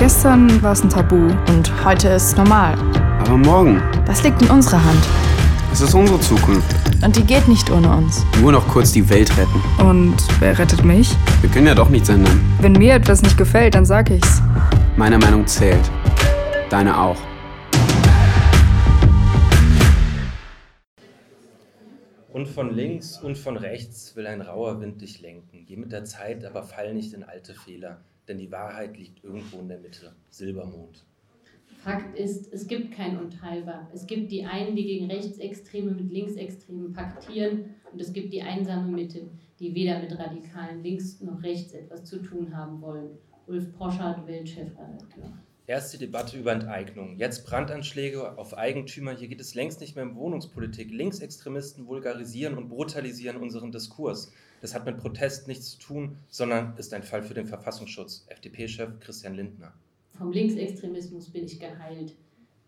Gestern 0.00 0.62
war 0.62 0.72
es 0.72 0.82
ein 0.82 0.88
Tabu 0.88 1.16
und 1.48 1.84
heute 1.84 2.08
ist 2.08 2.28
es 2.28 2.36
normal. 2.36 2.72
Aber 3.20 3.36
morgen, 3.36 3.82
Das 4.06 4.22
liegt 4.22 4.40
in 4.40 4.48
unserer 4.48 4.82
Hand. 4.82 5.06
es 5.70 5.82
ist 5.82 5.92
unsere 5.92 6.18
Zukunft. 6.20 6.74
Und 7.04 7.14
die 7.16 7.22
geht 7.22 7.46
nicht 7.46 7.70
ohne 7.70 7.94
uns. 7.94 8.24
Nur 8.40 8.52
noch 8.52 8.66
kurz 8.66 8.92
die 8.92 9.06
Welt 9.10 9.30
retten. 9.36 9.60
Und 9.78 10.16
wer 10.40 10.58
rettet 10.58 10.84
mich? 10.86 11.14
Wir 11.42 11.50
können 11.50 11.66
ja 11.66 11.74
doch 11.74 11.90
nichts 11.90 12.08
ändern. 12.08 12.40
Wenn 12.60 12.72
mir 12.72 12.94
etwas 12.94 13.20
nicht 13.20 13.36
gefällt, 13.36 13.74
dann 13.74 13.84
sag 13.84 14.08
ich's. 14.08 14.40
Meine 14.96 15.18
Meinung 15.18 15.46
zählt. 15.46 15.90
Deine 16.70 16.98
auch. 16.98 17.18
Und 22.32 22.48
von 22.48 22.74
links 22.74 23.18
und 23.18 23.36
von 23.36 23.58
rechts 23.58 24.16
will 24.16 24.26
ein 24.26 24.40
rauer 24.40 24.80
Wind 24.80 25.02
dich 25.02 25.20
lenken. 25.20 25.66
Geh 25.66 25.76
mit 25.76 25.92
der 25.92 26.04
Zeit, 26.06 26.44
aber 26.46 26.62
fall 26.62 26.94
nicht 26.94 27.12
in 27.12 27.22
alte 27.22 27.52
Fehler, 27.54 27.98
denn 28.30 28.38
die 28.38 28.50
Wahrheit 28.50 28.96
liegt 28.96 29.24
irgendwo 29.24 29.58
in 29.58 29.68
der 29.68 29.80
Mitte. 29.80 30.14
Silbermond. 30.30 31.04
Fakt 31.82 32.16
ist, 32.16 32.52
es 32.52 32.66
gibt 32.68 32.92
kein 32.92 33.18
Unteilbar. 33.18 33.90
Es 33.92 34.06
gibt 34.06 34.30
die 34.30 34.44
einen, 34.44 34.76
die 34.76 34.84
gegen 34.84 35.10
Rechtsextreme 35.10 35.90
mit 35.90 36.12
Linksextremen 36.12 36.92
paktieren 36.92 37.74
und 37.90 38.00
es 38.00 38.12
gibt 38.12 38.32
die 38.32 38.42
einsame 38.42 38.88
Mitte, 38.88 39.28
die 39.58 39.74
weder 39.74 39.98
mit 39.98 40.16
radikalen 40.16 40.82
Links 40.82 41.20
noch 41.20 41.42
rechts 41.42 41.72
etwas 41.72 42.04
zu 42.04 42.22
tun 42.22 42.56
haben 42.56 42.80
wollen. 42.80 43.18
Ulf 43.46 43.72
Proschardt, 43.72 44.26
Weltchefredakteur. 44.26 45.32
Erst 45.66 45.92
die 45.94 45.98
Debatte 45.98 46.38
über 46.38 46.52
Enteignung, 46.52 47.16
jetzt 47.16 47.46
Brandanschläge 47.46 48.36
auf 48.38 48.56
Eigentümer. 48.56 49.16
Hier 49.16 49.28
geht 49.28 49.40
es 49.40 49.54
längst 49.54 49.80
nicht 49.80 49.96
mehr 49.96 50.04
um 50.04 50.16
Wohnungspolitik. 50.16 50.90
Linksextremisten 50.90 51.86
vulgarisieren 51.86 52.58
und 52.58 52.68
brutalisieren 52.68 53.38
unseren 53.38 53.72
Diskurs. 53.72 54.32
Das 54.60 54.74
hat 54.74 54.84
mit 54.84 54.98
Protest 54.98 55.48
nichts 55.48 55.70
zu 55.70 55.78
tun, 55.78 56.16
sondern 56.28 56.76
ist 56.76 56.92
ein 56.92 57.02
Fall 57.02 57.22
für 57.22 57.34
den 57.34 57.46
Verfassungsschutz. 57.46 58.26
FDP-Chef 58.28 59.00
Christian 59.00 59.34
Lindner. 59.34 59.72
Vom 60.18 60.32
Linksextremismus 60.32 61.30
bin 61.30 61.44
ich 61.46 61.58
geheilt. 61.58 62.14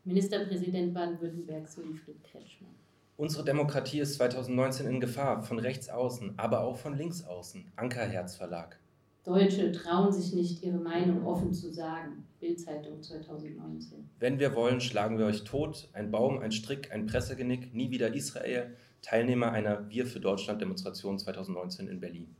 Ministerpräsident 0.04 0.94
Baden-Württembergs 0.94 1.76
Wilfried 1.76 2.24
Kretschmann. 2.24 2.74
Unsere 3.18 3.44
Demokratie 3.44 4.00
ist 4.00 4.14
2019 4.14 4.86
in 4.86 5.00
Gefahr, 5.00 5.42
von 5.42 5.58
rechts 5.58 5.88
außen, 5.88 6.34
aber 6.38 6.62
auch 6.64 6.76
von 6.78 6.96
links 6.96 7.24
außen. 7.24 7.70
Ankerherz 7.76 8.36
Verlag. 8.36 8.78
Deutsche 9.24 9.70
trauen 9.70 10.12
sich 10.12 10.32
nicht, 10.32 10.64
ihre 10.64 10.78
Meinung 10.78 11.24
offen 11.24 11.52
zu 11.52 11.72
sagen. 11.72 12.26
Bildzeitung 12.40 13.00
2019. 13.00 14.08
Wenn 14.18 14.40
wir 14.40 14.56
wollen, 14.56 14.80
schlagen 14.80 15.18
wir 15.18 15.26
euch 15.26 15.44
tot. 15.44 15.88
Ein 15.92 16.10
Baum, 16.10 16.40
ein 16.40 16.50
Strick, 16.50 16.90
ein 16.90 17.06
Pressegenick, 17.06 17.72
nie 17.72 17.90
wieder 17.90 18.12
Israel. 18.12 18.74
Teilnehmer 19.02 19.52
einer 19.52 19.88
Wir 19.90 20.06
für 20.06 20.20
Deutschland 20.20 20.60
Demonstration 20.60 21.18
2019 21.18 21.88
in 21.88 22.00
Berlin. 22.00 22.34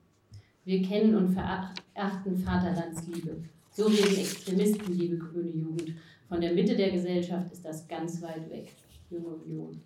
Wir 0.65 0.81
kennen 0.81 1.17
und 1.17 1.31
verachten 1.31 2.37
Vaterlandsliebe. 2.37 3.43
So 3.73 3.87
reden 3.87 4.19
Extremisten, 4.19 4.97
liebe 4.97 5.19
grüne 5.19 5.51
Jugend. 5.51 5.95
Von 6.29 6.41
der 6.41 6.53
Mitte 6.53 6.77
der 6.77 6.93
Gesellschaft 6.93 7.53
ist 7.53 7.65
das 7.65 7.89
ganz 7.89 8.23
weit 8.23 8.49
weg. 8.49 8.73
Junge 9.11 9.35
Union. 9.35 9.83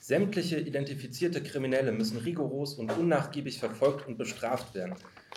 Sämtliche 0.00 0.60
identifizierte 0.60 1.42
Kriminelle 1.42 1.92
müssen 1.92 2.18
rigoros 2.18 2.74
und 2.74 2.92
unnachgiebig 2.96 3.58
verfolgt 3.58 4.06
und 4.06 4.18
bestraft 4.18 4.74
werden. 4.74 4.94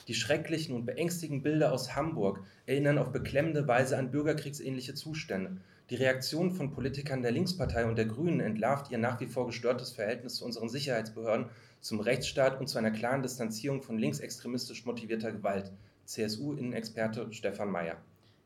Die 0.07 0.13
schrecklichen 0.13 0.75
und 0.75 0.85
beängstigenden 0.85 1.43
Bilder 1.43 1.71
aus 1.71 1.95
Hamburg 1.95 2.43
erinnern 2.65 2.97
auf 2.97 3.11
beklemmende 3.11 3.67
Weise 3.67 3.97
an 3.97 4.11
bürgerkriegsähnliche 4.11 4.93
Zustände. 4.93 5.57
Die 5.91 5.97
Reaktion 5.97 6.51
von 6.51 6.71
Politikern 6.71 7.21
der 7.21 7.33
Linkspartei 7.33 7.85
und 7.85 7.97
der 7.97 8.05
Grünen 8.05 8.39
entlarvt 8.39 8.91
ihr 8.91 8.97
nach 8.97 9.19
wie 9.19 9.25
vor 9.25 9.47
gestörtes 9.47 9.91
Verhältnis 9.91 10.35
zu 10.35 10.45
unseren 10.45 10.69
Sicherheitsbehörden, 10.69 11.47
zum 11.81 11.99
Rechtsstaat 11.99 12.61
und 12.61 12.67
zu 12.67 12.77
einer 12.77 12.91
klaren 12.91 13.21
Distanzierung 13.21 13.81
von 13.81 13.97
linksextremistisch 13.97 14.85
motivierter 14.85 15.33
Gewalt. 15.33 15.69
CSU-Innenexperte 16.05 17.27
Stefan 17.33 17.71
Mayer. 17.71 17.97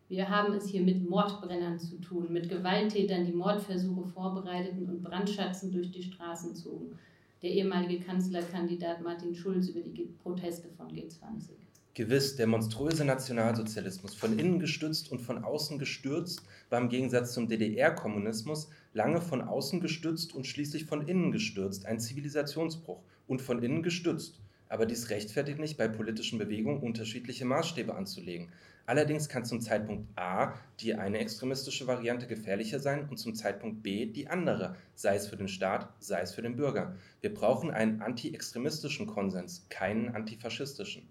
Wir 0.09 0.27
haben 0.27 0.55
es 0.55 0.65
hier 0.65 0.81
mit 0.81 1.07
Mordbrennern 1.07 1.77
zu 1.77 2.01
tun, 2.01 2.33
mit 2.33 2.49
Gewalttätern, 2.49 3.27
die 3.27 3.33
Mordversuche 3.33 4.07
vorbereiteten 4.07 4.89
und 4.89 5.03
Brandschatzen 5.03 5.71
durch 5.71 5.91
die 5.91 6.01
Straßen 6.01 6.55
zogen. 6.55 6.97
Der 7.43 7.51
ehemalige 7.51 8.03
Kanzlerkandidat 8.03 9.03
Martin 9.03 9.35
Schulz 9.35 9.69
über 9.69 9.81
die 9.81 10.09
Proteste 10.23 10.69
von 10.75 10.87
G20. 10.87 11.51
Gewiss, 11.97 12.35
der 12.35 12.45
monströse 12.45 13.05
Nationalsozialismus, 13.05 14.15
von 14.15 14.37
innen 14.37 14.59
gestützt 14.59 15.13
und 15.13 15.21
von 15.21 15.45
außen 15.45 15.79
gestürzt, 15.79 16.41
war 16.69 16.81
im 16.81 16.89
Gegensatz 16.89 17.31
zum 17.31 17.47
DDR-Kommunismus 17.47 18.67
lange 18.91 19.21
von 19.21 19.39
außen 19.39 19.79
gestützt 19.79 20.35
und 20.35 20.45
schließlich 20.45 20.83
von 20.83 21.07
innen 21.07 21.31
gestürzt, 21.31 21.85
ein 21.85 22.01
Zivilisationsbruch 22.01 23.01
und 23.27 23.41
von 23.41 23.63
innen 23.63 23.81
gestützt. 23.81 24.41
Aber 24.67 24.85
dies 24.85 25.09
rechtfertigt 25.09 25.57
nicht, 25.57 25.77
bei 25.77 25.87
politischen 25.87 26.37
Bewegungen 26.37 26.81
unterschiedliche 26.81 27.45
Maßstäbe 27.45 27.95
anzulegen. 27.95 28.49
Allerdings 28.85 29.29
kann 29.29 29.45
zum 29.45 29.61
Zeitpunkt 29.61 30.05
A 30.17 30.53
die 30.81 30.95
eine 30.95 31.19
extremistische 31.19 31.87
Variante 31.87 32.27
gefährlicher 32.27 32.81
sein 32.81 33.07
und 33.07 33.19
zum 33.19 33.35
Zeitpunkt 33.35 33.83
B 33.83 34.05
die 34.05 34.27
andere, 34.27 34.75
sei 34.95 35.15
es 35.15 35.27
für 35.27 35.37
den 35.37 35.47
Staat, 35.47 35.93
sei 35.99 36.19
es 36.19 36.33
für 36.33 36.41
den 36.41 36.57
Bürger. 36.57 36.93
Wir 37.21 37.33
brauchen 37.33 37.71
einen 37.71 38.01
anti-extremistischen 38.01 39.07
Konsens, 39.07 39.65
keinen 39.69 40.13
antifaschistischen. 40.13 41.07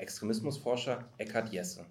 Extremismusforscher 0.00 1.04
Eckhard 1.18 1.52
Jesse. 1.52 1.86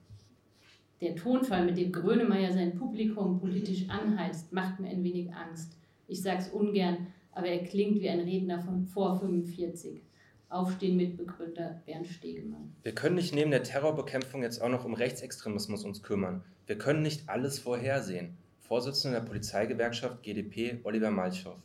Der 1.01 1.15
Tonfall, 1.15 1.65
mit 1.65 1.77
dem 1.77 1.91
Grönemeyer 1.91 2.51
sein 2.51 2.75
Publikum 2.75 3.39
politisch 3.39 3.87
anheizt, 3.89 4.51
macht 4.51 4.79
mir 4.79 4.89
ein 4.89 5.03
wenig 5.03 5.33
Angst. 5.33 5.77
Ich 6.07 6.21
sag's 6.21 6.49
ungern, 6.49 7.07
aber 7.31 7.47
er 7.47 7.63
klingt 7.63 8.01
wie 8.01 8.09
ein 8.09 8.19
Redner 8.19 8.59
von 8.59 8.83
vor 8.83 9.19
45. 9.19 10.01
Aufstehen 10.49 10.97
Mitbegründer 10.97 11.81
Bernd 11.85 12.07
Stegemann. 12.07 12.73
Wir 12.83 12.95
können 12.95 13.15
nicht 13.15 13.33
neben 13.33 13.51
der 13.51 13.63
Terrorbekämpfung 13.63 14.41
jetzt 14.41 14.61
auch 14.61 14.69
noch 14.69 14.83
um 14.83 14.95
Rechtsextremismus 14.95 15.85
uns 15.85 16.01
kümmern. 16.01 16.43
Wir 16.65 16.77
können 16.77 17.03
nicht 17.03 17.29
alles 17.29 17.59
vorhersehen. 17.59 18.35
Vorsitzender 18.59 19.19
der 19.19 19.27
Polizeigewerkschaft 19.27 20.23
GdP 20.23 20.79
Oliver 20.83 21.11
Malchow. 21.11 21.55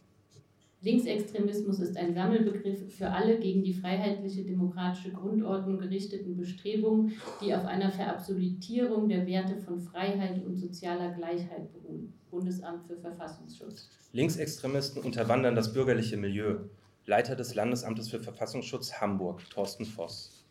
Linksextremismus 0.84 1.80
ist 1.80 1.96
ein 1.96 2.12
Sammelbegriff 2.12 2.94
für 2.94 3.08
alle 3.08 3.38
gegen 3.38 3.64
die 3.64 3.72
freiheitliche 3.72 4.44
demokratische 4.44 5.12
Grundordnung 5.12 5.78
gerichteten 5.78 6.36
Bestrebungen, 6.36 7.14
die 7.40 7.54
auf 7.54 7.64
einer 7.64 7.90
Verabsolutierung 7.90 9.08
der 9.08 9.26
Werte 9.26 9.56
von 9.56 9.80
Freiheit 9.80 10.44
und 10.44 10.56
sozialer 10.56 11.12
Gleichheit 11.12 11.72
beruhen. 11.72 12.12
Bundesamt 12.30 12.86
für 12.86 12.98
Verfassungsschutz. 12.98 13.88
Linksextremisten 14.12 15.02
unterwandern 15.02 15.54
das 15.54 15.72
bürgerliche 15.72 16.18
Milieu. 16.18 16.58
Leiter 17.06 17.34
des 17.34 17.54
Landesamtes 17.54 18.10
für 18.10 18.20
Verfassungsschutz 18.20 19.00
Hamburg, 19.00 19.40
Thorsten 19.48 19.86
Voss. 19.86 20.44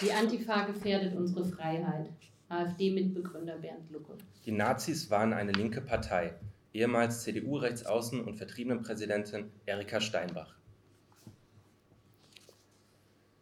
Die 0.00 0.12
Antifa 0.12 0.64
gefährdet 0.66 1.16
unsere 1.16 1.44
Freiheit. 1.44 2.08
AfD-Mitbegründer 2.48 3.58
Bernd 3.58 3.90
Lucke. 3.90 4.14
Die 4.46 4.52
Nazis 4.52 5.10
waren 5.10 5.32
eine 5.32 5.52
linke 5.52 5.80
Partei. 5.80 6.34
Ehemals 6.72 7.22
CDU-Rechtsaußen- 7.24 8.22
und 8.22 8.36
Vertriebenenpräsidentin 8.36 9.50
Erika 9.66 10.00
Steinbach. 10.00 10.58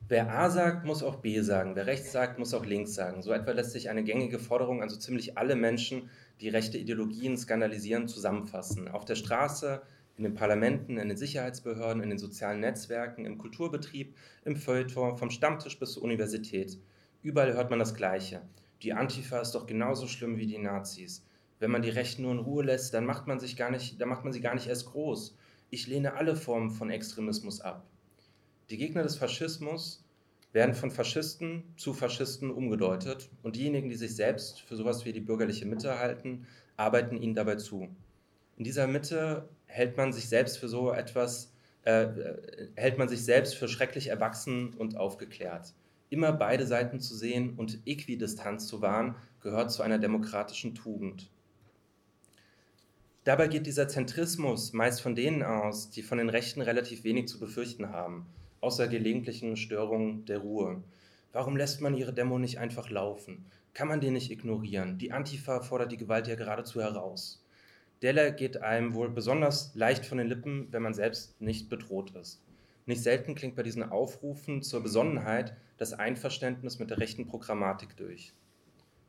Wer 0.08 0.38
A 0.38 0.50
sagt, 0.50 0.86
muss 0.86 1.02
auch 1.02 1.16
B 1.16 1.40
sagen. 1.40 1.74
Wer 1.74 1.86
rechts 1.86 2.12
sagt, 2.12 2.38
muss 2.38 2.54
auch 2.54 2.64
links 2.64 2.94
sagen. 2.94 3.22
So 3.22 3.32
etwa 3.32 3.50
lässt 3.50 3.72
sich 3.72 3.90
eine 3.90 4.04
gängige 4.04 4.38
Forderung 4.38 4.80
an 4.80 4.88
so 4.88 4.96
ziemlich 4.96 5.36
alle 5.36 5.56
Menschen, 5.56 6.10
die 6.40 6.48
rechte 6.48 6.78
Ideologien 6.78 7.36
skandalisieren, 7.36 8.06
zusammenfassen. 8.06 8.86
Auf 8.86 9.04
der 9.04 9.16
Straße, 9.16 9.82
in 10.16 10.22
den 10.22 10.34
Parlamenten, 10.34 10.96
in 10.96 11.08
den 11.08 11.16
Sicherheitsbehörden, 11.16 12.04
in 12.04 12.10
den 12.10 12.20
sozialen 12.20 12.60
Netzwerken, 12.60 13.24
im 13.24 13.36
Kulturbetrieb, 13.36 14.14
im 14.44 14.54
Feuilleton, 14.54 15.16
vom 15.16 15.30
Stammtisch 15.30 15.76
bis 15.78 15.94
zur 15.94 16.04
Universität. 16.04 16.78
Überall 17.22 17.54
hört 17.54 17.70
man 17.70 17.80
das 17.80 17.96
Gleiche. 17.96 18.42
Die 18.82 18.92
Antifa 18.92 19.40
ist 19.40 19.56
doch 19.56 19.66
genauso 19.66 20.06
schlimm 20.06 20.36
wie 20.36 20.46
die 20.46 20.58
Nazis. 20.58 21.25
Wenn 21.58 21.70
man 21.70 21.82
die 21.82 21.90
Rechten 21.90 22.22
nur 22.22 22.32
in 22.32 22.38
Ruhe 22.38 22.64
lässt, 22.64 22.92
dann 22.92 23.06
macht 23.06 23.26
man, 23.26 23.40
sich 23.40 23.56
gar 23.56 23.70
nicht, 23.70 24.00
dann 24.00 24.08
macht 24.08 24.24
man 24.24 24.32
sie 24.32 24.40
gar 24.40 24.54
nicht 24.54 24.66
erst 24.66 24.86
groß. 24.86 25.36
Ich 25.70 25.86
lehne 25.86 26.14
alle 26.14 26.36
Formen 26.36 26.70
von 26.70 26.90
Extremismus 26.90 27.60
ab. 27.60 27.84
Die 28.70 28.76
Gegner 28.76 29.02
des 29.02 29.16
Faschismus 29.16 30.04
werden 30.52 30.74
von 30.74 30.90
Faschisten 30.90 31.64
zu 31.76 31.92
Faschisten 31.92 32.50
umgedeutet 32.50 33.28
und 33.42 33.56
diejenigen, 33.56 33.88
die 33.88 33.96
sich 33.96 34.16
selbst 34.16 34.60
für 34.60 34.76
sowas 34.76 35.04
wie 35.04 35.12
die 35.12 35.20
bürgerliche 35.20 35.66
Mitte 35.66 35.98
halten, 35.98 36.46
arbeiten 36.76 37.16
ihnen 37.16 37.34
dabei 37.34 37.56
zu. 37.56 37.88
In 38.56 38.64
dieser 38.64 38.86
Mitte 38.86 39.48
hält 39.66 39.96
man 39.96 40.12
sich 40.12 40.28
selbst 40.28 40.58
für 40.58 40.68
so 40.68 40.92
etwas, 40.92 41.52
äh, 41.82 42.08
hält 42.74 42.98
man 42.98 43.08
sich 43.08 43.24
selbst 43.24 43.54
für 43.54 43.68
schrecklich 43.68 44.08
erwachsen 44.08 44.74
und 44.74 44.96
aufgeklärt. 44.96 45.74
Immer 46.08 46.32
beide 46.32 46.66
Seiten 46.66 47.00
zu 47.00 47.14
sehen 47.14 47.54
und 47.56 47.80
Äquidistanz 47.86 48.66
zu 48.66 48.80
wahren, 48.80 49.16
gehört 49.42 49.70
zu 49.72 49.82
einer 49.82 49.98
demokratischen 49.98 50.74
Tugend. 50.74 51.30
Dabei 53.26 53.48
geht 53.48 53.66
dieser 53.66 53.88
Zentrismus 53.88 54.72
meist 54.72 55.00
von 55.00 55.16
denen 55.16 55.42
aus, 55.42 55.90
die 55.90 56.02
von 56.02 56.18
den 56.18 56.28
Rechten 56.28 56.60
relativ 56.60 57.02
wenig 57.02 57.26
zu 57.26 57.40
befürchten 57.40 57.90
haben, 57.90 58.24
außer 58.60 58.86
gelegentlichen 58.86 59.56
Störungen 59.56 60.24
der 60.26 60.38
Ruhe. 60.38 60.80
Warum 61.32 61.56
lässt 61.56 61.80
man 61.80 61.96
ihre 61.96 62.12
Demo 62.12 62.38
nicht 62.38 62.60
einfach 62.60 62.88
laufen? 62.88 63.44
Kann 63.74 63.88
man 63.88 63.98
die 63.98 64.12
nicht 64.12 64.30
ignorieren? 64.30 64.98
Die 64.98 65.10
Antifa 65.10 65.58
fordert 65.58 65.90
die 65.90 65.96
Gewalt 65.96 66.28
ja 66.28 66.36
geradezu 66.36 66.80
heraus. 66.80 67.44
Derlei 68.00 68.30
geht 68.30 68.62
einem 68.62 68.94
wohl 68.94 69.10
besonders 69.10 69.74
leicht 69.74 70.06
von 70.06 70.18
den 70.18 70.28
Lippen, 70.28 70.68
wenn 70.70 70.82
man 70.82 70.94
selbst 70.94 71.40
nicht 71.40 71.68
bedroht 71.68 72.12
ist. 72.12 72.40
Nicht 72.86 73.02
selten 73.02 73.34
klingt 73.34 73.56
bei 73.56 73.64
diesen 73.64 73.82
Aufrufen 73.82 74.62
zur 74.62 74.84
Besonnenheit 74.84 75.56
das 75.78 75.94
Einverständnis 75.94 76.78
mit 76.78 76.90
der 76.90 76.98
rechten 76.98 77.26
Programmatik 77.26 77.96
durch. 77.96 78.32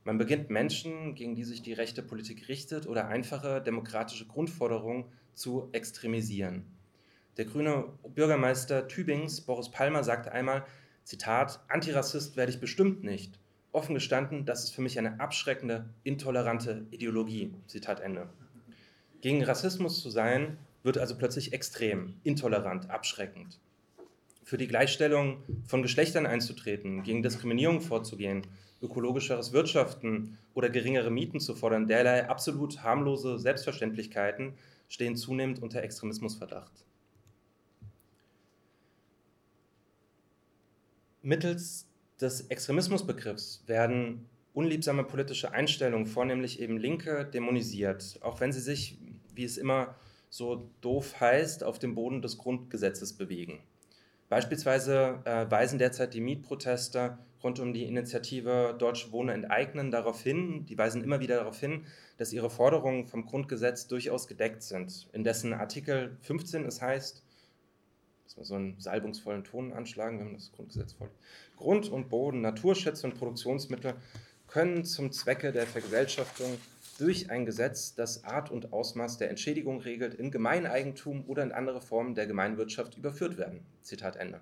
Man 0.08 0.18
beginnt 0.18 0.50
Menschen, 0.50 1.16
gegen 1.16 1.36
die 1.36 1.44
sich 1.44 1.62
die 1.62 1.74
rechte 1.74 2.02
Politik 2.02 2.48
richtet, 2.48 2.88
oder 2.88 3.10
einfache 3.10 3.62
demokratische 3.62 4.26
Grundforderungen 4.26 5.04
zu 5.34 5.68
extremisieren. 5.74 6.64
Der 7.36 7.44
grüne 7.44 7.90
Bürgermeister 8.16 8.88
Tübings, 8.88 9.42
Boris 9.42 9.70
Palmer, 9.70 10.06
sagte 10.06 10.32
einmal, 10.32 10.66
Zitat, 11.04 11.60
Antirassist 11.68 12.38
werde 12.38 12.54
ich 12.54 12.62
bestimmt 12.62 13.04
nicht. 13.04 13.38
Offen 13.74 13.96
gestanden, 13.96 14.46
das 14.46 14.64
ist 14.64 14.74
für 14.74 14.82
mich 14.82 14.98
eine 14.98 15.20
abschreckende, 15.20 15.90
intolerante 16.06 16.86
Ideologie. 16.92 17.54
Zitat 17.68 18.00
Ende. 18.00 18.30
Gegen 19.20 19.44
Rassismus 19.44 20.02
zu 20.02 20.10
sein, 20.10 20.58
wird 20.84 20.98
also 20.98 21.18
plötzlich 21.18 21.52
extrem, 21.52 22.14
intolerant, 22.24 22.90
abschreckend. 22.90 23.60
Für 24.46 24.58
die 24.58 24.70
Gleichstellung 24.70 25.44
von 25.66 25.82
Geschlechtern 25.82 26.26
einzutreten, 26.26 27.04
gegen 27.04 27.24
Diskriminierung 27.24 27.82
vorzugehen, 27.82 28.48
ökologischeres 28.82 29.54
Wirtschaften 29.54 30.38
oder 30.54 30.70
geringere 30.70 31.10
Mieten 31.10 31.40
zu 31.40 31.56
fordern, 31.56 31.88
derlei 31.88 32.30
absolut 32.30 32.84
harmlose 32.84 33.40
Selbstverständlichkeiten 33.40 34.54
stehen 34.90 35.16
zunehmend 35.16 35.62
unter 35.62 35.82
Extremismusverdacht. 35.84 36.86
Mittels 41.22 41.88
des 42.22 42.42
Extremismusbegriffs 42.48 43.64
werden 43.68 44.28
unliebsame 44.54 45.04
politische 45.04 45.52
Einstellungen, 45.52 46.08
vornehmlich 46.08 46.60
eben 46.62 46.78
Linke, 46.78 47.26
dämonisiert, 47.26 48.18
auch 48.22 48.40
wenn 48.40 48.52
sie 48.52 48.62
sich, 48.62 48.98
wie 49.36 49.44
es 49.44 49.58
immer 49.58 49.96
so 50.30 50.70
doof 50.82 51.20
heißt, 51.20 51.64
auf 51.64 51.80
dem 51.80 51.96
Boden 51.96 52.22
des 52.22 52.38
Grundgesetzes 52.38 53.14
bewegen. 53.14 53.60
Beispielsweise 54.30 55.20
äh, 55.26 55.50
weisen 55.50 55.80
derzeit 55.80 56.14
die 56.14 56.22
Mietproteste 56.22 57.18
rund 57.44 57.60
um 57.60 57.74
die 57.74 57.86
Initiative 57.86 58.76
Deutsche 58.78 59.12
Wohnen 59.12 59.44
enteignen 59.44 59.92
darauf 59.92 60.22
hin, 60.22 60.66
die 60.66 60.78
weisen 60.78 61.04
immer 61.04 61.20
wieder 61.20 61.38
darauf 61.38 61.60
hin, 61.60 61.86
dass 62.18 62.34
ihre 62.34 62.50
Forderungen 62.50 63.08
vom 63.08 63.26
Grundgesetz 63.26 63.88
durchaus 63.88 64.28
gedeckt 64.28 64.64
sind. 64.64 65.08
In 65.14 65.24
dessen 65.24 65.54
Artikel 65.54 66.18
15 66.22 66.66
es 66.66 66.82
heißt, 66.82 67.24
dass 68.26 68.38
wir 68.38 68.46
so 68.46 68.56
einen 68.56 68.80
salbungsvollen 68.80 69.44
Ton 69.44 69.72
anschlagen, 69.72 70.20
wenn 70.20 70.28
man 70.28 70.36
das 70.36 70.52
Grundgesetz 70.52 70.94
folgt. 70.94 71.16
Grund 71.56 71.90
und 71.90 72.10
Boden, 72.10 72.42
Naturschätze 72.42 73.08
und 73.08 73.18
Produktionsmittel 73.18 73.96
können 74.48 74.84
zum 74.86 75.12
Zwecke 75.12 75.52
der 75.52 75.68
Vergesellschaftung 75.68 76.58
durch 76.98 77.30
ein 77.30 77.46
Gesetz, 77.46 77.94
das 77.94 78.24
Art 78.24 78.50
und 78.50 78.74
Ausmaß 78.74 79.18
der 79.18 79.30
Entschädigung 79.30 79.82
regelt, 79.82 80.16
in 80.16 80.32
Gemeineigentum 80.32 81.26
oder 81.28 81.44
in 81.44 81.52
andere 81.52 81.80
Formen 81.80 82.16
der 82.16 82.28
Gemeinwirtschaft 82.28 82.98
überführt 82.98 83.38
werden. 83.38 83.62
Zitat 83.82 84.16
Ende. 84.16 84.42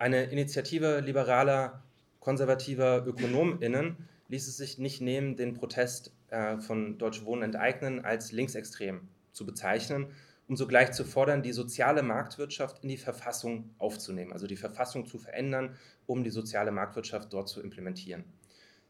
Eine 0.00 0.26
Initiative 0.26 1.00
liberaler, 1.00 1.82
konservativer 2.20 3.04
ÖkonomInnen 3.04 3.96
ließ 4.28 4.46
es 4.46 4.56
sich 4.56 4.78
nicht 4.78 5.00
nehmen, 5.00 5.34
den 5.34 5.54
Protest 5.54 6.12
äh, 6.28 6.58
von 6.58 6.98
Deutsche 6.98 7.24
Wohnen 7.24 7.42
enteignen 7.42 8.04
als 8.04 8.30
linksextrem 8.30 9.08
zu 9.32 9.44
bezeichnen, 9.44 10.06
um 10.46 10.56
sogleich 10.56 10.92
zu 10.92 11.04
fordern, 11.04 11.42
die 11.42 11.50
soziale 11.50 12.04
Marktwirtschaft 12.04 12.84
in 12.84 12.90
die 12.90 12.96
Verfassung 12.96 13.70
aufzunehmen, 13.78 14.32
also 14.32 14.46
die 14.46 14.56
Verfassung 14.56 15.04
zu 15.04 15.18
verändern, 15.18 15.74
um 16.06 16.22
die 16.22 16.30
soziale 16.30 16.70
Marktwirtschaft 16.70 17.32
dort 17.32 17.48
zu 17.48 17.60
implementieren. 17.60 18.22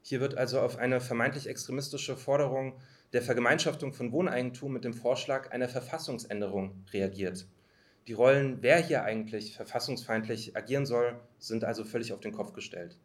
Hier 0.03 0.21
wird 0.21 0.37
also 0.37 0.61
auf 0.61 0.77
eine 0.77 1.01
vermeintlich 1.01 1.47
extremistische 1.47 2.19
Forderung 2.19 2.75
der 3.15 3.23
Vergemeinschaftung 3.23 3.95
von 3.95 4.13
Wohneigentum 4.13 4.75
mit 4.75 4.85
dem 4.85 4.93
Vorschlag 4.93 5.53
einer 5.53 5.71
Verfassungsänderung 5.71 6.85
reagiert. 6.93 7.47
Die 8.09 8.15
Rollen, 8.15 8.63
wer 8.63 8.79
hier 8.79 9.05
eigentlich 9.05 9.55
verfassungsfeindlich 9.55 10.57
agieren 10.57 10.87
soll, 10.87 11.21
sind 11.39 11.63
also 11.63 11.85
völlig 11.85 12.15
auf 12.15 12.21
den 12.21 12.33
Kopf 12.33 12.55
gestellt. 12.55 12.97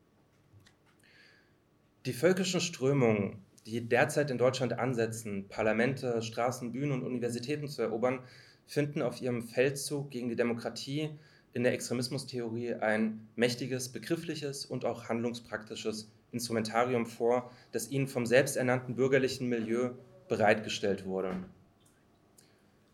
Die 2.06 2.14
völkischen 2.14 2.62
Strömungen, 2.62 3.44
die 3.66 3.82
derzeit 3.82 4.32
in 4.32 4.38
Deutschland 4.38 4.80
ansetzen, 4.80 5.50
Parlamente, 5.50 6.22
Straßen, 6.22 6.72
Bühnen 6.72 6.94
und 6.94 7.04
Universitäten 7.04 7.68
zu 7.68 7.82
erobern, 7.82 8.22
finden 8.66 9.02
auf 9.02 9.22
ihrem 9.22 9.44
Feldzug 9.44 10.10
gegen 10.10 10.30
die 10.30 10.38
Demokratie 10.38 11.10
in 11.52 11.64
der 11.64 11.74
Extremismustheorie 11.74 12.76
ein 12.76 13.28
mächtiges 13.36 13.90
begriffliches 13.90 14.66
und 14.66 14.86
auch 14.86 15.10
handlungspraktisches 15.10 16.10
Instrumentarium 16.32 17.08
vor, 17.08 17.52
das 17.74 17.92
ihnen 17.92 18.08
vom 18.08 18.26
selbsternannten 18.26 18.96
bürgerlichen 18.96 19.50
Milieu 19.50 19.92
bereitgestellt 20.30 21.06
wurde. 21.06 21.36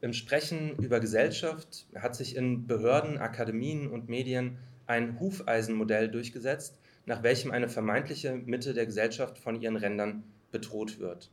Im 0.01 0.13
Sprechen 0.13 0.77
über 0.77 1.01
Gesellschaft 1.01 1.87
hat 1.93 2.15
sich 2.15 2.35
in 2.35 2.67
Behörden, 2.67 3.17
Akademien 3.17 3.89
und 3.89 4.07
Medien 4.07 4.57
ein 4.87 5.19
Hufeisenmodell 5.19 6.09
durchgesetzt, 6.09 6.79
nach 7.05 7.21
welchem 7.21 7.51
eine 7.51 7.67
vermeintliche 7.67 8.33
Mitte 8.33 8.73
der 8.73 8.85
Gesellschaft 8.85 9.37
von 9.37 9.61
ihren 9.61 9.75
Rändern 9.75 10.23
bedroht 10.51 10.99
wird. 10.99 11.31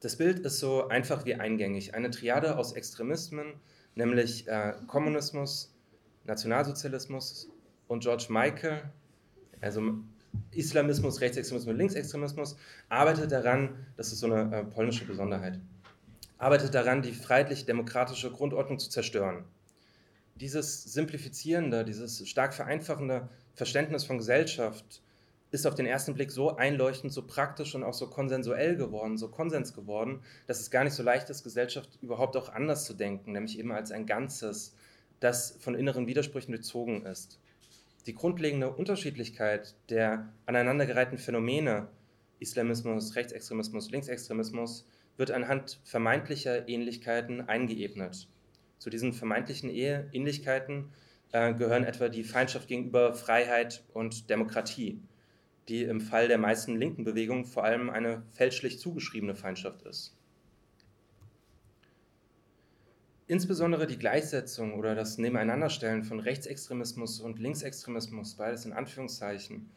Das 0.00 0.16
Bild 0.16 0.40
ist 0.40 0.58
so 0.58 0.88
einfach 0.88 1.24
wie 1.24 1.36
eingängig. 1.36 1.94
Eine 1.94 2.10
Triade 2.10 2.58
aus 2.58 2.72
Extremismen, 2.72 3.54
nämlich 3.94 4.46
äh, 4.48 4.74
Kommunismus, 4.86 5.74
Nationalsozialismus 6.24 7.48
und 7.88 8.02
George 8.02 8.26
Michael, 8.28 8.82
also 9.60 9.98
Islamismus, 10.50 11.20
Rechtsextremismus 11.20 11.72
und 11.72 11.78
Linksextremismus, 11.78 12.56
arbeitet 12.88 13.32
daran, 13.32 13.86
das 13.96 14.12
ist 14.12 14.20
so 14.20 14.26
eine 14.30 14.54
äh, 14.54 14.64
polnische 14.64 15.06
Besonderheit, 15.06 15.60
arbeitet 16.38 16.74
daran, 16.74 17.02
die 17.02 17.12
freiheitlich-demokratische 17.12 18.30
Grundordnung 18.30 18.78
zu 18.78 18.90
zerstören. 18.90 19.44
Dieses 20.34 20.84
simplifizierende, 20.84 21.84
dieses 21.84 22.28
stark 22.28 22.52
vereinfachende 22.52 23.28
Verständnis 23.54 24.04
von 24.04 24.18
Gesellschaft 24.18 25.02
ist 25.50 25.66
auf 25.66 25.74
den 25.74 25.86
ersten 25.86 26.14
Blick 26.14 26.30
so 26.30 26.56
einleuchtend, 26.56 27.12
so 27.12 27.26
praktisch 27.26 27.74
und 27.74 27.84
auch 27.84 27.94
so 27.94 28.08
konsensuell 28.08 28.76
geworden, 28.76 29.16
so 29.16 29.28
Konsens 29.28 29.72
geworden, 29.72 30.20
dass 30.46 30.60
es 30.60 30.70
gar 30.70 30.84
nicht 30.84 30.92
so 30.92 31.02
leicht 31.02 31.30
ist, 31.30 31.44
Gesellschaft 31.44 31.98
überhaupt 32.02 32.36
auch 32.36 32.50
anders 32.50 32.84
zu 32.84 32.92
denken, 32.92 33.32
nämlich 33.32 33.58
eben 33.58 33.72
als 33.72 33.92
ein 33.92 34.04
Ganzes, 34.04 34.74
das 35.20 35.56
von 35.60 35.74
inneren 35.74 36.06
Widersprüchen 36.06 36.52
durchzogen 36.52 37.06
ist 37.06 37.38
die 38.06 38.14
grundlegende 38.14 38.70
Unterschiedlichkeit 38.70 39.74
der 39.90 40.32
aneinandergereihten 40.46 41.18
Phänomene 41.18 41.88
Islamismus, 42.38 43.16
Rechtsextremismus, 43.16 43.90
Linksextremismus 43.90 44.86
wird 45.16 45.30
anhand 45.30 45.80
vermeintlicher 45.84 46.68
Ähnlichkeiten 46.68 47.48
eingeebnet. 47.48 48.28
Zu 48.78 48.90
diesen 48.90 49.12
vermeintlichen 49.12 49.70
Ähnlichkeiten 49.70 50.90
äh, 51.32 51.54
gehören 51.54 51.84
etwa 51.84 52.08
die 52.08 52.24
Feindschaft 52.24 52.68
gegenüber 52.68 53.14
Freiheit 53.14 53.84
und 53.92 54.30
Demokratie, 54.30 55.00
die 55.68 55.84
im 55.84 56.00
Fall 56.00 56.28
der 56.28 56.38
meisten 56.38 56.76
linken 56.76 57.04
Bewegungen 57.04 57.44
vor 57.44 57.64
allem 57.64 57.90
eine 57.90 58.22
fälschlich 58.30 58.78
zugeschriebene 58.78 59.34
Feindschaft 59.34 59.82
ist. 59.82 60.16
Insbesondere 63.28 63.88
die 63.88 63.98
Gleichsetzung 63.98 64.74
oder 64.74 64.94
das 64.94 65.18
Nebeneinanderstellen 65.18 66.04
von 66.04 66.20
Rechtsextremismus 66.20 67.18
und 67.18 67.40
Linksextremismus, 67.40 68.34
beides 68.34 68.64
in 68.66 68.72
Anführungszeichen, 68.72 69.68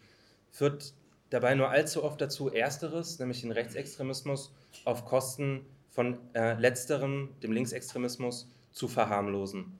führt 0.52 0.94
dabei 1.30 1.56
nur 1.56 1.70
allzu 1.70 2.04
oft 2.04 2.20
dazu, 2.22 2.50
ersteres, 2.50 3.20
nämlich 3.20 3.42
den 3.42 3.52
Rechtsextremismus, 3.52 4.54
auf 4.86 5.06
Kosten 5.06 5.66
von 5.90 6.18
äh, 6.34 6.54
letzterem, 6.54 7.30
dem 7.44 7.52
Linksextremismus, 7.52 8.50
zu 8.72 8.88
verharmlosen. 8.88 9.78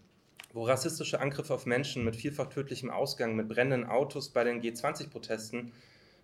Wo 0.52 0.64
rassistische 0.64 1.22
Angriffe 1.22 1.54
auf 1.54 1.66
Menschen 1.66 2.04
mit 2.04 2.16
vielfach 2.16 2.48
tödlichem 2.50 2.90
Ausgang, 2.90 3.36
mit 3.36 3.48
brennenden 3.48 3.90
Autos 3.90 4.30
bei 4.30 4.44
den 4.44 4.62
G20-Protesten 4.62 5.72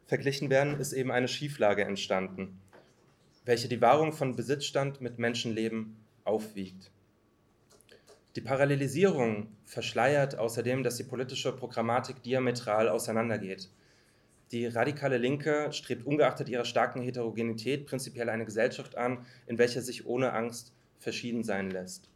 verglichen 0.08 0.50
werden, 0.50 0.80
ist 0.80 0.94
eben 0.94 1.12
eine 1.12 1.28
Schieflage 1.28 1.84
entstanden, 1.84 2.60
welche 3.46 3.68
die 3.68 3.82
Wahrung 3.82 4.14
von 4.14 4.36
Besitzstand 4.36 5.00
mit 5.02 5.20
Menschenleben 5.20 5.96
aufwiegt. 6.24 6.92
Die 8.36 8.42
Parallelisierung 8.42 9.48
verschleiert 9.64 10.38
außerdem, 10.38 10.84
dass 10.84 10.98
die 10.98 11.04
politische 11.04 11.54
Programmatik 11.54 12.22
diametral 12.22 12.90
auseinandergeht. 12.90 13.70
Die 14.52 14.68
radikale 14.68 15.18
Linke 15.18 15.72
strebt 15.74 16.06
ungeachtet 16.06 16.50
ihrer 16.50 16.66
starken 16.66 17.02
Heterogenität 17.02 17.86
prinzipiell 17.86 18.30
eine 18.30 18.46
Gesellschaft 18.46 18.96
an, 18.96 19.26
in 19.48 19.58
welcher 19.58 19.82
sich 19.82 20.06
ohne 20.06 20.34
Angst 20.34 20.74
verschieden 21.00 21.44
sein 21.44 21.72
lässt. 21.72 22.10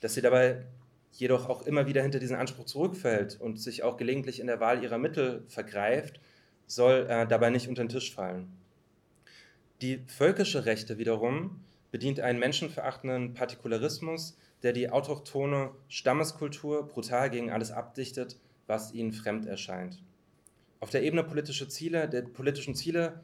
Dass 0.00 0.14
sie 0.14 0.22
dabei 0.22 0.64
jedoch 1.12 1.48
auch 1.48 1.62
immer 1.66 1.86
wieder 1.86 2.02
hinter 2.02 2.18
diesen 2.18 2.36
Anspruch 2.36 2.64
zurückfällt 2.64 3.40
und 3.40 3.60
sich 3.60 3.82
auch 3.82 3.96
gelegentlich 3.96 4.40
in 4.40 4.46
der 4.46 4.60
Wahl 4.60 4.82
ihrer 4.82 4.98
Mittel 4.98 5.44
vergreift, 5.48 6.20
soll 6.66 7.06
äh, 7.08 7.26
dabei 7.26 7.50
nicht 7.50 7.68
unter 7.68 7.84
den 7.84 7.88
Tisch 7.88 8.14
fallen. 8.14 8.48
Die 9.82 10.02
völkische 10.06 10.64
Rechte 10.64 10.98
wiederum 10.98 11.60
bedient 11.90 12.20
einen 12.20 12.38
menschenverachtenden 12.38 13.34
Partikularismus, 13.34 14.36
der 14.62 14.72
die 14.72 14.90
autochtone 14.90 15.70
Stammeskultur 15.88 16.88
brutal 16.88 17.30
gegen 17.30 17.50
alles 17.50 17.70
abdichtet, 17.70 18.38
was 18.66 18.92
ihnen 18.92 19.12
fremd 19.12 19.46
erscheint. 19.46 20.02
Auf 20.86 20.90
der 20.90 21.02
Ebene 21.02 21.24
politischer 21.24 21.68
Ziele, 21.68 22.08
der 22.08 22.22
politischen 22.22 22.76
Ziele 22.76 23.20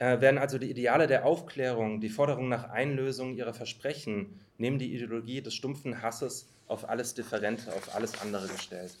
äh, 0.00 0.20
werden 0.20 0.38
also 0.38 0.58
die 0.58 0.68
Ideale 0.68 1.06
der 1.06 1.24
Aufklärung, 1.24 2.00
die 2.00 2.08
Forderung 2.08 2.48
nach 2.48 2.68
Einlösung 2.68 3.36
ihrer 3.36 3.54
Versprechen 3.54 4.40
neben 4.58 4.80
die 4.80 4.92
Ideologie 4.92 5.40
des 5.40 5.54
stumpfen 5.54 6.02
Hasses 6.02 6.48
auf 6.66 6.88
alles 6.88 7.14
Differente, 7.14 7.72
auf 7.74 7.94
alles 7.94 8.20
andere 8.20 8.48
gestellt. 8.48 8.96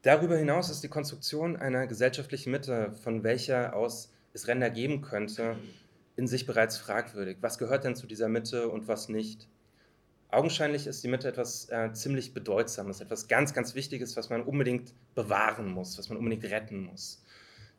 Darüber 0.00 0.38
hinaus 0.38 0.70
ist 0.70 0.82
die 0.82 0.88
Konstruktion 0.88 1.56
einer 1.56 1.86
gesellschaftlichen 1.86 2.50
Mitte, 2.50 2.94
von 2.94 3.24
welcher 3.24 3.76
aus 3.76 4.10
es 4.32 4.48
Ränder 4.48 4.70
geben 4.70 5.02
könnte, 5.02 5.58
in 6.16 6.26
sich 6.26 6.46
bereits 6.46 6.78
fragwürdig. 6.78 7.36
Was 7.42 7.58
gehört 7.58 7.84
denn 7.84 7.94
zu 7.94 8.06
dieser 8.06 8.30
Mitte 8.30 8.70
und 8.70 8.88
was 8.88 9.10
nicht? 9.10 9.48
Augenscheinlich 10.32 10.86
ist 10.86 11.04
die 11.04 11.08
Mitte 11.08 11.28
etwas 11.28 11.68
äh, 11.68 11.92
ziemlich 11.92 12.32
Bedeutsames, 12.32 13.02
etwas 13.02 13.28
ganz, 13.28 13.52
ganz 13.52 13.74
Wichtiges, 13.74 14.16
was 14.16 14.30
man 14.30 14.40
unbedingt 14.42 14.94
bewahren 15.14 15.70
muss, 15.70 15.98
was 15.98 16.08
man 16.08 16.16
unbedingt 16.16 16.44
retten 16.44 16.84
muss. 16.84 17.22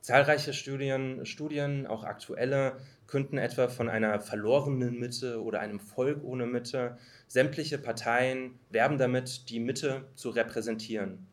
Zahlreiche 0.01 0.53
Studien, 0.53 1.25
Studien, 1.25 1.87
auch 1.87 2.03
aktuelle, 2.03 2.77
künden 3.07 3.39
etwa 3.39 3.69
von 3.69 3.89
einer 3.89 4.19
verlorenen 4.19 4.99
Mitte 4.99 5.41
oder 5.41 5.61
einem 5.61 5.79
Volk 5.79 6.23
ohne 6.23 6.45
Mitte. 6.45 6.99
Sämtliche 7.27 7.79
Parteien 7.79 8.59
werben 8.69 8.99
damit, 8.99 9.49
die 9.49 9.59
Mitte 9.59 10.05
zu 10.13 10.29
repräsentieren. 10.29 11.25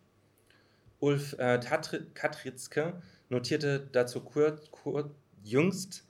Ulf 1.00 1.34
äh, 1.38 1.60
Katritzke 2.14 3.02
notierte 3.28 3.88
dazu 3.92 4.20
kur, 4.22 4.58
kur, 4.70 5.14
jüngst, 5.44 6.08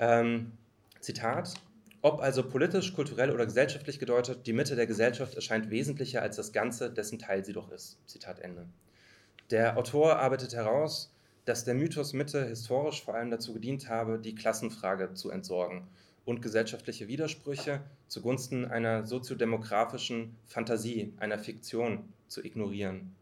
ähm, 0.00 0.50
Zitat, 0.98 1.54
ob 2.02 2.20
also 2.20 2.48
politisch, 2.48 2.94
kulturell 2.94 3.30
oder 3.30 3.44
gesellschaftlich 3.44 3.98
gedeutet, 3.98 4.46
die 4.46 4.52
Mitte 4.52 4.76
der 4.76 4.86
Gesellschaft 4.86 5.34
erscheint 5.34 5.70
wesentlicher 5.70 6.22
als 6.22 6.36
das 6.36 6.52
Ganze, 6.52 6.90
dessen 6.90 7.18
Teil 7.18 7.44
sie 7.44 7.52
doch 7.52 7.70
ist. 7.70 7.98
Zitat 8.06 8.40
Ende. 8.40 8.66
Der 9.50 9.76
Autor 9.76 10.16
arbeitet 10.16 10.54
heraus, 10.54 11.12
dass 11.44 11.64
der 11.64 11.74
Mythos 11.74 12.12
Mitte 12.12 12.46
historisch 12.46 13.02
vor 13.02 13.14
allem 13.14 13.30
dazu 13.30 13.52
gedient 13.52 13.88
habe, 13.88 14.18
die 14.18 14.34
Klassenfrage 14.34 15.14
zu 15.14 15.30
entsorgen 15.30 15.88
und 16.24 16.42
gesellschaftliche 16.42 17.08
Widersprüche 17.08 17.80
zugunsten 18.06 18.64
einer 18.64 19.06
soziodemografischen 19.06 20.36
Fantasie, 20.46 21.12
einer 21.18 21.38
Fiktion 21.38 22.12
zu 22.28 22.44
ignorieren. 22.44 23.16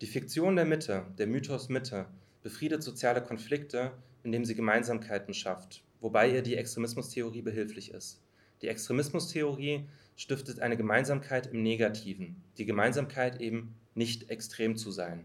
Die 0.00 0.06
Fiktion 0.06 0.56
der 0.56 0.64
Mitte, 0.64 1.04
der 1.16 1.28
Mythos 1.28 1.68
Mitte, 1.68 2.06
befriedet 2.42 2.82
soziale 2.82 3.22
Konflikte, 3.22 3.92
indem 4.24 4.44
sie 4.44 4.56
Gemeinsamkeiten 4.56 5.32
schafft, 5.32 5.83
wobei 6.04 6.30
ihr 6.30 6.42
die 6.42 6.56
Extremismustheorie 6.56 7.40
behilflich 7.40 7.90
ist. 7.90 8.20
Die 8.60 8.68
Extremismustheorie 8.68 9.88
stiftet 10.16 10.60
eine 10.60 10.76
Gemeinsamkeit 10.76 11.46
im 11.46 11.62
Negativen, 11.62 12.36
die 12.58 12.66
Gemeinsamkeit 12.66 13.40
eben 13.40 13.74
nicht 13.94 14.28
extrem 14.28 14.76
zu 14.76 14.90
sein. 14.90 15.24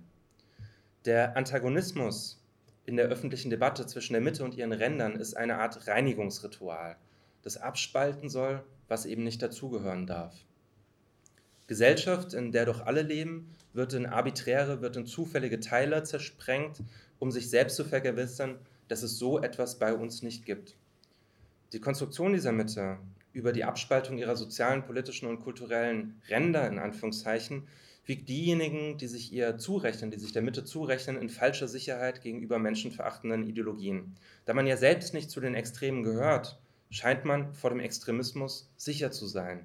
Der 1.04 1.36
Antagonismus 1.36 2.42
in 2.86 2.96
der 2.96 3.08
öffentlichen 3.08 3.50
Debatte 3.50 3.88
zwischen 3.88 4.14
der 4.14 4.22
Mitte 4.22 4.46
und 4.46 4.56
ihren 4.56 4.72
Rändern 4.72 5.18
ist 5.18 5.36
eine 5.36 5.58
Art 5.58 5.86
Reinigungsritual, 5.86 6.96
das 7.42 7.58
abspalten 7.58 8.30
soll, 8.30 8.64
was 8.88 9.06
eben 9.06 9.26
nicht 9.26 9.42
dazugehören 9.42 10.08
darf. 10.08 10.34
Gesellschaft, 11.68 12.34
in 12.34 12.54
der 12.54 12.66
doch 12.66 12.86
alle 12.86 13.02
leben, 13.02 13.54
wird 13.74 13.94
in 13.94 14.06
arbiträre, 14.06 14.82
wird 14.82 14.96
in 14.96 15.06
zufällige 15.06 15.60
Teile 15.60 16.04
zersprengt, 16.04 16.82
um 17.20 17.32
sich 17.32 17.50
selbst 17.50 17.76
zu 17.76 17.84
vergewissern, 17.84 18.60
dass 18.90 19.04
es 19.04 19.18
so 19.18 19.40
etwas 19.42 19.80
bei 19.80 19.94
uns 19.94 20.22
nicht 20.22 20.46
gibt. 20.46 20.76
Die 21.72 21.80
Konstruktion 21.80 22.34
dieser 22.34 22.52
Mitte 22.52 22.98
über 23.32 23.54
die 23.54 23.64
Abspaltung 23.64 24.18
ihrer 24.18 24.36
sozialen, 24.36 24.84
politischen 24.84 25.28
und 25.28 25.42
kulturellen 25.42 26.22
Ränder 26.28 26.68
in 26.68 26.80
Anführungszeichen 26.80 27.68
wiegt 28.06 28.28
diejenigen, 28.28 28.98
die 28.98 29.08
sich 29.08 29.32
ihr 29.32 29.58
zurechnen, 29.60 30.10
die 30.10 30.20
sich 30.20 30.32
der 30.32 30.42
Mitte 30.42 30.66
zurechnen, 30.66 31.16
in 31.16 31.30
falscher 31.30 31.68
Sicherheit 31.68 32.22
gegenüber 32.22 32.58
menschenverachtenden 32.58 33.44
Ideologien. 33.44 34.16
Da 34.46 34.56
man 34.56 34.66
ja 34.66 34.78
selbst 34.78 35.14
nicht 35.14 35.30
zu 35.30 35.40
den 35.40 35.54
Extremen 35.54 36.02
gehört, 36.02 36.60
scheint 36.90 37.24
man 37.24 37.54
vor 37.54 37.70
dem 37.70 37.80
Extremismus 37.80 38.72
sicher 38.78 39.12
zu 39.12 39.28
sein. 39.28 39.64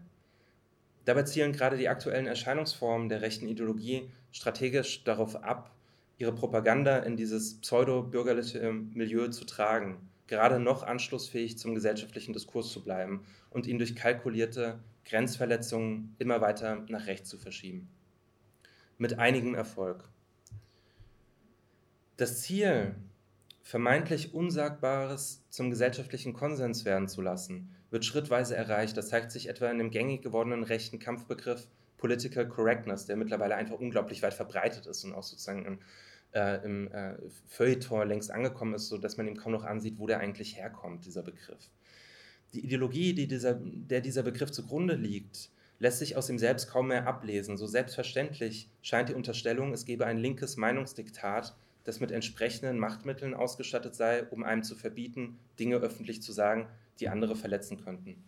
Dabei 1.06 1.22
zielen 1.22 1.52
gerade 1.52 1.78
die 1.78 1.88
aktuellen 1.88 2.26
Erscheinungsformen 2.26 3.08
der 3.08 3.22
rechten 3.22 3.48
Ideologie 3.48 4.10
strategisch 4.30 5.04
darauf 5.04 5.42
ab, 5.42 5.73
ihre 6.18 6.35
Propaganda 6.35 6.99
in 6.99 7.16
dieses 7.16 7.61
pseudo-bürgerliche 7.61 8.73
Milieu 8.73 9.28
zu 9.28 9.44
tragen, 9.44 10.09
gerade 10.26 10.59
noch 10.59 10.83
anschlussfähig 10.83 11.59
zum 11.59 11.75
gesellschaftlichen 11.75 12.33
Diskurs 12.33 12.71
zu 12.71 12.83
bleiben 12.83 13.25
und 13.50 13.66
ihn 13.66 13.78
durch 13.78 13.97
kalkulierte 13.97 14.78
Grenzverletzungen 15.04 16.14
immer 16.18 16.40
weiter 16.40 16.85
nach 16.88 17.06
rechts 17.06 17.28
zu 17.28 17.38
verschieben. 17.38 17.88
Mit 18.97 19.18
einigem 19.18 19.54
Erfolg. 19.54 20.09
Das 22.16 22.42
Ziel, 22.42 22.94
vermeintlich 23.62 24.35
Unsagbares 24.35 25.42
zum 25.50 25.71
gesellschaftlichen 25.71 26.33
Konsens 26.33 26.85
werden 26.85 27.09
zu 27.09 27.21
lassen, 27.23 27.75
wird 27.90 28.04
schrittweise 28.04 28.54
erreicht. 28.54 28.97
Das 28.97 29.09
zeigt 29.09 29.33
sich 29.33 29.49
etwa 29.49 29.71
in 29.71 29.78
dem 29.78 29.90
gängig 29.90 30.23
gewordenen 30.23 30.62
rechten 30.62 30.99
Kampfbegriff 31.00 31.66
Political 32.04 32.46
Correctness, 32.46 33.06
der 33.06 33.16
mittlerweile 33.16 33.56
einfach 33.56 33.78
unglaublich 33.78 34.23
weit 34.23 34.34
verbreitet 34.34 34.84
ist 34.84 35.04
und 35.04 35.14
auch 35.14 35.23
sozusagen 35.23 35.64
im, 35.64 35.78
äh, 36.34 36.62
im 36.62 36.92
äh, 36.92 37.14
Feuilleton 37.46 38.06
längst 38.06 38.30
angekommen 38.30 38.75
ist, 38.75 38.88
sodass 38.88 39.16
man 39.16 39.26
ihm 39.26 39.38
kaum 39.38 39.52
noch 39.52 39.64
ansieht, 39.64 39.99
wo 39.99 40.06
der 40.06 40.20
eigentlich 40.20 40.58
herkommt, 40.58 41.06
dieser 41.06 41.23
Begriff. 41.23 41.70
Die 42.52 42.62
Ideologie, 42.62 43.14
die 43.14 43.26
dieser, 43.26 43.54
der 43.54 44.02
dieser 44.02 44.23
Begriff 44.23 44.52
zugrunde 44.52 44.96
liegt, 44.96 45.49
lässt 45.78 46.00
sich 46.00 46.14
aus 46.14 46.28
ihm 46.28 46.38
selbst 46.38 46.68
kaum 46.68 46.88
mehr 46.88 47.06
ablesen. 47.06 47.56
So 47.56 47.66
selbstverständlich 47.66 48.68
scheint 48.82 49.08
die 49.08 49.14
Unterstellung, 49.14 49.73
es 49.73 49.87
gebe 49.87 50.04
ein 50.04 50.18
linkes 50.18 50.58
Meinungsdiktat, 50.58 51.56
das 51.84 52.00
mit 52.00 52.12
entsprechenden 52.12 52.78
Machtmitteln 52.78 53.32
ausgestattet 53.32 53.94
sei, 53.94 54.25
um 54.25 54.44
einem 54.44 54.62
zu 54.62 54.75
verbieten, 54.75 55.38
Dinge 55.58 55.76
öffentlich 55.76 56.20
zu 56.20 56.32
sagen, 56.32 56.68
die 57.00 57.08
andere 57.08 57.34
verletzen 57.34 57.82
könnten. 57.82 58.23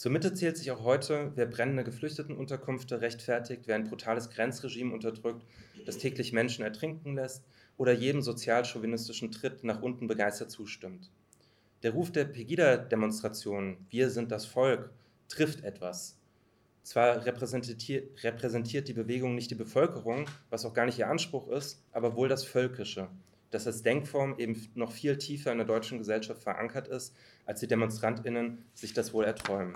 Zur 0.00 0.10
Mitte 0.10 0.32
zählt 0.32 0.56
sich 0.56 0.70
auch 0.70 0.82
heute, 0.82 1.30
wer 1.34 1.44
brennende 1.44 1.84
Geflüchtetenunterkünfte 1.84 3.02
rechtfertigt, 3.02 3.64
wer 3.66 3.74
ein 3.74 3.84
brutales 3.84 4.30
Grenzregime 4.30 4.94
unterdrückt, 4.94 5.44
das 5.84 5.98
täglich 5.98 6.32
Menschen 6.32 6.64
ertrinken 6.64 7.16
lässt 7.16 7.44
oder 7.76 7.92
jedem 7.92 8.22
sozialchauvinistischen 8.22 9.30
Tritt 9.30 9.62
nach 9.62 9.82
unten 9.82 10.06
begeistert 10.06 10.50
zustimmt. 10.50 11.10
Der 11.82 11.90
Ruf 11.90 12.10
der 12.10 12.24
Pegida-Demonstration, 12.24 13.76
wir 13.90 14.08
sind 14.08 14.32
das 14.32 14.46
Volk, 14.46 14.88
trifft 15.28 15.64
etwas. 15.64 16.16
Zwar 16.82 17.26
repräsentiert, 17.26 18.24
repräsentiert 18.24 18.88
die 18.88 18.94
Bewegung 18.94 19.34
nicht 19.34 19.50
die 19.50 19.54
Bevölkerung, 19.54 20.24
was 20.48 20.64
auch 20.64 20.72
gar 20.72 20.86
nicht 20.86 20.98
ihr 20.98 21.10
Anspruch 21.10 21.46
ist, 21.48 21.84
aber 21.92 22.16
wohl 22.16 22.30
das 22.30 22.42
Völkische, 22.42 23.10
das 23.50 23.66
als 23.66 23.82
Denkform 23.82 24.36
eben 24.38 24.70
noch 24.74 24.92
viel 24.92 25.18
tiefer 25.18 25.52
in 25.52 25.58
der 25.58 25.66
deutschen 25.66 25.98
Gesellschaft 25.98 26.42
verankert 26.42 26.88
ist, 26.88 27.14
als 27.46 27.60
die 27.60 27.66
DemonstrantInnen 27.66 28.64
sich 28.74 28.92
das 28.92 29.12
wohl 29.12 29.24
erträumen. 29.24 29.74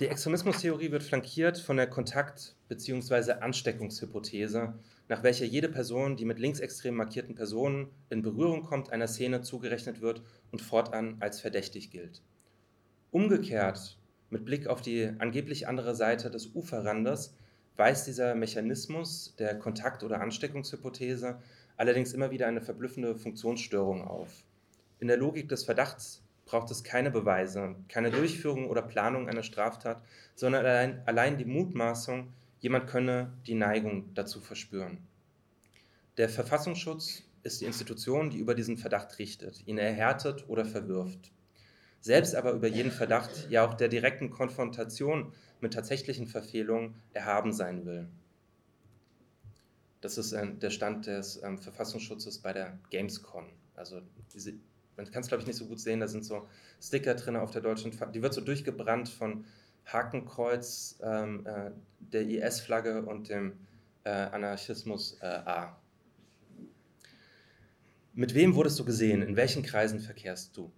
Die 0.00 0.06
Extremismustheorie 0.06 0.92
wird 0.92 1.02
flankiert 1.02 1.58
von 1.58 1.76
der 1.76 1.88
Kontakt- 1.88 2.54
bzw. 2.68 3.32
Ansteckungshypothese, 3.32 4.74
nach 5.08 5.22
welcher 5.24 5.44
jede 5.44 5.68
Person, 5.68 6.16
die 6.16 6.24
mit 6.24 6.38
linksextrem 6.38 6.94
markierten 6.94 7.34
Personen 7.34 7.88
in 8.08 8.22
Berührung 8.22 8.62
kommt, 8.62 8.92
einer 8.92 9.08
Szene 9.08 9.40
zugerechnet 9.40 10.00
wird 10.00 10.22
und 10.52 10.62
fortan 10.62 11.16
als 11.18 11.40
verdächtig 11.40 11.90
gilt. 11.90 12.22
Umgekehrt, 13.10 13.98
mit 14.30 14.44
Blick 14.44 14.68
auf 14.68 14.82
die 14.82 15.10
angeblich 15.18 15.66
andere 15.66 15.94
Seite 15.96 16.30
des 16.30 16.54
Uferrandes, 16.54 17.34
weist 17.78 18.08
dieser 18.08 18.34
Mechanismus 18.34 19.34
der 19.38 19.58
Kontakt- 19.58 20.02
oder 20.02 20.20
Ansteckungshypothese 20.20 21.38
allerdings 21.76 22.12
immer 22.12 22.30
wieder 22.32 22.48
eine 22.48 22.60
verblüffende 22.60 23.14
Funktionsstörung 23.14 24.06
auf. 24.06 24.42
In 24.98 25.06
der 25.06 25.16
Logik 25.16 25.48
des 25.48 25.64
Verdachts 25.64 26.20
braucht 26.44 26.70
es 26.72 26.82
keine 26.82 27.12
Beweise, 27.12 27.76
keine 27.88 28.10
Durchführung 28.10 28.68
oder 28.68 28.82
Planung 28.82 29.28
einer 29.28 29.44
Straftat, 29.44 30.02
sondern 30.34 30.66
allein, 30.66 31.02
allein 31.06 31.38
die 31.38 31.44
Mutmaßung, 31.44 32.32
jemand 32.58 32.88
könne 32.88 33.32
die 33.46 33.54
Neigung 33.54 34.12
dazu 34.14 34.40
verspüren. 34.40 34.98
Der 36.16 36.28
Verfassungsschutz 36.28 37.22
ist 37.44 37.60
die 37.60 37.66
Institution, 37.66 38.30
die 38.30 38.38
über 38.38 38.56
diesen 38.56 38.76
Verdacht 38.76 39.20
richtet, 39.20 39.64
ihn 39.66 39.78
erhärtet 39.78 40.48
oder 40.48 40.64
verwirft. 40.64 41.30
Selbst 42.00 42.34
aber 42.34 42.52
über 42.52 42.66
jeden 42.66 42.90
Verdacht, 42.90 43.48
ja 43.50 43.64
auch 43.64 43.74
der 43.74 43.88
direkten 43.88 44.30
Konfrontation 44.30 45.32
mit 45.60 45.74
tatsächlichen 45.74 46.26
Verfehlungen 46.26 46.94
erhaben 47.12 47.52
sein 47.52 47.84
will. 47.86 48.08
Das 50.00 50.18
ist 50.18 50.32
äh, 50.32 50.46
der 50.54 50.70
Stand 50.70 51.06
des 51.06 51.42
ähm, 51.42 51.58
Verfassungsschutzes 51.58 52.38
bei 52.38 52.52
der 52.52 52.78
Gamescom. 52.90 53.46
Also 53.74 54.00
diese, 54.32 54.54
man 54.96 55.10
kann 55.10 55.22
es 55.22 55.28
glaube 55.28 55.42
ich 55.42 55.46
nicht 55.46 55.56
so 55.56 55.66
gut 55.66 55.80
sehen, 55.80 56.00
da 56.00 56.08
sind 56.08 56.24
so 56.24 56.48
Sticker 56.80 57.14
drin 57.14 57.36
auf 57.36 57.50
der 57.50 57.62
deutschen, 57.62 57.92
Fa 57.92 58.06
die 58.06 58.22
wird 58.22 58.34
so 58.34 58.40
durchgebrannt 58.40 59.08
von 59.08 59.44
Hakenkreuz, 59.86 60.98
ähm, 61.02 61.46
äh, 61.46 61.70
der 62.00 62.22
IS-Flagge 62.22 63.02
und 63.02 63.28
dem 63.28 63.54
äh, 64.04 64.10
Anarchismus 64.10 65.18
äh, 65.20 65.26
A. 65.26 65.76
Mit 68.14 68.34
wem 68.34 68.54
wurdest 68.54 68.78
du 68.78 68.84
gesehen? 68.84 69.22
In 69.22 69.36
welchen 69.36 69.62
Kreisen 69.62 70.00
verkehrst 70.00 70.56
du? 70.56 70.70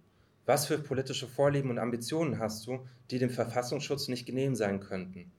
Was 0.45 0.65
für 0.65 0.79
politische 0.79 1.27
Vorlieben 1.27 1.69
und 1.69 1.77
Ambitionen 1.77 2.39
hast 2.39 2.65
du, 2.65 2.85
die 3.09 3.19
dem 3.19 3.29
Verfassungsschutz 3.29 4.07
nicht 4.07 4.25
genehm 4.25 4.55
sein 4.55 4.79
könnten? 4.79 5.31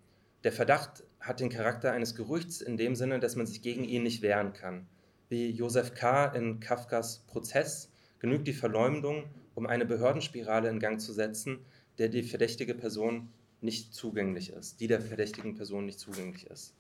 Der 0.45 0.53
Verdacht 0.53 1.05
hat 1.21 1.41
den 1.41 1.51
Charakter 1.51 1.93
eines 1.93 2.15
Gerüchts 2.15 2.61
in 2.61 2.77
dem 2.77 2.95
Sinne, 2.95 3.21
dass 3.21 3.37
man 3.37 3.47
sich 3.47 3.63
gegen 3.63 3.85
ihn 3.85 4.03
nicht 4.03 4.23
wehren 4.23 4.53
kann. 4.53 4.87
Wie 5.29 5.51
Josef 5.51 5.95
K. 5.95 6.27
in 6.27 6.61
Kafkas 6.61 7.25
Prozess 7.27 7.91
genügt 8.19 8.47
die 8.47 8.53
Verleumdung, 8.53 9.25
um 9.55 9.67
eine 9.67 9.87
Behördenspirale 9.87 10.69
in 10.69 10.79
Gang 10.79 11.01
zu 11.01 11.13
setzen, 11.13 11.59
der 11.99 12.09
die 12.09 12.23
verdächtige 12.23 12.75
Person 12.75 13.29
nicht 13.61 13.95
zugänglich 13.95 14.51
ist, 14.51 14.81
die 14.81 14.89
der 14.89 15.01
verdächtigen 15.01 15.55
Person 15.55 15.87
nicht 15.87 15.99
zugänglich 15.99 16.47
ist. 16.47 16.75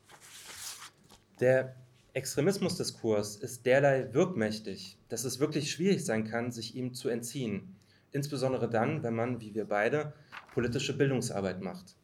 Der 1.41 1.75
Extremismusdiskurs 2.15 3.37
ist 3.37 3.65
derlei 3.65 4.13
wirkmächtig, 4.13 4.99
dass 5.09 5.25
es 5.25 5.41
wirklich 5.41 5.71
schwierig 5.71 6.05
sein 6.05 6.25
kann, 6.25 6.53
sich 6.53 6.75
ihm 6.75 6.95
zu 6.95 7.09
entziehen. 7.09 7.77
Insbesondere 8.13 8.69
dann, 8.69 9.03
wenn 9.03 9.15
man, 9.15 9.41
wie 9.41 9.55
wir 9.55 9.67
beide, 9.67 10.13
politische 10.55 10.97
Bildungsarbeit 10.97 11.61
macht. 11.61 11.97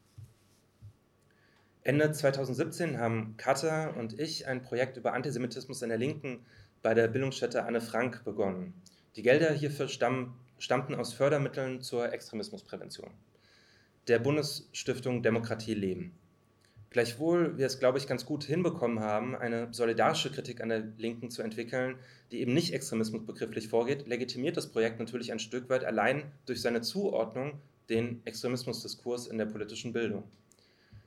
Ende 1.83 2.11
2017 2.11 2.99
haben 2.99 3.37
Katha 3.37 3.89
und 3.89 4.19
ich 4.19 4.47
ein 4.47 4.63
Projekt 4.63 4.97
über 4.97 5.13
Antisemitismus 5.13 5.83
in 5.83 5.89
der 5.91 5.99
Linken 5.99 6.45
bei 6.83 6.95
der 6.95 7.09
Bildungsstätte 7.09 7.65
Anne 7.65 7.81
Frank 7.81 8.25
begonnen. 8.25 8.75
Die 9.17 9.23
Gelder 9.23 9.53
hierfür 9.53 9.89
stammen, 9.89 10.35
stammten 10.59 10.95
aus 10.95 11.13
Fördermitteln 11.13 11.81
zur 11.81 12.13
Extremismusprävention 12.13 13.11
der 14.09 14.19
Bundesstiftung 14.19 15.23
Demokratie 15.23 15.75
leben. 15.75 16.19
Gleichwohl 16.91 17.59
wir 17.59 17.67
es, 17.67 17.79
glaube 17.79 17.99
ich, 17.99 18.07
ganz 18.07 18.25
gut 18.25 18.45
hinbekommen 18.45 19.01
haben, 19.01 19.37
eine 19.37 19.69
solidarische 19.73 20.33
Kritik 20.33 20.63
an 20.63 20.71
der 20.71 20.85
Linken 20.97 21.31
zu 21.31 21.43
entwickeln, 21.43 21.99
die 22.31 22.41
eben 22.41 22.55
nicht 22.55 22.73
extremismusbegrifflich 22.73 23.69
vorgeht, 23.69 24.07
legitimiert 24.09 24.57
das 24.57 24.69
Projekt 24.69 24.99
natürlich 24.99 25.31
ein 25.31 25.39
Stück 25.39 25.69
weit 25.69 25.85
allein 25.85 26.33
durch 26.47 26.63
seine 26.63 26.81
Zuordnung 26.81 27.61
den 27.91 28.23
Extremismusdiskurs 28.25 29.27
in 29.27 29.37
der 29.37 29.47
politischen 29.47 29.93
Bildung. 29.93 30.25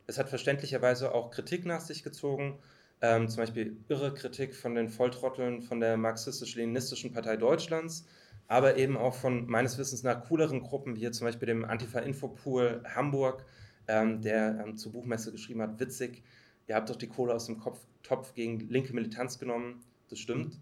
Es 0.05 0.19
hat 0.19 0.29
verständlicherweise 0.29 1.13
auch 1.13 1.31
Kritik 1.31 1.65
nach 1.65 1.81
sich 1.81 2.03
gezogen, 2.03 2.59
ähm, 3.01 3.27
zum 3.27 3.38
Beispiel 3.38 3.77
irre 3.88 4.13
Kritik 4.13 4.55
von 4.55 4.75
den 4.75 4.89
Volltrotteln 4.89 5.61
von 5.61 5.79
der 5.79 5.97
marxistisch-leninistischen 5.97 7.11
Partei 7.11 7.38
Deutschlands, 7.38 8.05
aber 8.47 8.77
eben 8.77 8.97
auch 8.97 9.15
von 9.15 9.47
meines 9.47 9.77
Wissens 9.77 10.03
nach 10.03 10.25
cooleren 10.27 10.61
Gruppen, 10.61 10.95
wie 10.95 11.00
hier 11.00 11.11
zum 11.11 11.25
Beispiel 11.25 11.47
dem 11.47 11.65
Antifa-Infopool 11.65 12.83
Hamburg, 12.93 13.45
ähm, 13.91 14.21
der 14.21 14.63
ähm, 14.65 14.77
zur 14.77 14.93
Buchmesse 14.93 15.31
geschrieben 15.31 15.62
hat, 15.62 15.79
witzig, 15.79 16.24
ihr 16.67 16.75
habt 16.75 16.89
doch 16.89 16.95
die 16.95 17.07
Kohle 17.07 17.33
aus 17.33 17.45
dem 17.48 17.60
Kopf, 17.60 17.79
Topf 18.03 18.33
gegen 18.33 18.60
linke 18.69 18.93
Militanz 18.93 19.38
genommen, 19.38 19.83
das 20.10 20.19
stimmt. 20.19 20.60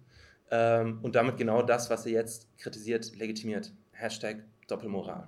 Ähm, 0.51 0.99
und 1.03 1.15
damit 1.15 1.37
genau 1.37 1.61
das, 1.61 1.89
was 1.89 2.05
ihr 2.05 2.13
jetzt 2.13 2.47
kritisiert, 2.57 3.15
legitimiert. 3.15 3.71
Hashtag 3.91 4.37
Doppelmoral. 4.67 5.27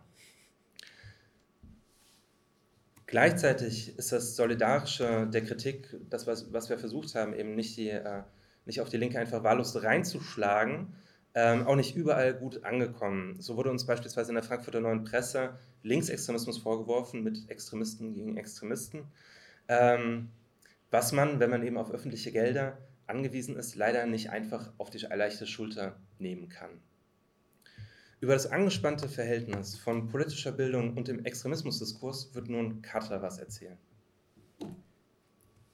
Gleichzeitig 3.05 3.97
ist 3.97 4.11
das 4.11 4.35
Solidarische 4.35 5.27
der 5.27 5.43
Kritik, 5.43 5.95
das, 6.09 6.27
was, 6.27 6.51
was 6.53 6.69
wir 6.69 6.79
versucht 6.79 7.13
haben, 7.13 7.33
eben 7.33 7.55
nicht, 7.55 7.75
die, 7.77 7.89
äh, 7.89 8.23
nicht 8.65 8.81
auf 8.81 8.89
die 8.89 8.97
Linke 8.97 9.19
einfach 9.19 9.43
wahllos 9.43 9.83
reinzuschlagen, 9.83 10.93
ähm, 11.33 11.65
auch 11.65 11.75
nicht 11.75 11.95
überall 11.95 12.33
gut 12.33 12.63
angekommen. 12.63 13.39
So 13.39 13.55
wurde 13.55 13.71
uns 13.71 13.85
beispielsweise 13.85 14.31
in 14.31 14.35
der 14.35 14.43
Frankfurter 14.43 14.81
Neuen 14.81 15.03
Presse 15.03 15.57
Linksextremismus 15.83 16.57
vorgeworfen 16.57 17.23
mit 17.23 17.49
Extremisten 17.49 18.13
gegen 18.13 18.37
Extremisten, 18.37 19.03
ähm, 19.67 20.29
was 20.91 21.11
man, 21.11 21.39
wenn 21.39 21.49
man 21.49 21.63
eben 21.63 21.77
auf 21.77 21.91
öffentliche 21.91 22.31
Gelder 22.31 22.77
angewiesen 23.07 23.55
ist, 23.55 23.75
leider 23.75 24.05
nicht 24.05 24.29
einfach 24.29 24.71
auf 24.77 24.89
die 24.89 24.99
leichte 24.99 25.47
Schulter 25.47 25.95
nehmen 26.19 26.49
kann. 26.49 26.69
Über 28.19 28.33
das 28.33 28.45
angespannte 28.45 29.09
Verhältnis 29.09 29.77
von 29.77 30.07
politischer 30.07 30.51
Bildung 30.51 30.95
und 30.95 31.07
dem 31.07 31.25
Extremismusdiskurs 31.25 32.35
wird 32.35 32.49
nun 32.49 32.81
Katha 32.81 33.21
was 33.21 33.39
erzählen. 33.39 33.77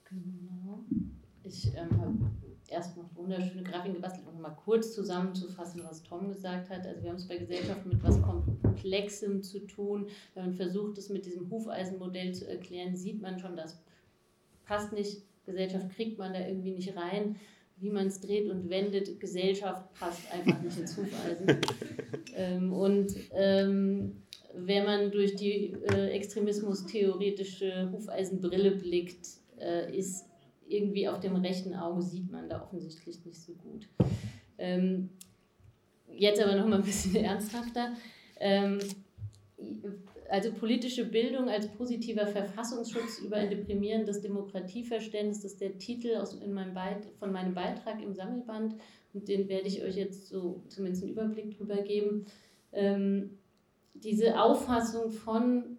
Genau. 0.05 0.85
Ich 1.43 1.75
ähm, 1.75 2.31
erst 2.69 2.97
noch 2.97 3.09
wunderschöne 3.15 3.63
Grafiken 3.63 3.95
gebastelt, 3.95 4.27
um 4.27 4.41
mal 4.41 4.49
kurz 4.49 4.93
zusammenzufassen, 4.93 5.83
was 5.83 6.03
Tom 6.03 6.29
gesagt 6.29 6.69
hat. 6.69 6.85
Also 6.85 7.01
wir 7.03 7.09
haben 7.09 7.17
es 7.17 7.27
bei 7.27 7.37
Gesellschaften 7.37 7.89
mit 7.89 8.03
was 8.03 8.21
Komplexem 8.21 9.43
zu 9.43 9.59
tun. 9.59 10.07
Wenn 10.33 10.45
man 10.45 10.53
versucht, 10.53 10.97
es 10.97 11.09
mit 11.09 11.25
diesem 11.25 11.49
Hufeisenmodell 11.49 12.33
zu 12.33 12.47
erklären, 12.47 12.95
sieht 12.95 13.21
man 13.21 13.39
schon, 13.39 13.55
das 13.55 13.79
passt 14.65 14.93
nicht. 14.93 15.21
Gesellschaft 15.45 15.89
kriegt 15.91 16.17
man 16.17 16.33
da 16.33 16.45
irgendwie 16.45 16.71
nicht 16.71 16.95
rein 16.97 17.37
wie 17.79 17.89
man 17.89 18.07
es 18.07 18.19
dreht 18.19 18.49
und 18.49 18.69
wendet, 18.69 19.19
Gesellschaft 19.19 19.93
passt 19.93 20.31
einfach 20.31 20.61
nicht 20.61 20.77
ins 20.79 20.97
Hufeisen. 20.97 21.61
ähm, 22.35 22.73
und 22.73 23.13
ähm, 23.33 24.23
wenn 24.53 24.85
man 24.85 25.11
durch 25.11 25.35
die 25.35 25.73
äh, 25.93 26.09
extremismus-theoretische 26.09 27.91
Hufeisenbrille 27.91 28.71
blickt, 28.71 29.27
äh, 29.59 29.95
ist 29.95 30.25
irgendwie 30.67 31.07
auf 31.07 31.19
dem 31.19 31.35
rechten 31.35 31.75
Auge 31.75 32.01
sieht 32.01 32.31
man 32.31 32.49
da 32.49 32.61
offensichtlich 32.61 33.25
nicht 33.25 33.41
so 33.41 33.53
gut. 33.53 33.87
Ähm, 34.57 35.09
jetzt 36.11 36.41
aber 36.41 36.55
noch 36.55 36.67
mal 36.67 36.77
ein 36.77 36.83
bisschen 36.83 37.15
ernsthafter. 37.23 37.93
Ähm, 38.39 38.79
also 40.29 40.51
politische 40.51 41.05
Bildung 41.05 41.49
als 41.49 41.67
positiver 41.67 42.27
Verfassungsschutz 42.27 43.19
über 43.19 43.37
ein 43.37 43.49
deprimierendes 43.49 44.21
Demokratieverständnis, 44.21 45.41
das 45.41 45.53
ist 45.53 45.61
der 45.61 45.77
Titel 45.77 46.15
aus, 46.15 46.33
in 46.35 46.53
meinem 46.53 46.75
von 47.17 47.31
meinem 47.31 47.53
Beitrag 47.53 48.01
im 48.01 48.13
Sammelband 48.13 48.75
und 49.13 49.27
den 49.27 49.47
werde 49.47 49.67
ich 49.67 49.81
euch 49.83 49.95
jetzt 49.95 50.27
so 50.27 50.61
zumindest 50.67 51.03
einen 51.03 51.13
Überblick 51.13 51.57
drüber 51.57 51.77
geben. 51.77 52.25
Ähm, 52.73 53.37
diese 53.93 54.39
Auffassung 54.39 55.11
von 55.11 55.77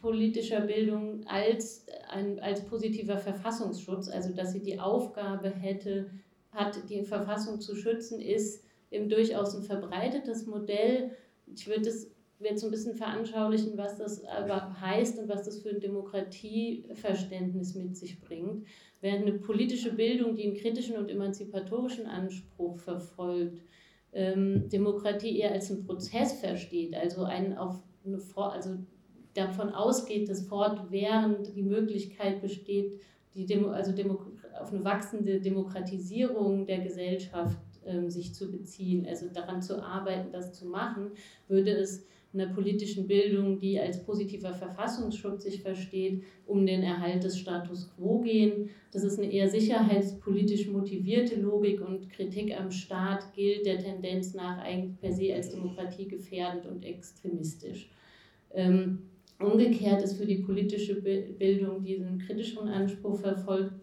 politischer 0.00 0.62
Bildung 0.62 1.26
als, 1.26 1.86
ein, 2.10 2.40
als 2.40 2.64
positiver 2.64 3.18
Verfassungsschutz, 3.18 4.08
also 4.08 4.32
dass 4.32 4.52
sie 4.52 4.62
die 4.62 4.78
Aufgabe 4.78 5.50
hätte, 5.50 6.10
hat, 6.52 6.88
die 6.88 7.02
Verfassung 7.04 7.60
zu 7.60 7.76
schützen, 7.76 8.20
ist 8.20 8.64
eben 8.90 9.08
durchaus 9.08 9.54
ein 9.54 9.62
verbreitetes 9.62 10.46
Modell. 10.46 11.12
Ich 11.54 11.66
würde 11.66 11.88
es 11.88 12.10
so 12.56 12.66
ein 12.66 12.70
bisschen 12.70 12.94
veranschaulichen, 12.94 13.76
was 13.76 13.98
das 13.98 14.24
aber 14.24 14.80
heißt 14.80 15.18
und 15.18 15.28
was 15.28 15.44
das 15.44 15.58
für 15.60 15.70
ein 15.70 15.80
Demokratieverständnis 15.80 17.74
mit 17.74 17.96
sich 17.96 18.20
bringt. 18.20 18.66
Während 19.00 19.26
eine 19.26 19.38
politische 19.38 19.92
Bildung, 19.92 20.36
die 20.36 20.44
einen 20.44 20.56
kritischen 20.56 20.96
und 20.96 21.10
emanzipatorischen 21.10 22.06
Anspruch 22.06 22.78
verfolgt, 22.78 23.62
ähm, 24.12 24.68
Demokratie 24.68 25.38
eher 25.38 25.52
als 25.52 25.70
einen 25.70 25.84
Prozess 25.84 26.32
versteht, 26.40 26.94
also 26.96 27.24
einen 27.24 27.56
auf 27.56 27.82
eine, 28.04 28.18
also 28.34 28.78
davon 29.34 29.70
ausgeht, 29.70 30.28
dass 30.28 30.46
fortwährend 30.46 31.54
die 31.54 31.62
Möglichkeit 31.62 32.40
besteht, 32.40 33.00
die 33.34 33.46
Demo, 33.46 33.68
also 33.68 33.92
Demo, 33.92 34.18
auf 34.60 34.72
eine 34.72 34.84
wachsende 34.84 35.40
Demokratisierung 35.40 36.66
der 36.66 36.80
Gesellschaft 36.80 37.58
ähm, 37.86 38.10
sich 38.10 38.34
zu 38.34 38.50
beziehen, 38.50 39.06
also 39.06 39.26
daran 39.32 39.62
zu 39.62 39.82
arbeiten, 39.82 40.32
das 40.32 40.52
zu 40.52 40.66
machen, 40.66 41.12
würde 41.48 41.70
es 41.70 42.04
einer 42.32 42.46
politischen 42.46 43.08
Bildung, 43.08 43.58
die 43.58 43.78
als 43.80 44.04
positiver 44.04 44.54
Verfassungsschutz 44.54 45.44
sich 45.44 45.62
versteht, 45.62 46.22
um 46.46 46.64
den 46.64 46.82
Erhalt 46.82 47.24
des 47.24 47.38
Status 47.38 47.90
quo 47.96 48.20
gehen. 48.20 48.70
Das 48.92 49.02
ist 49.02 49.18
eine 49.18 49.32
eher 49.32 49.48
sicherheitspolitisch 49.48 50.68
motivierte 50.68 51.40
Logik 51.40 51.80
und 51.80 52.08
Kritik 52.10 52.56
am 52.56 52.70
Staat 52.70 53.32
gilt 53.34 53.66
der 53.66 53.78
Tendenz 53.78 54.34
nach 54.34 54.58
eigentlich 54.58 55.00
per 55.00 55.12
se 55.12 55.34
als 55.34 55.50
demokratiegefährdend 55.50 56.66
und 56.66 56.84
extremistisch. 56.84 57.90
Ähm, 58.54 59.10
umgekehrt 59.40 60.02
ist 60.02 60.16
für 60.18 60.26
die 60.26 60.38
politische 60.38 61.00
Bildung, 61.00 61.82
die 61.82 61.96
einen 61.96 62.18
kritischen 62.18 62.68
Anspruch 62.68 63.20
verfolgt, 63.20 63.74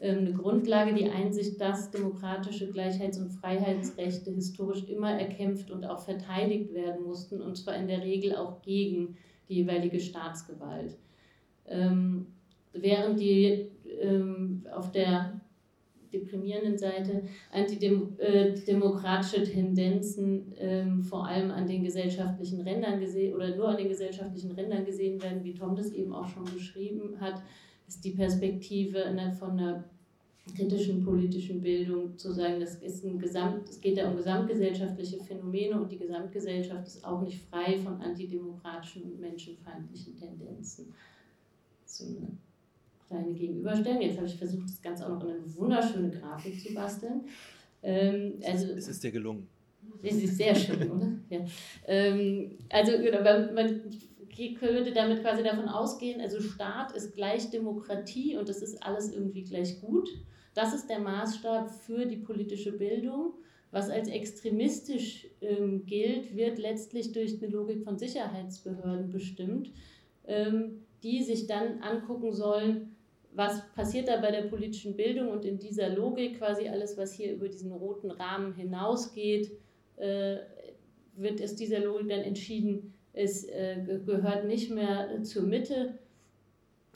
ähm, 0.00 0.18
eine 0.18 0.32
Grundlage, 0.32 0.94
die 0.94 1.08
Einsicht, 1.08 1.60
dass 1.60 1.90
demokratische 1.90 2.70
Gleichheits- 2.70 3.18
und 3.18 3.30
Freiheitsrechte 3.30 4.32
historisch 4.32 4.84
immer 4.88 5.12
erkämpft 5.18 5.70
und 5.70 5.84
auch 5.84 6.00
verteidigt 6.00 6.74
werden 6.74 7.04
mussten, 7.04 7.40
und 7.40 7.56
zwar 7.56 7.76
in 7.76 7.86
der 7.86 8.02
Regel 8.02 8.34
auch 8.34 8.60
gegen 8.62 9.16
die 9.48 9.56
jeweilige 9.56 10.00
Staatsgewalt. 10.00 10.96
Ähm, 11.66 12.26
während 12.72 13.20
die 13.20 13.70
ähm, 14.00 14.66
auf 14.74 14.90
der 14.90 15.40
deprimierenden 16.14 16.78
Seite 16.78 17.22
antidemokratische 17.52 19.42
äh, 19.42 19.44
Tendenzen 19.44 20.54
ähm, 20.58 21.02
vor 21.02 21.26
allem 21.26 21.50
an 21.50 21.66
den 21.66 21.84
gesellschaftlichen 21.84 22.60
Rändern 22.60 23.00
gesehen 23.00 23.34
oder 23.34 23.54
nur 23.56 23.68
an 23.68 23.76
den 23.76 23.88
gesellschaftlichen 23.88 24.52
Rändern 24.52 24.84
gesehen 24.84 25.22
werden, 25.22 25.44
wie 25.44 25.54
Tom 25.54 25.76
das 25.76 25.92
eben 25.92 26.12
auch 26.12 26.28
schon 26.28 26.44
beschrieben 26.44 27.20
hat, 27.20 27.42
ist 27.86 28.04
die 28.04 28.12
Perspektive 28.12 29.04
von 29.38 29.50
einer 29.50 29.84
kritischen 30.52 31.02
politischen 31.02 31.62
Bildung 31.62 32.18
zu 32.18 32.32
sagen, 32.32 32.60
das 32.60 32.76
ist 32.76 33.04
ein 33.04 33.18
Gesamt, 33.18 33.68
es 33.68 33.80
geht 33.80 33.96
ja 33.96 34.10
um 34.10 34.16
gesamtgesellschaftliche 34.16 35.18
Phänomene 35.18 35.80
und 35.80 35.90
die 35.90 35.98
Gesamtgesellschaft 35.98 36.86
ist 36.86 37.04
auch 37.04 37.22
nicht 37.22 37.40
frei 37.48 37.78
von 37.78 38.00
antidemokratischen 38.00 39.04
und 39.04 39.20
menschenfeindlichen 39.20 40.16
Tendenzen. 40.16 40.92
So 41.86 42.04
eine 42.04 42.28
kleine 43.14 43.32
Gegenüberstellung. 43.32 44.02
Jetzt 44.02 44.16
habe 44.16 44.26
ich 44.26 44.36
versucht, 44.36 44.68
das 44.68 44.82
Ganze 44.82 45.06
auch 45.06 45.10
noch 45.10 45.24
in 45.24 45.30
eine 45.30 45.56
wunderschöne 45.56 46.10
Grafik 46.10 46.60
zu 46.60 46.74
basteln. 46.74 47.22
Ähm, 47.82 48.34
also, 48.44 48.72
es 48.72 48.88
ist 48.88 49.02
dir 49.02 49.12
gelungen. 49.12 49.46
Es 50.02 50.16
ist 50.16 50.36
sehr 50.36 50.54
schön, 50.54 50.90
oder? 50.90 51.12
Ja. 51.30 51.40
Ähm, 51.86 52.58
also 52.70 52.92
genau, 52.98 53.22
man, 53.22 53.82
könnte 54.58 54.92
damit 54.92 55.22
quasi 55.22 55.42
davon 55.42 55.68
ausgehen, 55.68 56.20
also 56.20 56.40
Staat 56.40 56.92
ist 56.92 57.14
gleich 57.14 57.50
Demokratie 57.50 58.36
und 58.36 58.48
das 58.48 58.62
ist 58.62 58.82
alles 58.82 59.12
irgendwie 59.12 59.44
gleich 59.44 59.80
gut. 59.80 60.08
Das 60.54 60.74
ist 60.74 60.88
der 60.88 60.98
Maßstab 60.98 61.70
für 61.70 62.06
die 62.06 62.16
politische 62.16 62.72
Bildung. 62.72 63.34
Was 63.70 63.90
als 63.90 64.08
extremistisch 64.08 65.26
ähm, 65.40 65.84
gilt, 65.86 66.36
wird 66.36 66.58
letztlich 66.58 67.12
durch 67.12 67.42
eine 67.42 67.50
Logik 67.50 67.82
von 67.82 67.98
Sicherheitsbehörden 67.98 69.10
bestimmt, 69.10 69.70
ähm, 70.26 70.82
die 71.02 71.22
sich 71.22 71.46
dann 71.46 71.80
angucken 71.82 72.32
sollen, 72.32 72.93
was 73.34 73.62
passiert 73.74 74.08
da 74.08 74.20
bei 74.20 74.30
der 74.30 74.42
politischen 74.42 74.96
Bildung 74.96 75.28
und 75.28 75.44
in 75.44 75.58
dieser 75.58 75.88
Logik 75.88 76.38
quasi 76.38 76.68
alles, 76.68 76.96
was 76.96 77.12
hier 77.14 77.32
über 77.32 77.48
diesen 77.48 77.72
roten 77.72 78.10
Rahmen 78.10 78.54
hinausgeht, 78.54 79.50
äh, 79.96 80.36
wird 81.16 81.42
aus 81.42 81.56
dieser 81.56 81.80
Logik 81.80 82.08
dann 82.08 82.20
entschieden, 82.20 82.94
es 83.12 83.44
äh, 83.44 83.76
gehört 84.04 84.46
nicht 84.46 84.70
mehr 84.70 85.22
zur 85.22 85.42
Mitte. 85.42 85.98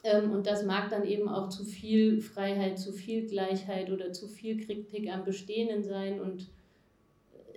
Ähm, 0.05 0.33
und 0.33 0.47
das 0.47 0.65
mag 0.65 0.91
dann 0.91 1.05
eben 1.05 1.29
auch 1.29 1.49
zu 1.49 1.65
viel 1.65 2.21
Freiheit, 2.21 2.79
zu 2.79 2.93
viel 2.93 3.27
Gleichheit 3.27 3.91
oder 3.91 4.13
zu 4.13 4.29
viel 4.29 4.65
Kritik 4.65 5.13
am 5.13 5.25
Bestehenden 5.25 5.83
sein. 5.83 6.21
Und 6.21 6.49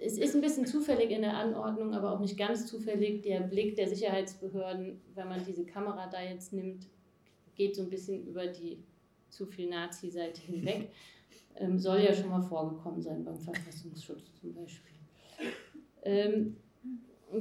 es 0.02 0.18
ist 0.18 0.36
ein 0.36 0.42
bisschen 0.42 0.66
zufällig 0.66 1.12
in 1.12 1.22
der 1.22 1.38
Anordnung, 1.38 1.94
aber 1.94 2.12
auch 2.12 2.20
nicht 2.20 2.38
ganz 2.38 2.66
zufällig. 2.66 3.22
Der 3.24 3.42
Blick 3.42 3.76
der 3.76 3.88
Sicherheitsbehörden, 3.88 5.02
wenn 5.14 5.28
man 5.28 5.46
diese 5.46 5.66
Kamera 5.66 6.08
da 6.08 6.22
jetzt 6.22 6.54
nimmt, 6.54 6.88
geht 7.62 7.76
so 7.76 7.84
ein 7.84 7.90
bisschen 7.90 8.26
über 8.26 8.48
die 8.48 8.84
zu 9.30 9.46
viel 9.46 9.70
Nazi-Seite 9.70 10.42
hinweg. 10.42 10.90
Ähm, 11.58 11.78
soll 11.78 12.00
ja 12.00 12.14
schon 12.14 12.30
mal 12.30 12.42
vorgekommen 12.42 13.02
sein 13.02 13.26
beim 13.26 13.38
Verfassungsschutz 13.38 14.24
zum 14.40 14.54
Beispiel. 14.54 14.96
Ähm, 16.04 16.56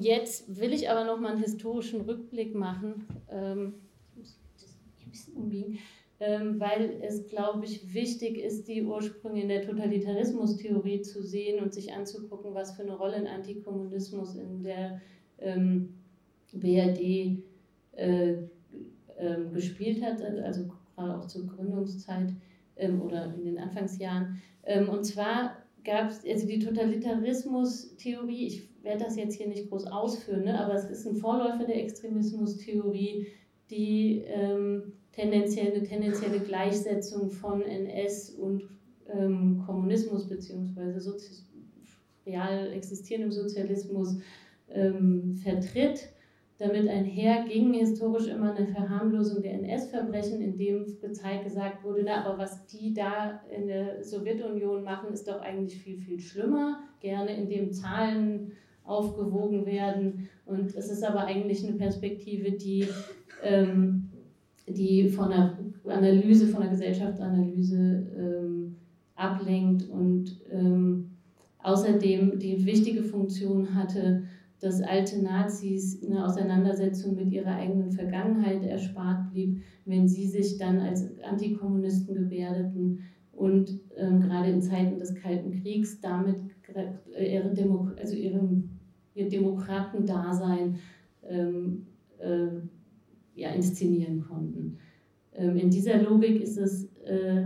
jetzt 0.00 0.59
will 0.59 0.72
ich 0.72 0.90
aber 0.90 1.04
noch 1.04 1.20
mal 1.20 1.30
einen 1.30 1.42
historischen 1.44 2.00
Rückblick 2.00 2.52
machen. 2.52 3.06
Ähm, 3.30 3.74
ein 4.16 5.11
bisschen 5.12 5.35
umbiegen, 5.35 5.78
ähm, 6.18 6.59
weil 6.59 7.00
es, 7.02 7.28
glaube 7.28 7.64
ich, 7.64 7.94
wichtig 7.94 8.38
ist, 8.38 8.66
die 8.66 8.83
Ursprünge 8.83 9.42
in 9.42 9.48
der 9.48 9.62
Totalitarismustheorie 9.62 11.02
zu 11.02 11.22
sehen 11.22 11.62
und 11.62 11.72
sich 11.72 11.92
anzugucken, 11.92 12.52
was 12.52 12.72
für 12.72 12.83
eine 12.83 12.96
Rolle 12.96 13.14
ein 13.14 13.28
Antikommunismus 13.28 14.35
in 14.35 14.64
der 14.64 15.00
ähm, 15.38 15.94
BRD 16.52 17.44
äh, 17.92 18.38
ähm, 19.20 19.52
gespielt 19.52 20.02
hat, 20.02 20.22
also 20.22 20.64
gerade 20.96 21.18
auch 21.18 21.26
zur 21.26 21.46
Gründungszeit 21.46 22.33
ähm, 22.76 23.02
oder 23.02 23.35
in 23.35 23.44
den 23.44 23.59
Anfangsjahren. 23.59 24.40
Ähm, 24.64 24.88
und 24.88 25.04
zwar 25.04 25.56
gab 25.85 26.11
es, 26.11 26.24
also 26.26 26.46
die 26.46 26.59
Totalitarismus-Theorie, 26.59 28.46
ich 28.46 28.68
werde 28.83 29.04
das 29.04 29.16
jetzt 29.16 29.37
hier 29.37 29.48
nicht 29.48 29.68
groß 29.68 29.87
ausführen, 29.87 30.44
ne, 30.44 30.59
aber 30.59 30.74
es 30.74 30.90
ist 30.90 31.06
ein 31.06 31.16
Vorläufer 31.16 31.64
der 31.64 31.83
Extremismus-Theorie, 31.83 33.26
die 33.70 34.24
ähm, 34.26 34.92
tendenziell 35.12 35.72
eine 35.72 35.83
tendenzielle 35.83 36.40
Gleichsetzung 36.40 37.30
von 37.30 37.62
NS 37.62 38.30
und 38.30 38.68
ähm, 39.12 39.62
Kommunismus 39.66 40.28
beziehungsweise 40.28 41.16
real 42.26 42.72
existierendem 42.72 43.33
Sozialismus 43.33 44.18
ähm, 44.68 45.37
vertritt 45.37 46.11
damit 46.61 46.88
einher 46.88 47.46
ging 47.49 47.73
historisch 47.73 48.29
immer 48.29 48.55
eine 48.55 48.66
Verharmlosung 48.66 49.40
der 49.40 49.55
NS-Verbrechen, 49.55 50.42
indem 50.42 50.85
gezeigt 51.01 51.44
gesagt 51.44 51.83
wurde, 51.83 52.03
na, 52.05 52.23
aber 52.23 52.37
was 52.37 52.66
die 52.66 52.92
da 52.92 53.40
in 53.51 53.66
der 53.66 54.05
Sowjetunion 54.05 54.85
machen, 54.85 55.11
ist 55.11 55.27
doch 55.27 55.40
eigentlich 55.40 55.81
viel, 55.81 55.96
viel 55.96 56.20
schlimmer. 56.20 56.81
Gerne 57.01 57.35
indem 57.35 57.73
Zahlen 57.73 58.53
aufgewogen 58.85 59.64
werden. 59.64 60.29
Und 60.44 60.75
es 60.75 60.90
ist 60.90 61.03
aber 61.03 61.25
eigentlich 61.25 61.66
eine 61.66 61.79
Perspektive, 61.79 62.53
die, 62.53 62.87
ähm, 63.42 64.11
die 64.68 65.09
von 65.09 65.31
der 65.31 65.59
Analyse, 65.87 66.46
von 66.46 66.61
der 66.61 66.70
Gesellschaftsanalyse 66.70 68.07
ähm, 68.18 68.77
ablenkt 69.16 69.88
und 69.88 70.38
ähm, 70.53 71.11
außerdem 71.62 72.38
die 72.38 72.66
wichtige 72.66 73.03
Funktion 73.03 73.75
hatte, 73.75 74.25
dass 74.61 74.83
alte 74.83 75.23
Nazis 75.23 76.03
eine 76.05 76.25
Auseinandersetzung 76.25 77.16
mit 77.16 77.33
ihrer 77.33 77.57
eigenen 77.57 77.92
Vergangenheit 77.92 78.62
erspart 78.62 79.31
blieb, 79.33 79.62
wenn 79.87 80.07
sie 80.07 80.27
sich 80.27 80.59
dann 80.59 80.81
als 80.81 81.18
Antikommunisten 81.23 82.14
gebärdeten 82.14 83.01
und 83.33 83.81
ähm, 83.96 84.20
gerade 84.20 84.51
in 84.51 84.61
Zeiten 84.61 84.99
des 84.99 85.14
Kalten 85.14 85.62
Kriegs 85.62 86.01
damit 86.01 86.37
äh, 86.75 87.37
ihre 87.37 87.55
Demo 87.55 87.90
also 87.99 88.14
ihrem, 88.14 88.68
ihr 89.14 89.29
Demokratendasein 89.29 90.77
ähm, 91.27 91.87
äh, 92.18 92.49
ja, 93.35 93.51
inszenieren 93.51 94.20
konnten. 94.20 94.77
Ähm, 95.33 95.57
in 95.57 95.70
dieser 95.70 96.03
Logik 96.03 96.42
ist 96.42 96.59
es 96.59 96.85
äh, 97.05 97.44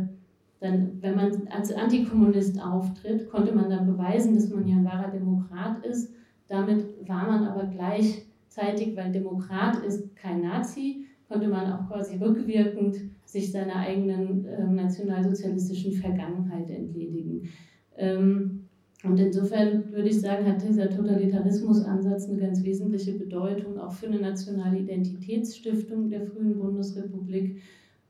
dann, 0.58 1.00
wenn 1.00 1.14
man 1.14 1.46
als 1.48 1.72
Antikommunist 1.72 2.60
auftritt, 2.60 3.28
konnte 3.28 3.54
man 3.54 3.70
dann 3.70 3.86
beweisen, 3.86 4.34
dass 4.34 4.50
man 4.50 4.66
ja 4.66 4.76
ein 4.76 4.84
wahrer 4.84 5.12
Demokrat 5.12 5.84
ist 5.86 6.12
damit 6.48 7.08
war 7.08 7.26
man 7.26 7.44
aber 7.44 7.66
gleichzeitig, 7.66 8.96
weil 8.96 9.12
Demokrat 9.12 9.84
ist 9.84 10.14
kein 10.16 10.42
Nazi, 10.42 11.06
konnte 11.28 11.48
man 11.48 11.72
auch 11.72 11.88
quasi 11.88 12.16
rückwirkend 12.16 12.96
sich 13.24 13.50
seiner 13.50 13.76
eigenen 13.76 14.44
äh, 14.44 14.66
nationalsozialistischen 14.66 15.92
Vergangenheit 15.92 16.70
entledigen. 16.70 17.48
Ähm, 17.96 18.68
und 19.04 19.20
insofern 19.20 19.92
würde 19.92 20.08
ich 20.08 20.20
sagen, 20.20 20.46
hat 20.46 20.66
dieser 20.66 20.88
Totalitarismusansatz 20.88 22.28
eine 22.28 22.38
ganz 22.38 22.64
wesentliche 22.64 23.12
Bedeutung 23.12 23.78
auch 23.78 23.92
für 23.92 24.06
eine 24.06 24.20
nationale 24.20 24.78
Identitätsstiftung 24.78 26.08
der 26.08 26.22
frühen 26.22 26.58
Bundesrepublik, 26.58 27.60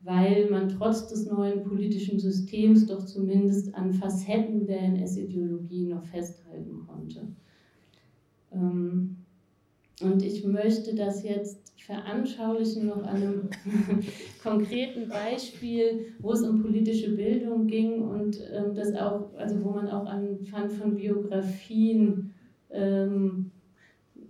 weil 0.03 0.49
man 0.51 0.69
trotz 0.69 1.09
des 1.09 1.29
neuen 1.29 1.65
politischen 1.65 2.21
Systems 2.21 2.87
doch 2.87 3.05
zumindest 3.05 3.75
an 3.75 3.93
Facetten 3.93 4.67
der 4.67 4.83
NS-Ideologie 4.83 5.87
noch 5.87 6.05
festhalten 6.05 6.87
konnte. 6.87 7.27
Ähm, 8.55 9.17
und 10.03 10.23
ich 10.23 10.45
möchte 10.45 10.95
das 10.95 11.23
jetzt 11.23 11.73
veranschaulichen 11.85 12.87
noch 12.87 13.03
an 13.05 13.17
einem 13.17 13.49
konkreten 14.43 15.09
Beispiel, 15.09 16.07
wo 16.19 16.33
es 16.33 16.43
um 16.43 16.63
politische 16.63 17.15
Bildung 17.15 17.67
ging 17.67 18.01
und 18.01 18.39
ähm, 18.53 18.75
das 18.75 18.95
auch, 18.95 19.35
also 19.37 19.63
wo 19.63 19.71
man 19.71 19.89
auch 19.89 20.07
anhand 20.07 20.73
von 20.73 20.97
Biografien 20.97 22.33
ähm, 22.71 23.51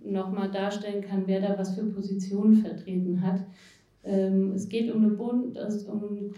nochmal 0.03 0.51
darstellen 0.51 1.01
kann, 1.01 1.23
wer 1.27 1.41
da 1.41 1.57
was 1.57 1.75
für 1.75 1.85
Positionen 1.85 2.55
vertreten 2.57 3.21
hat. 3.21 3.41
Ähm, 4.03 4.51
es 4.51 4.67
geht 4.67 4.93
um, 4.93 5.03
eine 5.03 5.13
Bund, 5.13 5.57
also 5.57 5.89
um 5.91 6.33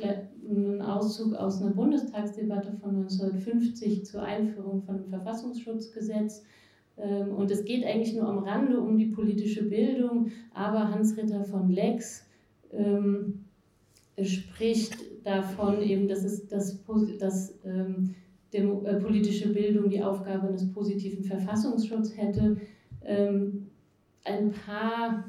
einen 0.49 0.81
Auszug 0.81 1.33
aus 1.33 1.61
einer 1.61 1.71
Bundestagsdebatte 1.71 2.71
von 2.79 2.95
1950 2.95 4.05
zur 4.05 4.21
Einführung 4.21 4.83
von 4.83 4.95
einem 4.95 5.09
Verfassungsschutzgesetz 5.09 6.43
und 6.97 7.51
es 7.51 7.63
geht 7.63 7.85
eigentlich 7.85 8.15
nur 8.15 8.27
am 8.27 8.39
Rande 8.39 8.79
um 8.79 8.97
die 8.97 9.05
politische 9.05 9.63
Bildung, 9.63 10.31
aber 10.53 10.89
Hans-Ritter 10.89 11.43
von 11.43 11.69
Lex 11.69 12.25
ähm, 12.71 13.45
spricht 14.21 14.97
davon, 15.23 15.81
eben, 15.81 16.07
dass, 16.07 16.23
es, 16.23 16.47
dass, 16.47 16.79
dass 17.19 17.53
ähm, 17.65 18.15
Demo, 18.53 18.83
äh, 18.85 18.95
politische 18.95 19.49
Bildung 19.49 19.89
die 19.89 20.01
Aufgabe 20.01 20.47
eines 20.47 20.71
positiven 20.73 21.23
Verfassungsschutzes 21.23 22.17
hätte. 22.17 22.57
Ähm, 23.03 23.67
ein 24.23 24.51
paar 24.51 25.25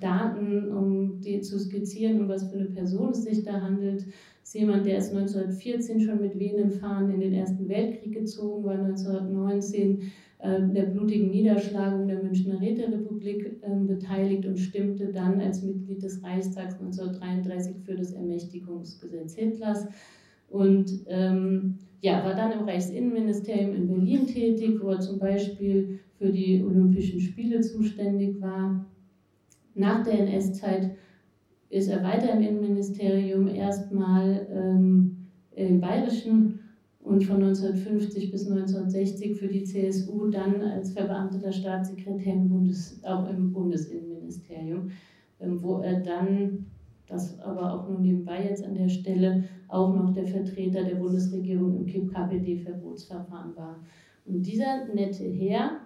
Daten, 0.00 0.72
um 0.72 1.20
die 1.20 1.40
zu 1.40 1.58
skizzieren, 1.58 2.22
um 2.22 2.28
was 2.28 2.50
für 2.50 2.56
eine 2.56 2.66
Person 2.66 3.10
es 3.10 3.24
sich 3.24 3.42
da 3.42 3.60
handelt. 3.60 4.06
Ist 4.42 4.54
jemand, 4.54 4.86
der 4.86 4.98
ist 4.98 5.14
1914 5.14 6.00
schon 6.00 6.20
mit 6.20 6.38
wehenden 6.38 6.70
Fahnen 6.70 7.14
in 7.14 7.20
den 7.20 7.34
Ersten 7.34 7.68
Weltkrieg 7.68 8.12
gezogen, 8.14 8.64
war 8.64 8.74
1919 8.74 10.12
ähm, 10.40 10.74
der 10.74 10.84
blutigen 10.84 11.30
Niederschlagung 11.30 12.08
der 12.08 12.22
Münchner 12.22 12.60
Räterepublik 12.60 13.60
ähm, 13.62 13.86
beteiligt 13.86 14.44
und 14.46 14.58
stimmte 14.58 15.12
dann 15.12 15.40
als 15.40 15.62
Mitglied 15.62 16.02
des 16.02 16.22
Reichstags 16.22 16.74
1933 16.80 17.76
für 17.84 17.94
das 17.94 18.12
Ermächtigungsgesetz 18.12 19.34
Hitlers 19.34 19.86
und 20.48 20.90
ähm, 21.06 21.78
ja, 22.02 22.24
war 22.24 22.34
dann 22.34 22.52
im 22.52 22.64
Reichsinnenministerium 22.64 23.74
in 23.74 23.86
Berlin 23.86 24.26
tätig, 24.26 24.80
wo 24.82 24.88
er 24.88 25.00
zum 25.00 25.20
Beispiel 25.20 26.00
für 26.18 26.30
die 26.30 26.62
Olympischen 26.62 27.20
Spiele 27.20 27.60
zuständig 27.60 28.40
war. 28.40 28.84
Nach 29.74 30.02
der 30.02 30.18
NS-Zeit 30.18 30.90
ist 31.72 31.88
er 31.88 32.02
weiter 32.02 32.34
im 32.34 32.42
Innenministerium, 32.42 33.48
erstmal 33.48 34.46
ähm, 34.52 35.16
im 35.52 35.80
Bayerischen 35.80 36.60
und 37.00 37.24
von 37.24 37.36
1950 37.36 38.30
bis 38.30 38.46
1960 38.46 39.38
für 39.38 39.48
die 39.48 39.64
CSU 39.64 40.28
dann 40.28 40.60
als 40.60 40.92
verbeamteter 40.92 41.50
Staatssekretär 41.50 42.34
im 42.34 42.50
Bundes, 42.50 43.02
auch 43.04 43.26
im 43.30 43.52
Bundesinnenministerium, 43.52 44.90
ähm, 45.40 45.62
wo 45.62 45.78
er 45.78 46.00
dann, 46.00 46.66
das 47.06 47.40
aber 47.40 47.72
auch 47.72 47.88
nur 47.88 48.00
nebenbei 48.00 48.44
jetzt 48.44 48.64
an 48.64 48.74
der 48.74 48.90
Stelle, 48.90 49.44
auch 49.68 49.94
noch 49.94 50.12
der 50.12 50.26
Vertreter 50.26 50.84
der 50.84 50.96
Bundesregierung 50.96 51.86
im 51.86 52.06
KPD-Verbotsverfahren 52.06 53.56
war. 53.56 53.82
Und 54.26 54.46
dieser 54.46 54.84
nette 54.94 55.24
Herr 55.24 55.80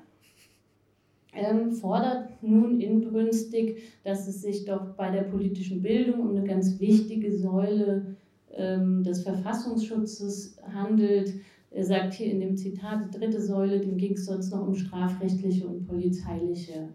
ähm, 1.37 1.72
fordert 1.72 2.42
nun 2.42 2.81
inbrünstig, 2.81 3.83
dass 4.05 4.27
es 4.27 4.42
sich 4.42 4.64
doch 4.64 4.94
bei 4.96 5.11
der 5.11 5.22
politischen 5.22 5.83
Bildung 5.83 6.20
um 6.20 6.31
eine 6.31 6.44
ganz 6.44 6.81
wichtige 6.81 7.33
Säule 7.37 8.16
ähm, 8.55 9.03
des 9.03 9.22
Verfassungsschutzes 9.22 10.57
handelt. 10.72 11.35
Er 11.70 11.85
sagt 11.85 12.14
hier 12.14 12.31
in 12.31 12.40
dem 12.40 12.57
Zitat, 12.57 13.05
die 13.05 13.18
dritte 13.18 13.40
Säule, 13.40 13.81
dem 13.81 13.96
ging 13.96 14.14
es 14.14 14.27
sonst 14.27 14.51
noch 14.51 14.66
um 14.66 14.75
strafrechtliche 14.75 15.66
und 15.66 15.87
polizeiliche 15.87 16.88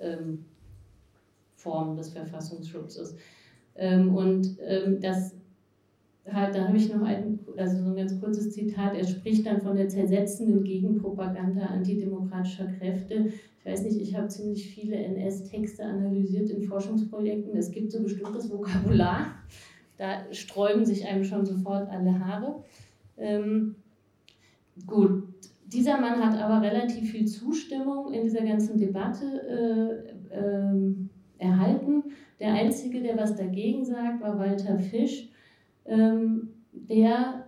ähm, 0.00 0.44
Formen 1.54 1.96
des 1.96 2.10
Verfassungsschutzes. 2.10 3.16
Ähm, 3.76 4.14
und 4.14 4.56
ähm, 4.66 5.00
das 5.00 5.34
da 6.24 6.68
habe 6.68 6.76
ich 6.76 6.92
noch 6.92 7.02
ein, 7.02 7.40
also 7.56 7.82
so 7.82 7.90
ein 7.90 7.96
ganz 7.96 8.20
kurzes 8.20 8.52
Zitat. 8.52 8.94
Er 8.94 9.06
spricht 9.06 9.46
dann 9.46 9.60
von 9.60 9.76
der 9.76 9.88
zersetzenden 9.88 10.64
Gegenpropaganda 10.64 11.66
antidemokratischer 11.66 12.66
Kräfte. 12.78 13.32
Ich 13.58 13.70
weiß 13.70 13.84
nicht, 13.84 14.00
ich 14.00 14.16
habe 14.16 14.28
ziemlich 14.28 14.66
viele 14.74 14.96
NS-Texte 14.96 15.84
analysiert 15.84 16.50
in 16.50 16.62
Forschungsprojekten. 16.62 17.56
Es 17.56 17.70
gibt 17.70 17.92
so 17.92 18.02
bestimmtes 18.02 18.50
Vokabular, 18.50 19.26
da 19.98 20.32
sträuben 20.32 20.84
sich 20.84 21.06
einem 21.06 21.24
schon 21.24 21.46
sofort 21.46 21.88
alle 21.88 22.18
Haare. 22.18 22.64
Ähm, 23.18 23.76
gut, 24.86 25.22
dieser 25.66 26.00
Mann 26.00 26.24
hat 26.24 26.36
aber 26.38 26.60
relativ 26.60 27.12
viel 27.12 27.26
Zustimmung 27.26 28.12
in 28.12 28.24
dieser 28.24 28.44
ganzen 28.44 28.78
Debatte 28.78 30.12
äh, 30.32 30.36
äh, 30.36 30.94
erhalten. 31.38 32.04
Der 32.40 32.54
Einzige, 32.54 33.00
der 33.00 33.16
was 33.16 33.36
dagegen 33.36 33.84
sagt, 33.84 34.20
war 34.22 34.38
Walter 34.38 34.78
Fisch, 34.78 35.28
ähm, 35.86 36.48
der, 36.72 37.41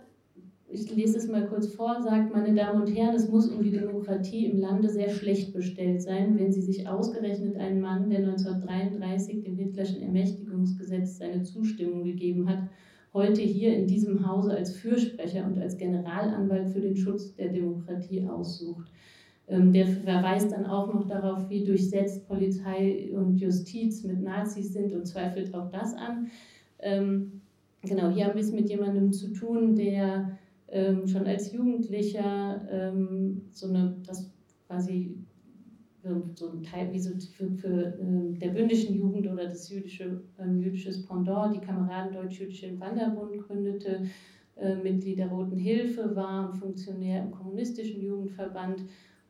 ich 0.67 0.93
lese 0.93 1.17
es 1.17 1.27
mal 1.27 1.47
kurz 1.47 1.67
vor, 1.67 2.01
sagt, 2.01 2.33
meine 2.33 2.53
Damen 2.53 2.81
und 2.81 2.95
Herren, 2.95 3.15
es 3.15 3.29
muss 3.29 3.49
um 3.49 3.61
die 3.61 3.71
Demokratie 3.71 4.47
im 4.47 4.57
Lande 4.57 4.89
sehr 4.89 5.09
schlecht 5.09 5.53
bestellt 5.53 6.01
sein, 6.01 6.37
wenn 6.37 6.51
Sie 6.51 6.61
sich 6.61 6.87
ausgerechnet 6.87 7.55
einen 7.57 7.81
Mann, 7.81 8.09
der 8.09 8.19
1933 8.19 9.43
dem 9.43 9.57
Hitlerschen 9.57 10.01
Ermächtigungsgesetz 10.01 11.17
seine 11.17 11.43
Zustimmung 11.43 12.03
gegeben 12.03 12.49
hat, 12.49 12.67
heute 13.13 13.41
hier 13.41 13.75
in 13.75 13.87
diesem 13.87 14.27
Hause 14.27 14.57
als 14.57 14.75
Fürsprecher 14.75 15.45
und 15.45 15.57
als 15.59 15.77
Generalanwalt 15.77 16.69
für 16.71 16.81
den 16.81 16.97
Schutz 16.97 17.33
der 17.35 17.49
Demokratie 17.49 18.27
aussucht. 18.27 18.91
Ähm, 19.47 19.71
der 19.71 19.85
verweist 19.85 20.51
dann 20.51 20.65
auch 20.65 20.91
noch 20.91 21.07
darauf, 21.07 21.49
wie 21.49 21.63
durchsetzt 21.63 22.27
Polizei 22.27 23.11
und 23.13 23.37
Justiz 23.37 24.03
mit 24.03 24.21
Nazis 24.21 24.73
sind 24.73 24.91
und 24.91 25.05
zweifelt 25.05 25.53
auch 25.53 25.69
das 25.69 25.93
an. 25.93 26.31
Ähm, 26.79 27.41
genau, 27.83 28.09
hier 28.09 28.25
haben 28.25 28.33
wir 28.33 28.41
es 28.41 28.51
mit 28.51 28.67
jemandem 28.69 29.13
zu 29.13 29.31
tun, 29.31 29.75
der 29.75 30.37
ähm, 30.69 31.07
schon 31.07 31.25
als 31.25 31.51
Jugendlicher 31.51 32.93
so 33.51 33.67
eine, 33.67 33.95
das 34.05 34.31
quasi 34.67 35.15
so 36.35 36.51
ein 36.51 36.63
Teil 36.63 36.91
wie 36.93 36.99
so 36.99 37.11
für, 37.35 37.51
für 37.51 37.97
äh, 37.99 38.37
der 38.37 38.49
bündischen 38.49 38.95
Jugend 38.95 39.27
oder 39.27 39.47
das 39.47 39.69
jüdische, 39.69 40.21
äh, 40.37 40.47
jüdisches 40.47 41.05
Pendant, 41.05 41.55
die 41.55 41.65
Kameraden 41.65 42.13
Deutsch-Jüdischen 42.13 42.79
Wanderbund 42.79 43.37
gründete, 43.39 44.03
äh, 44.55 44.75
Mitglied 44.75 45.19
der 45.19 45.29
Roten 45.29 45.57
Hilfe 45.57 46.15
war 46.15 46.53
Funktionär 46.53 47.23
im 47.23 47.31
kommunistischen 47.31 48.01
Jugendverband 48.01 48.83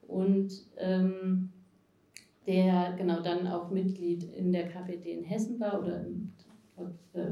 und 0.08 0.52
ähm, 0.78 1.50
der 2.46 2.94
genau 2.98 3.22
dann 3.22 3.48
auch 3.48 3.72
Mitglied 3.72 4.24
in 4.36 4.52
der 4.52 4.68
KPD 4.68 5.14
in 5.14 5.24
Hessen 5.24 5.60
war 5.60 5.82
oder 5.82 6.06
äh, 7.14 7.32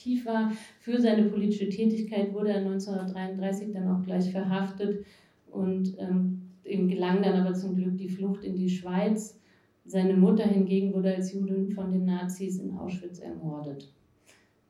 aktiv 0.00 0.24
war. 0.24 0.50
Für 0.80 0.98
seine 0.98 1.24
politische 1.24 1.68
Tätigkeit 1.68 2.32
wurde 2.32 2.50
er 2.50 2.58
1933 2.58 3.72
dann 3.72 3.88
auch 3.88 4.02
gleich 4.02 4.30
verhaftet 4.30 5.04
und 5.50 5.94
ähm, 5.98 6.40
ihm 6.64 6.88
gelang 6.88 7.22
dann 7.22 7.34
aber 7.34 7.54
zum 7.54 7.76
Glück 7.76 7.98
die 7.98 8.08
Flucht 8.08 8.42
in 8.44 8.56
die 8.56 8.70
Schweiz. 8.70 9.38
Seine 9.84 10.14
Mutter 10.14 10.44
hingegen 10.44 10.94
wurde 10.94 11.14
als 11.14 11.34
Judin 11.34 11.70
von 11.72 11.92
den 11.92 12.06
Nazis 12.06 12.58
in 12.58 12.76
Auschwitz 12.76 13.18
ermordet. 13.18 13.92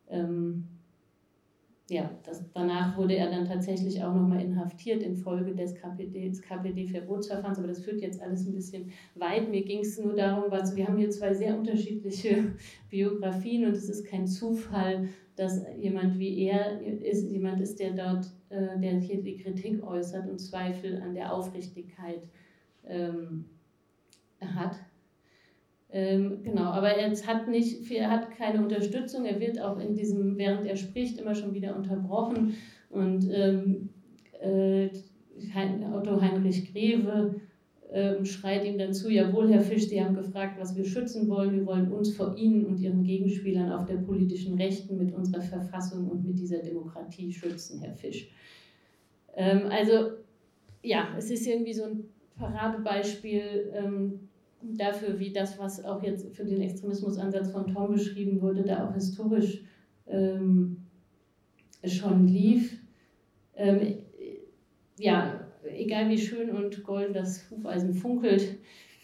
Ähm, 0.08 0.64
ja, 1.90 2.10
das, 2.24 2.42
danach 2.54 2.96
wurde 2.96 3.16
er 3.16 3.30
dann 3.30 3.46
tatsächlich 3.46 4.02
auch 4.02 4.14
nochmal 4.14 4.40
inhaftiert 4.40 5.02
infolge 5.02 5.54
des 5.54 5.74
KPD, 5.74 6.30
KPD-Verbotsverfahrens, 6.30 7.58
aber 7.58 7.68
das 7.68 7.82
führt 7.82 8.00
jetzt 8.00 8.22
alles 8.22 8.46
ein 8.46 8.54
bisschen 8.54 8.92
weit. 9.16 9.50
Mir 9.50 9.64
ging 9.64 9.80
es 9.80 9.98
nur 9.98 10.14
darum, 10.14 10.44
was, 10.50 10.76
wir 10.76 10.86
haben 10.86 10.98
hier 10.98 11.10
zwei 11.10 11.34
sehr 11.34 11.56
unterschiedliche 11.58 12.52
Biografien 12.90 13.66
und 13.66 13.72
es 13.72 13.88
ist 13.88 14.06
kein 14.06 14.26
Zufall, 14.26 15.08
dass 15.34 15.64
jemand 15.80 16.18
wie 16.18 16.44
er 16.44 16.80
ist, 16.80 17.28
jemand 17.28 17.60
ist, 17.60 17.80
der 17.80 17.92
dort, 17.92 18.26
äh, 18.50 18.78
der 18.78 19.00
hier 19.00 19.22
die 19.22 19.36
Kritik 19.36 19.82
äußert 19.82 20.28
und 20.28 20.38
Zweifel 20.38 21.02
an 21.02 21.14
der 21.14 21.32
Aufrichtigkeit 21.32 22.22
ähm, 22.86 23.46
hat. 24.40 24.76
Ähm, 25.92 26.42
genau, 26.44 26.70
aber 26.70 26.90
er 26.90 27.10
hat 27.10 27.48
nicht, 27.48 27.90
er 27.90 28.10
hat 28.10 28.30
keine 28.30 28.62
Unterstützung. 28.62 29.24
Er 29.24 29.40
wird 29.40 29.60
auch 29.60 29.78
in 29.78 29.94
diesem, 29.94 30.36
während 30.38 30.66
er 30.66 30.76
spricht, 30.76 31.18
immer 31.18 31.34
schon 31.34 31.54
wieder 31.54 31.76
unterbrochen. 31.76 32.54
Und 32.90 33.28
ähm, 33.32 33.88
äh, 34.40 34.88
Otto 35.92 36.20
Heinrich 36.20 36.72
Greve 36.72 37.40
ähm, 37.92 38.24
schreit 38.24 38.64
ihm 38.64 38.78
dann 38.78 38.94
zu, 38.94 39.10
jawohl, 39.10 39.50
Herr 39.50 39.60
Fisch, 39.60 39.88
Sie 39.88 40.02
haben 40.02 40.14
gefragt, 40.14 40.60
was 40.60 40.76
wir 40.76 40.84
schützen 40.84 41.28
wollen. 41.28 41.56
Wir 41.56 41.66
wollen 41.66 41.90
uns 41.90 42.14
vor 42.14 42.36
Ihnen 42.36 42.64
und 42.66 42.78
Ihren 42.78 43.02
Gegenspielern 43.02 43.72
auf 43.72 43.86
der 43.86 43.96
politischen 43.96 44.54
Rechten 44.54 44.96
mit 44.96 45.12
unserer 45.12 45.42
Verfassung 45.42 46.08
und 46.08 46.24
mit 46.24 46.38
dieser 46.38 46.58
Demokratie 46.58 47.32
schützen, 47.32 47.80
Herr 47.80 47.94
Fisch. 47.94 48.30
Ähm, 49.34 49.62
also 49.70 50.10
ja, 50.82 51.08
es 51.18 51.30
ist 51.30 51.46
irgendwie 51.46 51.72
so 51.72 51.84
ein 51.84 52.04
Paradebeispiel 52.36 53.72
ähm, 53.74 54.29
dafür, 54.62 55.18
wie 55.18 55.32
das, 55.32 55.58
was 55.58 55.84
auch 55.84 56.02
jetzt 56.02 56.34
für 56.34 56.44
den 56.44 56.60
Extremismusansatz 56.60 57.50
von 57.50 57.72
Tom 57.72 57.92
beschrieben 57.92 58.40
wurde, 58.40 58.62
da 58.62 58.88
auch 58.88 58.94
historisch 58.94 59.62
ähm, 60.06 60.78
schon 61.84 62.26
lief. 62.28 62.78
Ähm, 63.56 63.98
ja, 64.98 65.40
egal 65.76 66.08
wie 66.08 66.18
schön 66.18 66.50
und 66.50 66.82
golden 66.84 67.14
das 67.14 67.50
Hufeisen 67.50 67.94
funkelt, 67.94 68.58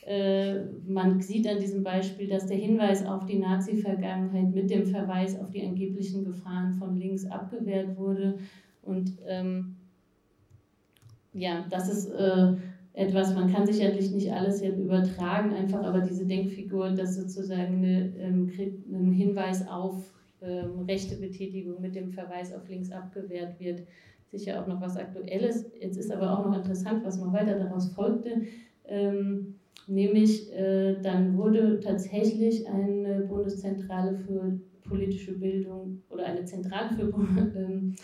äh, 0.06 0.60
man 0.86 1.20
sieht 1.20 1.48
an 1.48 1.58
diesem 1.58 1.82
Beispiel, 1.82 2.28
dass 2.28 2.46
der 2.46 2.56
Hinweis 2.56 3.04
auf 3.04 3.26
die 3.26 3.38
Nazi-Vergangenheit 3.38 4.54
mit 4.54 4.70
dem 4.70 4.86
Verweis 4.86 5.38
auf 5.38 5.50
die 5.50 5.66
angeblichen 5.66 6.24
Gefahren 6.24 6.72
von 6.74 6.96
links 6.96 7.26
abgewehrt 7.26 7.96
wurde. 7.96 8.38
Und 8.82 9.12
ähm, 9.26 9.74
ja, 11.32 11.66
das 11.70 11.88
ist 11.88 12.10
äh, 12.12 12.54
etwas, 12.96 13.34
man 13.34 13.52
kann 13.52 13.66
sicherlich 13.66 14.10
nicht 14.10 14.32
alles 14.32 14.62
jetzt 14.62 14.80
übertragen, 14.80 15.52
einfach 15.52 15.84
aber 15.84 16.00
diese 16.00 16.24
Denkfigur, 16.24 16.90
dass 16.90 17.14
sozusagen 17.14 17.76
eine, 17.76 18.10
ähm, 18.18 18.50
ein 18.90 19.12
Hinweis 19.12 19.68
auf 19.68 20.14
ähm, 20.40 20.80
rechte 20.88 21.16
Betätigung 21.16 21.82
mit 21.82 21.94
dem 21.94 22.10
Verweis 22.10 22.54
auf 22.54 22.66
links 22.70 22.90
abgewehrt 22.90 23.60
wird, 23.60 23.82
sicher 24.30 24.62
auch 24.62 24.66
noch 24.66 24.80
was 24.80 24.96
Aktuelles. 24.96 25.66
Jetzt 25.78 25.98
ist 25.98 26.10
aber 26.10 26.38
auch 26.38 26.46
noch 26.46 26.56
interessant, 26.56 27.04
was 27.04 27.20
noch 27.20 27.34
weiter 27.34 27.58
daraus 27.58 27.90
folgte. 27.90 28.42
Ähm, 28.86 29.56
nämlich, 29.86 30.50
äh, 30.54 30.96
dann 31.02 31.36
wurde 31.36 31.80
tatsächlich 31.80 32.66
eine 32.66 33.26
Bundeszentrale 33.28 34.16
für 34.16 34.58
politische 34.88 35.32
Bildung 35.32 36.00
oder 36.08 36.24
eine 36.24 36.46
Zentrale 36.46 36.96
für 36.96 37.12
ähm, 37.58 37.94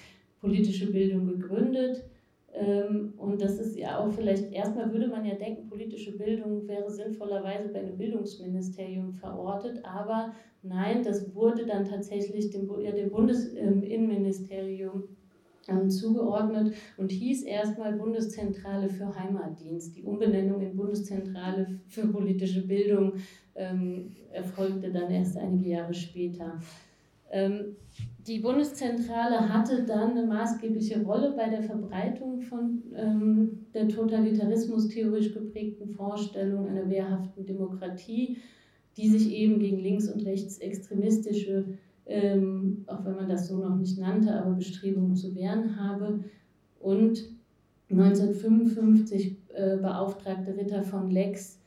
politische 0.42 0.92
Bildung 0.92 1.28
gegründet. 1.28 2.04
Ähm, 2.54 3.14
und 3.16 3.40
das 3.40 3.58
ist 3.58 3.76
ja 3.78 3.98
auch 3.98 4.12
vielleicht, 4.12 4.52
erstmal 4.52 4.92
würde 4.92 5.08
man 5.08 5.24
ja 5.24 5.34
denken, 5.34 5.68
politische 5.68 6.18
Bildung 6.18 6.68
wäre 6.68 6.90
sinnvollerweise 6.90 7.68
bei 7.68 7.80
einem 7.80 7.96
Bildungsministerium 7.96 9.14
verortet, 9.14 9.82
aber 9.84 10.32
nein, 10.62 11.02
das 11.02 11.34
wurde 11.34 11.64
dann 11.64 11.86
tatsächlich 11.86 12.50
dem, 12.50 12.68
ja, 12.80 12.92
dem 12.92 13.10
Bundesinnenministerium 13.10 15.04
ähm, 15.68 15.88
zugeordnet 15.90 16.74
und 16.98 17.10
hieß 17.10 17.44
erstmal 17.44 17.94
Bundeszentrale 17.94 18.88
für 18.90 19.14
Heimatdienst. 19.18 19.96
Die 19.96 20.02
Umbenennung 20.02 20.60
in 20.60 20.76
Bundeszentrale 20.76 21.80
für 21.88 22.06
politische 22.08 22.66
Bildung 22.66 23.14
ähm, 23.54 24.14
erfolgte 24.30 24.90
dann 24.92 25.10
erst 25.10 25.38
einige 25.38 25.70
Jahre 25.70 25.94
später. 25.94 26.60
Ähm, 27.30 27.76
die 28.26 28.38
Bundeszentrale 28.38 29.52
hatte 29.52 29.84
dann 29.84 30.12
eine 30.12 30.26
maßgebliche 30.26 31.02
Rolle 31.02 31.32
bei 31.36 31.48
der 31.48 31.62
Verbreitung 31.62 32.40
von 32.40 32.82
ähm, 32.94 33.66
der 33.74 33.88
totalitarismus-theorisch 33.88 35.32
geprägten 35.32 35.88
Vorstellung 35.88 36.68
einer 36.68 36.88
wehrhaften 36.88 37.44
Demokratie, 37.44 38.38
die 38.96 39.08
sich 39.08 39.32
eben 39.32 39.58
gegen 39.58 39.80
links- 39.80 40.08
und 40.08 40.24
rechtsextremistische 40.24 41.64
ähm, 42.06 42.84
auch 42.86 43.04
wenn 43.04 43.16
man 43.16 43.28
das 43.28 43.48
so 43.48 43.58
noch 43.58 43.76
nicht 43.76 43.98
nannte, 43.98 44.34
aber 44.34 44.54
Bestrebungen 44.54 45.14
zu 45.14 45.34
wehren 45.34 45.78
habe. 45.80 46.24
Und 46.80 47.30
1955 47.90 49.36
äh, 49.54 49.76
beauftragte 49.76 50.56
Ritter 50.56 50.82
von 50.82 51.10
Lex 51.10 51.58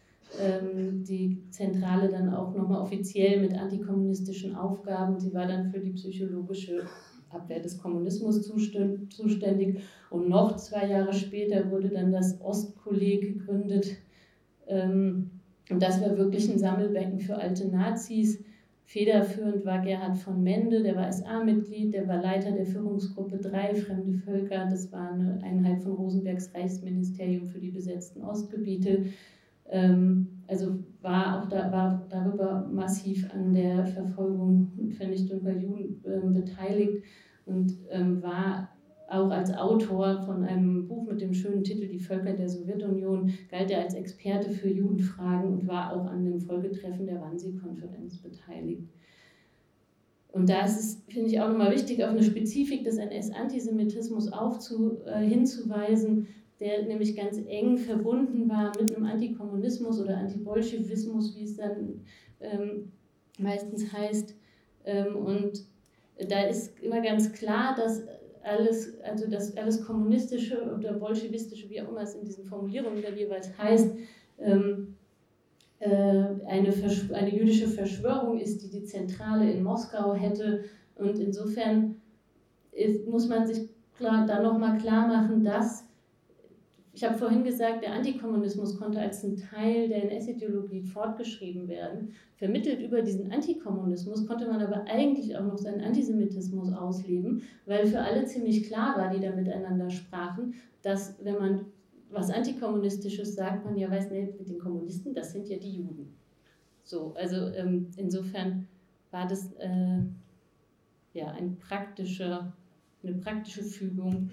die 1.08 1.50
Zentrale 1.50 2.10
dann 2.10 2.34
auch 2.34 2.54
nochmal 2.54 2.82
offiziell 2.82 3.42
mit 3.42 3.54
antikommunistischen 3.54 4.56
Aufgaben. 4.56 5.20
Sie 5.20 5.34
war 5.34 5.48
dann 5.48 5.72
für 5.72 5.80
die 5.80 5.92
psychologische 5.92 6.86
Abwehr 7.30 7.60
des 7.60 7.78
Kommunismus 7.78 8.42
zuständig. 8.42 9.80
Und 10.10 10.30
noch 10.30 10.58
zwei 10.58 10.88
Jahre 10.88 11.14
später 11.14 11.70
wurde 11.72 11.90
dann 11.90 12.12
das 12.12 12.42
Ostkolleg 12.42 13.22
gegründet. 13.22 13.98
Ähm, 14.68 15.32
und 15.70 15.82
das 15.82 16.02
war 16.02 16.18
wirklich 16.18 16.50
ein 16.50 16.60
Sammelbecken 16.60 17.20
für 17.20 17.36
alte 17.36 17.68
Nazis 17.68 18.44
Federführend 18.88 19.66
war 19.66 19.82
Gerhard 19.82 20.18
von 20.18 20.44
Mende, 20.44 20.84
der 20.84 20.96
war 20.96 21.12
SA-Mitglied, 21.12 21.94
der 21.94 22.08
war 22.08 22.22
Leiter 22.22 22.52
der 22.52 22.68
Führungsgruppe 22.68 23.38
3 23.38 23.74
Fremde 23.76 24.14
Völker. 24.20 24.68
Das 24.70 24.92
war 24.92 25.12
eine 25.12 25.42
Einheit 25.44 25.82
von 25.82 25.94
Rosenbergs 25.94 26.54
Reichsministerium 26.54 27.48
für 27.48 27.60
die 27.60 27.72
besetzten 27.72 28.22
Ostgebiete. 28.24 29.06
Ähm, 29.70 30.28
also 30.48 30.84
war 31.02 31.42
auch 31.42 31.50
da, 31.50 31.72
war 31.72 32.06
darüber 32.10 32.68
massiv 32.72 33.28
an 33.34 33.54
der 33.54 33.86
Verfolgung 33.86 34.72
und 34.78 34.94
Vernichtung 34.94 35.44
bei 35.44 35.54
Juden 35.54 36.04
ähm, 36.06 36.34
beteiligt 36.34 37.04
und 37.46 37.74
ähm, 37.90 38.22
war 38.22 38.70
auch 39.08 39.30
als 39.30 39.54
Autor 39.54 40.24
von 40.24 40.44
einem 40.44 40.88
Buch 40.88 41.06
mit 41.08 41.22
dem 41.22 41.34
schönen 41.34 41.64
Titel 41.64 41.88
Die 41.88 42.00
Völker 42.00 42.34
der 42.34 42.50
Sowjetunion, 42.50 43.32
galt 43.50 43.70
er 43.70 43.84
als 43.84 43.94
Experte 43.94 44.52
für 44.52 44.70
Judenfragen 44.70 45.54
und 45.54 45.68
war 45.68 45.94
auch 45.94 46.06
an 46.08 46.26
dem 46.26 46.40
Folgetreffen 46.40 47.06
der 47.06 47.22
Wannsee-Konferenz 47.22 48.18
beteiligt. 48.18 48.84
Und 50.32 50.50
da 50.50 50.66
ist 50.66 50.80
es, 50.80 51.04
finde 51.08 51.30
ich, 51.30 51.40
auch 51.40 51.48
nochmal 51.48 51.72
wichtig, 51.72 52.04
auf 52.04 52.10
eine 52.10 52.24
Spezifik 52.24 52.84
des 52.84 52.98
NS-Antisemitismus 52.98 54.32
äh, 54.32 55.22
hinzuweisen, 55.22 56.28
der 56.60 56.84
nämlich 56.84 57.16
ganz 57.16 57.38
eng 57.48 57.78
verbunden 57.78 58.50
war 58.50 58.72
mit 58.80 58.96
einem 58.96 59.06
Antikommunismus 59.06 60.00
oder 60.00 60.18
Antibolschewismus, 60.18 61.36
wie 61.36 61.44
es 61.44 61.58
dann 61.58 62.02
ähm, 62.40 62.92
meistens 63.40 63.92
heißt. 63.92 64.36
Ähm, 64.86 65.16
und 65.16 65.66
da 66.30 66.44
ist 66.44 66.80
immer 66.82 67.02
ganz 67.02 67.34
klar, 67.34 67.76
dass 67.76 68.04
alles, 68.44 69.00
also 69.02 69.28
das 69.28 69.58
alles 69.58 69.84
kommunistische 69.84 70.74
oder 70.78 70.94
bolschewistische, 70.94 71.70
wie 71.70 71.82
auch 71.82 71.90
immer 71.90 72.02
es 72.02 72.16
in 72.16 72.26
diesen 72.26 72.46
Formulierungen 72.46 73.02
dann 73.02 73.18
jeweils 73.18 73.58
heißt, 73.58 73.96
ähm, 74.40 74.96
äh, 75.80 75.90
eine, 75.90 76.74
eine 77.14 77.36
jüdische 77.36 77.68
Verschwörung 77.68 78.40
ist, 78.40 78.64
die 78.64 78.70
die 78.70 78.86
Zentrale 78.86 79.52
in 79.52 79.64
Moskau 79.64 80.14
hätte. 80.14 80.64
Und 80.96 81.20
insofern 81.20 81.96
ist, 82.72 83.08
muss 83.08 83.28
man 83.28 83.48
sich 83.48 83.68
klar, 83.98 84.26
da 84.26 84.42
nochmal 84.42 84.78
klar 84.78 85.08
machen, 85.08 85.44
dass, 85.44 85.85
ich 86.96 87.04
habe 87.04 87.18
vorhin 87.18 87.44
gesagt, 87.44 87.84
der 87.84 87.92
Antikommunismus 87.92 88.80
konnte 88.80 89.02
als 89.02 89.22
ein 89.26 89.36
Teil 89.36 89.90
der 89.90 90.10
NS-Ideologie 90.10 90.82
fortgeschrieben 90.82 91.68
werden. 91.68 92.14
Vermittelt 92.38 92.80
über 92.80 93.02
diesen 93.02 93.34
Antikommunismus 93.34 94.26
konnte 94.26 94.48
man 94.48 94.62
aber 94.62 94.86
eigentlich 94.86 95.38
auch 95.38 95.44
noch 95.44 95.58
seinen 95.58 95.82
Antisemitismus 95.82 96.72
ausleben, 96.72 97.42
weil 97.66 97.86
für 97.86 98.00
alle 98.00 98.24
ziemlich 98.24 98.64
klar 98.64 98.98
war, 98.98 99.14
die 99.14 99.20
da 99.20 99.36
miteinander 99.36 99.90
sprachen, 99.90 100.54
dass 100.84 101.18
wenn 101.22 101.38
man 101.38 101.66
was 102.12 102.30
Antikommunistisches 102.30 103.36
sagt 103.36 103.66
man 103.66 103.78
ja, 103.78 103.92
weiß 103.92 104.10
nicht, 104.12 104.40
mit 104.40 104.48
den 104.48 104.60
Kommunisten, 104.60 105.14
das 105.14 105.34
sind 105.34 105.50
ja 105.50 105.58
die 105.58 105.76
Juden. 105.76 106.16
So, 106.84 107.14
also 107.16 107.48
ähm, 107.48 107.88
insofern 107.98 108.70
war 109.12 109.28
das 109.28 109.52
äh, 109.58 110.00
ja 111.14 111.32
ein 111.32 111.58
praktischer, 111.58 112.54
eine 113.04 113.16
praktische 113.16 113.64
Fügung. 113.64 114.30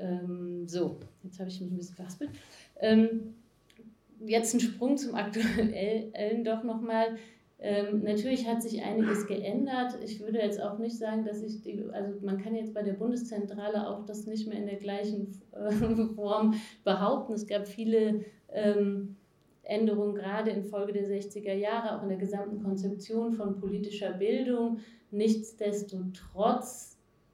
Ähm, 0.00 0.66
so, 0.66 0.98
jetzt 1.22 1.38
habe 1.38 1.50
ich 1.50 1.60
mich 1.60 1.70
ein 1.70 1.76
bisschen 1.76 1.96
verhaspelt. 1.96 2.30
Ähm, 2.80 3.34
jetzt 4.26 4.54
ein 4.54 4.60
Sprung 4.60 4.96
zum 4.96 5.14
Aktuellen 5.14 6.44
doch 6.44 6.64
nochmal. 6.64 7.16
Ähm, 7.62 8.02
natürlich 8.02 8.46
hat 8.48 8.62
sich 8.62 8.82
einiges 8.82 9.26
geändert. 9.26 9.98
Ich 10.02 10.20
würde 10.20 10.38
jetzt 10.38 10.62
auch 10.62 10.78
nicht 10.78 10.96
sagen, 10.96 11.24
dass 11.24 11.42
ich 11.42 11.60
die, 11.60 11.84
also 11.92 12.14
man 12.22 12.38
kann 12.38 12.54
jetzt 12.54 12.72
bei 12.72 12.82
der 12.82 12.94
Bundeszentrale 12.94 13.86
auch 13.86 14.06
das 14.06 14.26
nicht 14.26 14.48
mehr 14.48 14.56
in 14.56 14.66
der 14.66 14.78
gleichen 14.78 15.38
äh, 15.52 15.70
Form 16.14 16.54
behaupten. 16.84 17.34
Es 17.34 17.46
gab 17.46 17.68
viele 17.68 18.24
ähm, 18.48 19.16
Änderungen, 19.62 20.14
gerade 20.14 20.50
infolge 20.50 20.94
der 20.94 21.06
60er 21.06 21.52
Jahre, 21.52 21.98
auch 21.98 22.02
in 22.02 22.08
der 22.08 22.18
gesamten 22.18 22.62
Konzeption 22.62 23.34
von 23.34 23.60
politischer 23.60 24.12
Bildung. 24.14 24.78
Nichtsdestotrotz 25.10 26.89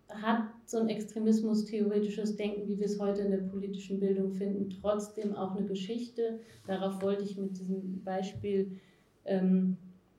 hat 0.09 0.45
so 0.65 0.79
ein 0.79 0.89
extremismus-theoretisches 0.89 2.37
Denken, 2.37 2.69
wie 2.69 2.79
wir 2.79 2.87
es 2.87 2.99
heute 2.99 3.23
in 3.23 3.31
der 3.31 3.39
politischen 3.39 3.99
Bildung 4.01 4.33
finden, 4.33 4.71
trotzdem 4.81 5.35
auch 5.35 5.57
eine 5.57 5.67
Geschichte. 5.67 6.41
Darauf 6.67 7.03
wollte 7.03 7.25
ich 7.25 7.37
mit 7.37 7.59
diesem 7.59 8.03
Beispiel 8.05 8.79
ähm, 9.25 9.77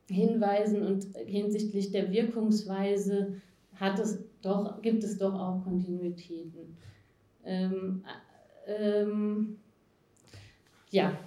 hinweisen 0.10 0.86
und 0.86 1.06
hinsichtlich 1.26 1.92
der 1.92 2.12
Wirkungsweise 2.12 3.42
hat 3.76 4.00
es 4.00 4.20
doch, 4.42 4.82
gibt 4.82 5.04
es 5.04 5.18
doch 5.18 5.34
auch 5.34 5.64
Kontinuitäten. 5.64 6.78
Ähm, 7.46 8.04
ähm, 8.66 9.58
ja, 10.90 11.18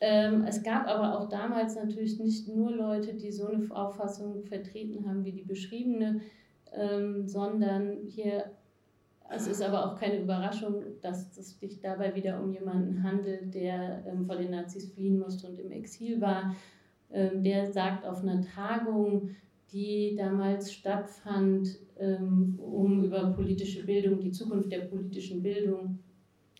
ähm, 0.00 0.44
es 0.44 0.62
gab 0.62 0.86
aber 0.86 1.18
auch 1.18 1.28
damals 1.28 1.76
natürlich 1.76 2.18
nicht 2.18 2.48
nur 2.48 2.70
Leute, 2.70 3.14
die 3.14 3.30
so 3.30 3.46
eine 3.46 3.70
Auffassung 3.70 4.42
vertreten 4.44 5.06
haben 5.06 5.24
wie 5.24 5.32
die 5.32 5.44
beschriebene, 5.44 6.20
ähm, 6.76 7.26
sondern 7.26 7.98
hier, 8.06 8.44
es 9.28 9.46
ist 9.46 9.62
aber 9.62 9.86
auch 9.86 9.98
keine 9.98 10.20
Überraschung, 10.20 10.82
dass 11.02 11.36
es 11.36 11.58
sich 11.58 11.80
dabei 11.80 12.14
wieder 12.14 12.40
um 12.42 12.52
jemanden 12.52 13.02
handelt, 13.02 13.54
der 13.54 14.04
ähm, 14.06 14.26
vor 14.26 14.36
den 14.36 14.50
Nazis 14.50 14.92
fliehen 14.92 15.18
musste 15.18 15.46
und 15.46 15.58
im 15.58 15.70
Exil 15.72 16.20
war 16.20 16.54
ähm, 17.12 17.42
der 17.42 17.72
sagt 17.72 18.06
auf 18.06 18.22
einer 18.22 18.42
Tagung, 18.42 19.30
die 19.72 20.14
damals 20.16 20.72
stattfand, 20.72 21.78
ähm, 21.98 22.58
um 22.58 23.04
über 23.04 23.30
politische 23.30 23.84
Bildung, 23.84 24.20
die 24.20 24.32
Zukunft 24.32 24.70
der 24.70 24.80
politischen 24.80 25.42
Bildung 25.42 25.98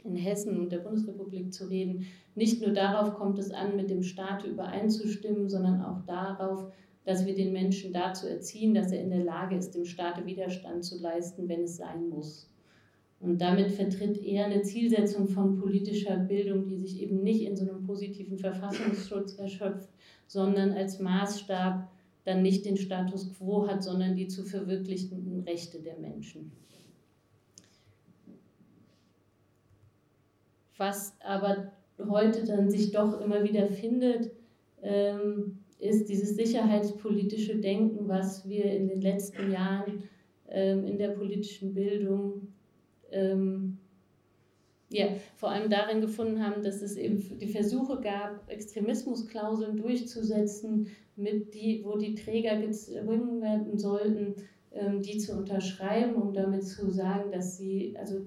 in 0.04 0.16
Hessen 0.16 0.58
und 0.58 0.72
der 0.72 0.78
Bundesrepublik 0.78 1.52
zu 1.52 1.68
reden. 1.68 2.06
Nicht 2.34 2.62
nur 2.62 2.72
darauf 2.72 3.14
kommt 3.14 3.38
es 3.38 3.50
an, 3.50 3.76
mit 3.76 3.90
dem 3.90 4.02
Staat 4.02 4.44
übereinzustimmen, 4.44 5.48
sondern 5.48 5.82
auch 5.82 6.00
darauf, 6.06 6.72
dass 7.04 7.26
wir 7.26 7.34
den 7.34 7.52
Menschen 7.52 7.92
dazu 7.92 8.26
erziehen, 8.26 8.74
dass 8.74 8.92
er 8.92 9.02
in 9.02 9.10
der 9.10 9.24
Lage 9.24 9.56
ist, 9.56 9.74
dem 9.74 9.84
Staate 9.84 10.26
Widerstand 10.26 10.84
zu 10.84 11.00
leisten, 11.00 11.48
wenn 11.48 11.62
es 11.62 11.76
sein 11.76 12.08
muss. 12.08 12.50
Und 13.20 13.40
damit 13.40 13.70
vertritt 13.70 14.22
er 14.24 14.46
eine 14.46 14.62
Zielsetzung 14.62 15.28
von 15.28 15.60
politischer 15.60 16.16
Bildung, 16.16 16.66
die 16.66 16.78
sich 16.78 17.02
eben 17.02 17.22
nicht 17.22 17.42
in 17.42 17.56
so 17.56 17.68
einem 17.68 17.86
positiven 17.86 18.38
Verfassungsschutz 18.38 19.38
erschöpft, 19.38 19.90
sondern 20.26 20.72
als 20.72 21.00
Maßstab 21.00 21.90
dann 22.24 22.42
nicht 22.42 22.64
den 22.64 22.76
Status 22.76 23.32
quo 23.36 23.66
hat, 23.66 23.82
sondern 23.82 24.16
die 24.16 24.28
zu 24.28 24.44
verwirklichenden 24.44 25.40
Rechte 25.40 25.80
der 25.80 25.98
Menschen. 25.98 26.52
Was 30.76 31.14
aber 31.20 31.72
heute 31.98 32.46
dann 32.46 32.70
sich 32.70 32.90
doch 32.90 33.20
immer 33.20 33.42
wieder 33.42 33.68
findet, 33.68 34.30
ähm, 34.82 35.59
ist 35.80 36.08
dieses 36.08 36.36
sicherheitspolitische 36.36 37.56
Denken, 37.56 38.08
was 38.08 38.48
wir 38.48 38.64
in 38.64 38.88
den 38.88 39.00
letzten 39.00 39.50
Jahren 39.50 40.04
ähm, 40.48 40.86
in 40.86 40.98
der 40.98 41.08
politischen 41.08 41.74
Bildung 41.74 42.48
ähm, 43.10 43.78
ja, 44.92 45.06
vor 45.36 45.50
allem 45.50 45.70
darin 45.70 46.00
gefunden 46.00 46.44
haben, 46.44 46.62
dass 46.62 46.82
es 46.82 46.96
eben 46.96 47.38
die 47.38 47.46
Versuche 47.46 48.00
gab, 48.00 48.50
Extremismusklauseln 48.50 49.76
durchzusetzen, 49.76 50.88
mit 51.16 51.54
die, 51.54 51.82
wo 51.84 51.96
die 51.96 52.14
Träger 52.14 52.56
gezwungen 52.60 53.40
werden 53.40 53.78
sollten, 53.78 54.34
ähm, 54.72 55.00
die 55.02 55.18
zu 55.18 55.36
unterschreiben, 55.36 56.14
um 56.14 56.32
damit 56.32 56.64
zu 56.64 56.90
sagen, 56.90 57.30
dass 57.30 57.56
sie, 57.56 57.94
also 57.98 58.20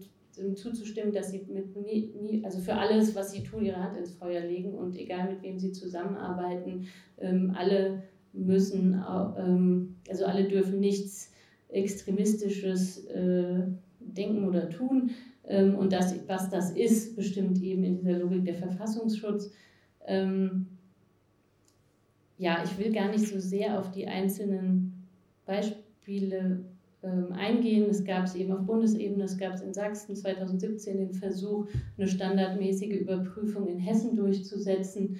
zuzustimmen, 0.55 1.13
dass 1.13 1.31
sie 1.31 1.45
mit 1.47 1.75
nie, 1.75 2.11
nie, 2.21 2.43
also 2.43 2.59
für 2.59 2.73
alles, 2.73 3.15
was 3.15 3.31
sie 3.31 3.43
tun, 3.43 3.63
ihre 3.63 3.81
Hand 3.81 3.97
ins 3.97 4.11
Feuer 4.11 4.41
legen 4.41 4.73
und 4.73 4.97
egal 4.97 5.29
mit 5.29 5.41
wem 5.43 5.59
sie 5.59 5.71
zusammenarbeiten, 5.71 6.87
ähm, 7.19 7.53
alle 7.55 8.03
müssen, 8.33 8.93
ähm, 9.37 9.95
also 10.09 10.25
alle 10.25 10.47
dürfen 10.47 10.79
nichts 10.79 11.31
Extremistisches 11.69 13.05
äh, 13.05 13.63
denken 13.99 14.47
oder 14.47 14.69
tun. 14.69 15.11
Ähm, 15.45 15.75
und 15.75 15.91
das, 15.91 16.15
was 16.27 16.49
das 16.49 16.71
ist, 16.71 17.15
bestimmt 17.15 17.61
eben 17.61 17.83
in 17.83 17.97
dieser 17.97 18.19
Logik 18.19 18.45
der 18.45 18.55
Verfassungsschutz. 18.55 19.51
Ähm, 20.05 20.67
ja, 22.37 22.63
ich 22.63 22.77
will 22.77 22.91
gar 22.91 23.09
nicht 23.09 23.27
so 23.27 23.39
sehr 23.39 23.79
auf 23.79 23.91
die 23.91 24.07
einzelnen 24.07 24.93
Beispiele 25.45 26.65
eingehen. 27.03 27.89
Es 27.89 28.03
gab 28.03 28.25
es 28.25 28.35
eben 28.35 28.53
auf 28.53 28.65
Bundesebene, 28.65 29.23
es 29.23 29.37
gab 29.37 29.53
es 29.53 29.61
in 29.61 29.73
Sachsen 29.73 30.15
2017 30.15 30.97
den 30.97 31.13
Versuch, 31.13 31.67
eine 31.97 32.07
standardmäßige 32.07 33.01
Überprüfung 33.01 33.67
in 33.67 33.79
Hessen 33.79 34.15
durchzusetzen. 34.15 35.19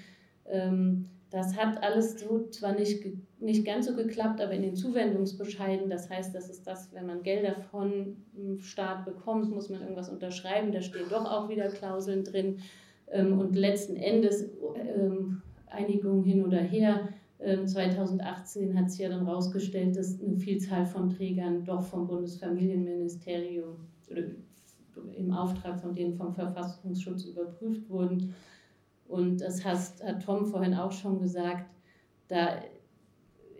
Das 1.34 1.58
hat 1.58 1.82
alles 1.82 2.20
so 2.20 2.48
zwar 2.50 2.74
nicht, 2.74 3.04
nicht 3.40 3.66
ganz 3.66 3.88
so 3.88 3.96
geklappt, 3.96 4.40
aber 4.40 4.52
in 4.52 4.62
den 4.62 4.76
Zuwendungsbescheiden, 4.76 5.90
das 5.90 6.08
heißt, 6.08 6.36
das 6.36 6.48
ist 6.48 6.68
das, 6.68 6.94
wenn 6.94 7.08
man 7.08 7.24
Gelder 7.24 7.56
von 7.72 8.18
dem 8.34 8.60
Staat 8.60 9.04
bekommt, 9.04 9.50
muss 9.50 9.68
man 9.68 9.82
irgendwas 9.82 10.10
unterschreiben, 10.10 10.72
da 10.72 10.84
stehen 10.84 11.10
doch 11.10 11.26
auch 11.26 11.50
wieder 11.50 11.70
Klauseln 11.70 12.24
drin. 12.24 12.60
Ähm, 13.12 13.40
und 13.40 13.56
letzten 13.56 13.96
Endes, 13.96 14.48
ähm, 14.96 15.42
Einigung 15.66 16.24
hin 16.24 16.46
oder 16.46 16.60
her, 16.60 17.10
2018 17.44 18.70
ähm, 18.70 18.78
hat 18.78 18.92
sich 18.92 19.02
ja 19.02 19.10
dann 19.10 19.26
herausgestellt, 19.26 19.96
dass 19.96 20.22
eine 20.22 20.38
Vielzahl 20.38 20.86
von 20.86 21.10
Trägern 21.10 21.66
doch 21.66 21.82
vom 21.82 22.08
Bundesfamilienministerium 22.08 23.76
oder 24.10 24.24
im 25.18 25.32
Auftrag 25.32 25.80
von 25.80 25.94
denen 25.94 26.14
vom 26.14 26.34
Verfassungsschutz 26.34 27.26
überprüft 27.26 27.90
wurden. 27.90 28.34
Und 29.08 29.42
das 29.42 29.64
hast, 29.66 30.04
hat 30.04 30.24
Tom 30.24 30.46
vorhin 30.46 30.74
auch 30.74 30.92
schon 30.92 31.20
gesagt, 31.20 31.66
da 32.28 32.62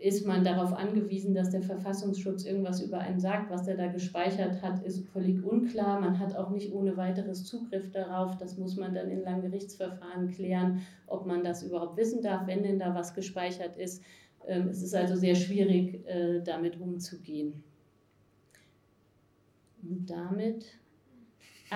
ist 0.04 0.26
man 0.26 0.44
darauf 0.44 0.74
angewiesen, 0.74 1.32
dass 1.32 1.48
der 1.48 1.62
Verfassungsschutz 1.62 2.44
irgendwas 2.44 2.82
über 2.82 2.98
einen 2.98 3.18
sagt. 3.18 3.50
Was 3.50 3.66
er 3.66 3.78
da 3.78 3.86
gespeichert 3.86 4.60
hat, 4.60 4.84
ist 4.84 5.08
völlig 5.08 5.42
unklar. 5.42 5.98
Man 5.98 6.18
hat 6.18 6.36
auch 6.36 6.50
nicht 6.50 6.74
ohne 6.74 6.98
weiteres 6.98 7.46
Zugriff 7.46 7.90
darauf. 7.90 8.36
Das 8.36 8.58
muss 8.58 8.76
man 8.76 8.94
dann 8.94 9.10
in 9.10 9.22
langen 9.22 9.40
Gerichtsverfahren 9.40 10.28
klären, 10.28 10.82
ob 11.06 11.24
man 11.24 11.42
das 11.42 11.62
überhaupt 11.62 11.96
wissen 11.96 12.20
darf, 12.20 12.46
wenn 12.46 12.62
denn 12.62 12.78
da 12.78 12.94
was 12.94 13.14
gespeichert 13.14 13.78
ist. 13.78 14.02
Ähm, 14.46 14.68
es 14.68 14.82
ist 14.82 14.94
also 14.94 15.16
sehr 15.16 15.36
schwierig, 15.36 16.06
äh, 16.06 16.42
damit 16.42 16.78
umzugehen. 16.78 17.64
Und 19.82 20.10
damit 20.10 20.66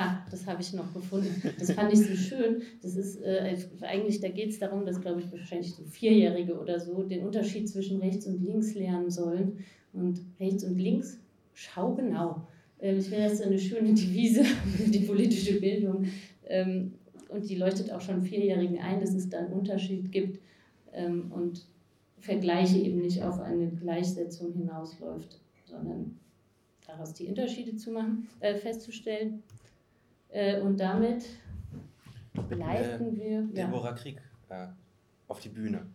Ah, 0.01 0.25
das 0.31 0.47
habe 0.47 0.63
ich 0.63 0.73
noch 0.75 0.95
gefunden. 0.95 1.43
Das 1.59 1.73
fand 1.73 1.93
ich 1.93 1.99
so 1.99 2.15
schön. 2.15 2.63
Das 2.83 2.95
ist 2.95 3.21
äh, 3.21 3.57
eigentlich, 3.81 4.21
da 4.21 4.29
geht 4.29 4.51
es 4.51 4.61
darum, 4.61 4.87
dass, 4.87 5.01
glaube 5.01 5.21
ich, 5.21 5.33
wahrscheinlich 5.33 5.75
so 5.75 5.83
Vierjährige 5.83 6.57
oder 6.57 6.79
so 6.79 7.03
den 7.03 7.27
Unterschied 7.27 7.69
zwischen 7.69 7.99
rechts 7.99 8.25
und 8.27 8.41
links 8.41 8.77
lernen 8.77 9.11
sollen. 9.11 9.59
Und 9.93 10.21
rechts 10.39 10.63
und 10.63 10.79
links, 10.79 11.19
schau 11.53 11.95
genau. 11.95 12.47
Ähm, 12.79 12.99
ich 12.99 13.09
finde, 13.09 13.25
das 13.25 13.33
ist 13.35 13.43
eine 13.43 13.59
schöne 13.59 13.93
Devise 13.93 14.45
für 14.45 14.89
die 14.89 15.01
politische 15.01 15.59
Bildung. 15.59 16.05
Ähm, 16.47 16.93
und 17.29 17.51
die 17.51 17.57
leuchtet 17.57 17.91
auch 17.91 18.01
schon 18.01 18.23
Vierjährigen 18.23 18.79
ein, 18.79 19.01
dass 19.01 19.15
es 19.15 19.29
da 19.29 19.39
einen 19.39 19.53
Unterschied 19.53 20.13
gibt 20.13 20.39
ähm, 20.93 21.33
und 21.33 21.67
Vergleiche 22.21 22.79
eben 22.79 23.01
nicht 23.01 23.21
auf 23.25 23.41
eine 23.41 23.67
Gleichsetzung 23.67 24.53
hinausläuft, 24.53 25.41
sondern 25.65 26.21
daraus 26.87 27.15
die 27.15 27.27
Unterschiede 27.27 27.77
zu 27.77 27.91
machen, 27.91 28.29
äh, 28.39 28.55
festzustellen. 28.55 29.43
Äh, 30.31 30.61
und 30.61 30.79
damit 30.79 31.25
leiten 32.51 33.17
wir. 33.17 33.43
Deborah 33.43 33.91
ja. 33.91 33.93
Krieg 33.95 34.21
äh, 34.49 34.67
auf 35.27 35.41
die 35.41 35.49
Bühne. 35.49 35.87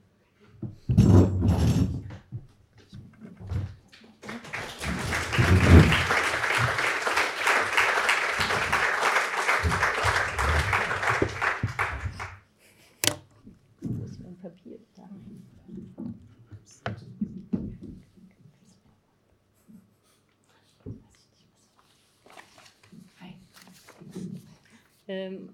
Ähm, 25.14 25.49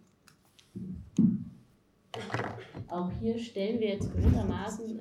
auch 2.88 3.12
hier 3.20 3.38
stellen 3.38 3.80
wir 3.80 3.90
jetzt 3.90 4.12
gewissermaßen 4.14 5.00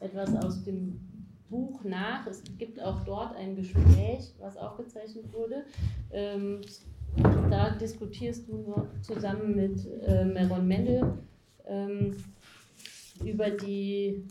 etwas 0.00 0.34
aus 0.36 0.64
dem 0.64 1.00
Buch 1.48 1.82
nach. 1.84 2.26
Es 2.26 2.42
gibt 2.58 2.80
auch 2.80 3.02
dort 3.04 3.36
ein 3.36 3.56
Gespräch, 3.56 4.32
was 4.38 4.56
aufgezeichnet 4.56 5.32
wurde. 5.32 5.64
Ähm, 6.12 6.60
da 7.50 7.70
diskutierst 7.70 8.48
du 8.48 8.86
zusammen 9.02 9.56
mit 9.56 9.84
äh, 10.06 10.24
Meron 10.24 10.66
Mendel 10.66 11.18
ähm, 11.66 12.16
über 13.24 13.50
die 13.50 14.24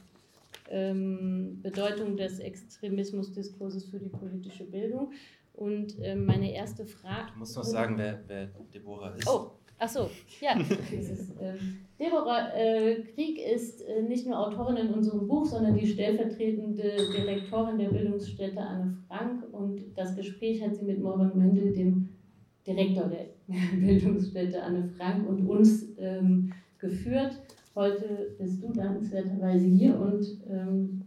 ähm, 0.69 1.59
Bedeutung 1.61 2.15
des 2.15 2.39
Extremismusdiskurses 2.39 3.85
für 3.85 3.99
die 3.99 4.09
politische 4.09 4.63
Bildung. 4.63 5.11
Und 5.59 5.99
äh, 5.99 6.15
meine 6.15 6.53
erste 6.53 6.85
Frage. 6.85 7.33
Du 7.33 7.39
musst 7.39 7.57
noch 7.57 7.65
sagen, 7.65 7.97
wer, 7.97 8.21
wer 8.27 8.47
Deborah 8.73 9.13
ist. 9.13 9.27
Oh, 9.27 9.51
ach 9.77 9.89
so, 9.89 10.09
ja. 10.39 10.57
ist, 10.97 11.31
äh, 11.31 11.55
Deborah 11.99 12.53
äh, 12.55 13.01
Krieg 13.13 13.39
ist 13.39 13.81
äh, 13.81 14.01
nicht 14.03 14.25
nur 14.25 14.39
Autorin 14.39 14.77
in 14.77 14.93
unserem 14.93 15.27
Buch, 15.27 15.45
sondern 15.45 15.75
die 15.75 15.85
stellvertretende 15.85 16.95
Direktorin 17.13 17.77
der 17.77 17.89
Bildungsstätte 17.89 18.61
Anne 18.61 18.95
Frank. 19.09 19.43
Und 19.51 19.81
das 19.97 20.15
Gespräch 20.15 20.63
hat 20.63 20.77
sie 20.77 20.85
mit 20.85 21.01
Morin 21.01 21.31
Mendel, 21.35 21.73
dem 21.73 22.07
Direktor 22.65 23.09
der 23.09 23.25
Bildungsstätte 23.75 24.63
Anne 24.63 24.87
Frank, 24.95 25.27
und 25.27 25.45
uns 25.45 25.87
ähm, 25.97 26.53
geführt. 26.77 27.37
Heute 27.75 28.33
bist 28.39 28.63
du 28.63 28.71
dankenswerterweise 28.71 29.67
hier 29.67 29.99
und 29.99 30.25
ähm, 30.49 31.01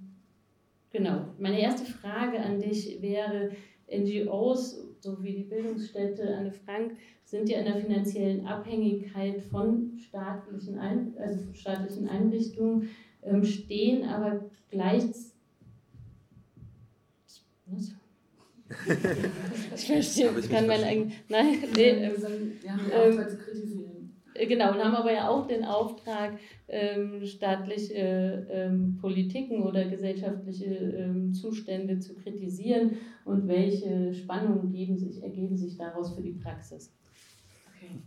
genau. 0.90 1.22
Meine 1.38 1.59
erste 1.59 1.90
Frage 1.90 2.38
an 2.38 2.61
dich 2.61 3.00
wäre, 3.00 3.53
NGOs, 3.91 4.78
so 5.01 5.22
wie 5.22 5.35
die 5.35 5.45
Bildungsstätte 5.45 6.37
Anne 6.37 6.53
Frank, 6.53 6.97
sind 7.24 7.49
ja 7.49 7.59
in 7.59 7.64
der 7.64 7.76
finanziellen 7.76 8.47
Abhängigkeit 8.47 9.43
von 9.43 9.93
staatlichen, 9.99 10.78
Ein 10.78 11.14
also 11.18 11.41
staatlichen 11.55 12.09
Einrichtungen, 12.09 12.91
ähm, 13.22 13.45
stehen 13.45 14.05
aber 14.05 14.51
gleichzeitig. 14.70 15.33
ich 19.74 19.87
verstehe, 19.87 20.30
ich 20.39 20.51
kann 20.51 20.66
mein 20.66 20.83
eigenes. 20.83 21.14
Nein, 21.28 21.59
nee, 21.74 21.89
ähm, 21.91 22.53
ja, 22.64 22.78
ähm, 22.93 23.28
zu 23.28 23.37
kritisieren. 23.37 23.80
Äh, 23.80 23.82
genau, 24.35 24.72
und 24.72 24.83
haben 24.83 24.95
aber 24.95 25.12
ja 25.12 25.28
auch 25.28 25.47
den 25.47 25.64
Auftrag, 25.64 26.39
ähm, 26.68 27.24
staatliche 27.24 28.47
ähm, 28.51 28.99
Politiken 29.01 29.62
oder 29.62 29.85
gesellschaftliche 29.85 30.66
ähm, 30.66 31.33
Zustände 31.35 31.99
zu 31.99 32.14
kritisieren 32.14 32.93
und 33.24 33.49
welche 33.49 34.12
Spannungen 34.14 34.70
geben 34.70 34.97
sich, 34.97 35.22
ergeben 35.22 35.57
sich 35.57 35.76
daraus 35.76 36.14
für 36.14 36.22
die 36.22 36.33
Praxis. 36.33 36.95
Okay. 37.68 38.03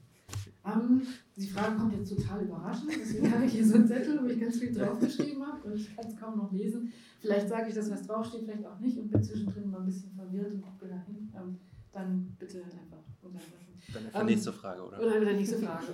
Um, 0.63 1.01
die 1.35 1.47
Frage 1.47 1.75
kommt 1.75 1.93
jetzt 1.93 2.09
total 2.09 2.43
überraschend, 2.43 2.91
deswegen 2.99 3.31
habe 3.31 3.45
ich 3.45 3.51
hier 3.51 3.65
so 3.65 3.75
einen 3.75 3.87
Zettel, 3.87 4.19
wo 4.23 4.27
ich 4.27 4.39
ganz 4.39 4.57
viel 4.57 4.73
draufgeschrieben 4.73 5.45
habe 5.45 5.67
und 5.67 5.75
ich 5.75 5.95
kann 5.95 6.07
es 6.07 6.17
kaum 6.17 6.37
noch 6.37 6.51
lesen. 6.51 6.91
Vielleicht 7.19 7.49
sage 7.49 7.69
ich 7.69 7.75
das, 7.75 7.91
was 7.91 8.07
draufsteht, 8.07 8.45
vielleicht 8.45 8.65
auch 8.65 8.79
nicht 8.79 8.97
und 8.97 9.11
bin 9.11 9.21
zwischendrin 9.21 9.69
mal 9.69 9.81
ein 9.81 9.85
bisschen 9.85 10.11
verwirrt 10.13 10.53
und 10.53 10.61
gucke 10.61 10.87
dahin. 10.87 11.31
Ähm, 11.35 11.59
dann 11.95 12.35
bitte 12.37 12.63
halt 12.63 12.73
einfach 12.73 13.03
unterbrechen. 13.21 13.64
Dann 13.93 14.05
einfach 14.05 14.21
ähm, 14.21 14.25
nächste 14.27 14.53
Frage, 14.53 14.83
oder? 14.83 14.99
Oder 14.99 15.21
wieder 15.21 15.33
nächste 15.33 15.57
Frage, 15.57 15.85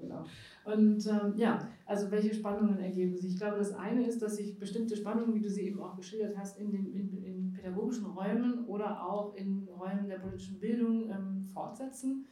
genau. 0.00 0.24
Und 0.64 1.06
ähm, 1.06 1.34
ja, 1.36 1.68
also 1.84 2.10
welche 2.10 2.34
Spannungen 2.34 2.78
ergeben 2.78 3.16
sich? 3.16 3.32
Ich 3.32 3.38
glaube, 3.38 3.58
das 3.58 3.74
eine 3.74 4.06
ist, 4.06 4.22
dass 4.22 4.36
sich 4.36 4.58
bestimmte 4.58 4.96
Spannungen, 4.96 5.34
wie 5.34 5.40
du 5.40 5.50
sie 5.50 5.62
eben 5.62 5.80
auch 5.80 5.96
geschildert 5.96 6.36
hast, 6.38 6.58
in 6.58 6.70
den 6.70 6.92
in, 6.92 7.22
in 7.22 7.52
pädagogischen 7.52 8.06
Räumen 8.06 8.64
oder 8.66 9.06
auch 9.06 9.34
in 9.34 9.68
Räumen 9.68 10.08
der 10.08 10.18
politischen 10.18 10.58
Bildung 10.58 11.10
ähm, 11.10 11.44
fortsetzen. 11.52 12.26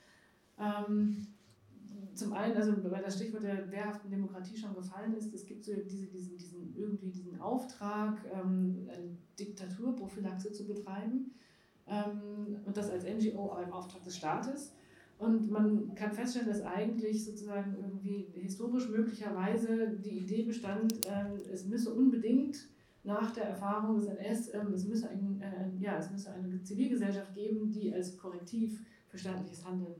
Ähm, 0.59 1.27
zum 2.15 2.33
einen, 2.33 2.57
also 2.57 2.73
weil 2.91 3.03
das 3.03 3.17
Stichwort 3.17 3.43
der 3.43 3.71
wehrhaften 3.71 4.11
Demokratie 4.11 4.57
schon 4.57 4.75
gefallen 4.75 5.15
ist, 5.15 5.33
es 5.35 5.47
gibt 5.47 5.65
so 5.65 5.73
diese, 5.75 6.07
diesen, 6.07 6.37
diesen, 6.37 6.75
irgendwie 6.77 7.11
diesen 7.11 7.41
Auftrag, 7.41 8.19
ähm, 8.33 8.89
eine 8.91 9.17
Diktaturprophylaxe 9.39 10.53
zu 10.53 10.67
betreiben. 10.67 11.33
Ähm, 11.87 12.59
und 12.65 12.77
das 12.77 12.91
als 12.91 13.05
NGO, 13.05 13.53
aber 13.53 13.63
im 13.63 13.73
Auftrag 13.73 14.03
des 14.05 14.17
Staates. 14.17 14.73
Und 15.23 15.53
man 15.53 15.95
kann 15.95 16.11
feststellen, 16.11 16.49
dass 16.49 16.63
eigentlich 16.63 17.25
sozusagen 17.25 17.77
irgendwie 17.81 18.27
historisch 18.35 18.89
möglicherweise 18.89 19.97
die 20.05 20.19
Idee 20.19 20.43
bestand, 20.43 20.95
ähm, 21.07 21.39
es 21.53 21.65
müsse 21.65 21.95
unbedingt 21.95 22.69
nach 23.05 23.31
der 23.31 23.45
Erfahrung 23.45 24.01
des 24.01 24.07
NS, 24.07 24.53
ähm, 24.53 24.73
es, 24.75 24.85
müsse 24.85 25.09
ein, 25.11 25.41
äh, 25.41 25.81
ja, 25.81 25.97
es 25.97 26.11
müsse 26.11 26.33
eine 26.33 26.61
Zivilgesellschaft 26.65 27.33
geben, 27.35 27.71
die 27.71 27.95
als 27.95 28.19
Korrektiv 28.19 28.85
für 29.07 29.17
staatliches 29.17 29.65
Handeln 29.65 29.95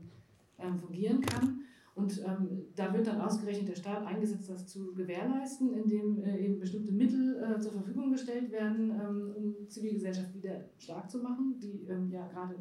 ähm, 0.59 0.77
fungieren 0.77 1.21
kann. 1.21 1.61
Und 1.95 2.21
ähm, 2.27 2.65
da 2.75 2.93
wird 2.93 3.07
dann 3.07 3.21
ausgerechnet 3.21 3.69
der 3.69 3.77
Staat 3.77 4.05
eingesetzt, 4.05 4.51
das 4.51 4.67
zu 4.67 4.93
gewährleisten, 4.93 5.73
indem 5.73 6.21
äh, 6.25 6.39
eben 6.39 6.59
bestimmte 6.59 6.91
Mittel 6.91 7.41
äh, 7.41 7.61
zur 7.61 7.71
Verfügung 7.71 8.11
gestellt 8.11 8.51
werden, 8.51 8.91
ähm, 8.91 9.33
um 9.37 9.69
Zivilgesellschaft 9.69 10.35
wieder 10.35 10.65
stark 10.79 11.09
zu 11.09 11.19
machen, 11.19 11.61
die 11.63 11.87
ähm, 11.89 12.11
ja 12.11 12.27
gerade 12.27 12.57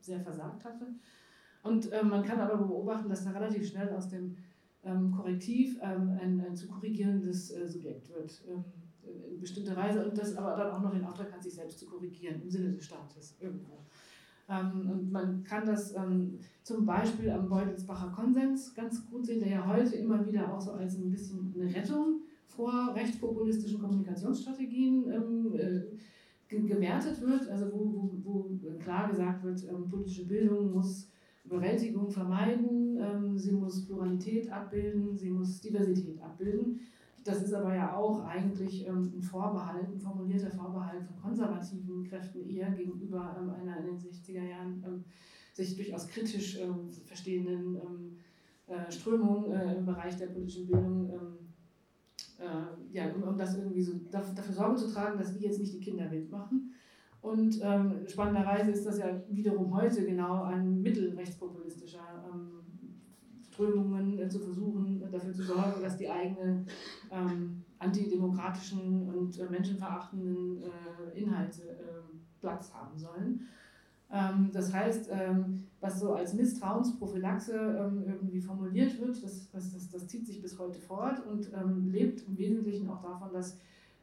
sehr 0.00 0.20
versagt 0.20 0.62
hatte. 0.66 0.88
Und 1.62 1.92
äh, 1.92 2.02
man 2.02 2.24
kann 2.24 2.40
aber 2.40 2.56
beobachten, 2.56 3.08
dass 3.08 3.24
da 3.24 3.30
relativ 3.30 3.68
schnell 3.68 3.90
aus 3.90 4.08
dem 4.08 4.36
ähm, 4.84 5.12
Korrektiv 5.12 5.78
ähm, 5.80 6.18
ein, 6.20 6.40
ein, 6.40 6.56
zu 6.56 6.68
korrigierendes 6.68 7.52
äh, 7.52 7.68
Subjekt 7.68 8.08
wird. 8.10 8.42
Ähm, 8.48 8.64
in 9.30 9.40
bestimmter 9.40 9.76
Weise 9.76 10.04
und 10.04 10.16
das 10.16 10.36
aber 10.36 10.56
dann 10.56 10.70
auch 10.70 10.80
noch 10.80 10.92
den 10.92 11.04
Auftrag 11.04 11.32
hat, 11.32 11.42
sich 11.42 11.54
selbst 11.54 11.78
zu 11.78 11.86
korrigieren 11.86 12.40
im 12.42 12.50
Sinne 12.50 12.72
des 12.72 12.84
Staates 12.84 13.36
irgendwo. 13.40 13.78
Ähm, 14.48 14.90
und 14.90 15.10
man 15.10 15.42
kann 15.44 15.66
das 15.66 15.94
ähm, 15.96 16.38
zum 16.62 16.84
Beispiel 16.84 17.30
am 17.30 17.48
Beutelsbacher 17.48 18.10
Konsens 18.10 18.74
ganz 18.74 19.08
gut 19.08 19.26
sehen, 19.26 19.40
der 19.40 19.50
ja 19.50 19.66
heute 19.66 19.96
immer 19.96 20.24
wieder 20.24 20.52
auch 20.52 20.60
so 20.60 20.72
als 20.72 20.98
ein 20.98 21.10
bisschen 21.10 21.52
eine 21.54 21.74
Rettung 21.74 22.20
vor 22.46 22.94
rechtspopulistischen 22.94 23.80
Kommunikationsstrategien 23.80 25.10
ähm, 25.10 25.54
äh, 25.54 25.82
gewertet 26.48 27.20
wird, 27.22 27.48
also 27.48 27.72
wo, 27.72 28.12
wo, 28.24 28.58
wo 28.60 28.78
klar 28.78 29.08
gesagt 29.08 29.42
wird, 29.42 29.64
politische 29.88 30.26
Bildung 30.26 30.72
muss 30.72 31.08
Überwältigung 31.52 32.10
vermeiden, 32.10 32.98
ähm, 32.98 33.36
sie 33.36 33.52
muss 33.52 33.84
Pluralität 33.84 34.50
abbilden, 34.50 35.16
sie 35.16 35.30
muss 35.30 35.60
Diversität 35.60 36.20
abbilden. 36.22 36.80
Das 37.24 37.42
ist 37.42 37.52
aber 37.52 37.74
ja 37.74 37.94
auch 37.94 38.24
eigentlich 38.24 38.86
ähm, 38.86 39.12
ein 39.14 39.22
Vorbehalt, 39.22 39.88
ein 39.88 40.00
formulierter 40.00 40.50
Vorbehalt 40.50 41.04
von 41.04 41.16
konservativen 41.20 42.04
Kräften 42.04 42.48
eher 42.48 42.70
gegenüber 42.70 43.36
ähm, 43.38 43.50
einer 43.50 43.78
in 43.78 43.86
den 43.86 43.98
60er 43.98 44.42
Jahren 44.42 44.82
ähm, 44.86 45.04
sich 45.52 45.76
durchaus 45.76 46.08
kritisch 46.08 46.58
ähm, 46.58 46.90
verstehenden 47.04 47.76
ähm, 47.76 48.16
äh, 48.66 48.90
Strömung 48.90 49.52
äh, 49.52 49.76
im 49.76 49.84
Bereich 49.84 50.16
der 50.16 50.28
politischen 50.28 50.66
Bildung. 50.66 51.10
Äh, 51.10 52.96
ja, 52.96 53.12
um, 53.12 53.22
um, 53.22 53.38
das 53.38 53.56
irgendwie 53.56 53.82
so 53.82 53.92
dafür, 54.10 54.34
dafür 54.34 54.54
Sorge 54.54 54.76
zu 54.76 54.92
tragen, 54.92 55.16
dass 55.16 55.32
wir 55.32 55.46
jetzt 55.46 55.60
nicht 55.60 55.74
die 55.74 55.80
Kinder 55.80 56.10
wild 56.10 56.28
machen. 56.30 56.74
Und 57.22 57.60
ähm, 57.62 58.04
spannenderweise 58.08 58.72
ist 58.72 58.84
das 58.84 58.98
ja 58.98 59.06
wiederum 59.28 59.74
heute 59.74 60.04
genau 60.04 60.42
ein 60.42 60.82
Mittel 60.82 61.14
rechtspopulistischer 61.14 62.24
ähm, 62.28 62.62
Strömungen 63.40 64.18
äh, 64.18 64.28
zu 64.28 64.40
versuchen, 64.40 65.00
dafür 65.10 65.32
zu 65.32 65.44
sorgen, 65.44 65.80
dass 65.80 65.96
die 65.96 66.10
eigene 66.10 66.64
ähm, 67.12 67.62
antidemokratischen 67.78 69.08
und 69.08 69.38
äh, 69.38 69.48
menschenverachtenden 69.48 70.62
äh, 70.62 71.18
Inhalte 71.18 71.62
äh, 71.62 72.02
Platz 72.40 72.72
haben 72.74 72.98
sollen. 72.98 73.46
Ähm, 74.10 74.50
das 74.52 74.72
heißt, 74.72 75.08
ähm, 75.12 75.64
was 75.80 76.00
so 76.00 76.14
als 76.14 76.34
Misstrauensprophylaxe 76.34 77.54
ähm, 77.54 78.02
irgendwie 78.06 78.40
formuliert 78.40 79.00
wird, 79.00 79.22
das, 79.22 79.48
das, 79.50 79.72
das, 79.72 79.88
das, 79.90 80.06
zieht 80.08 80.26
sich 80.26 80.42
bis 80.42 80.58
heute 80.58 80.78
fort 80.80 81.24
und 81.26 81.50
ähm, 81.54 81.88
lebt 81.90 82.26
im 82.26 82.36
Wesentlichen 82.36 82.90
auch 82.90 83.00
davon, 83.00 83.32
dass 83.32 83.58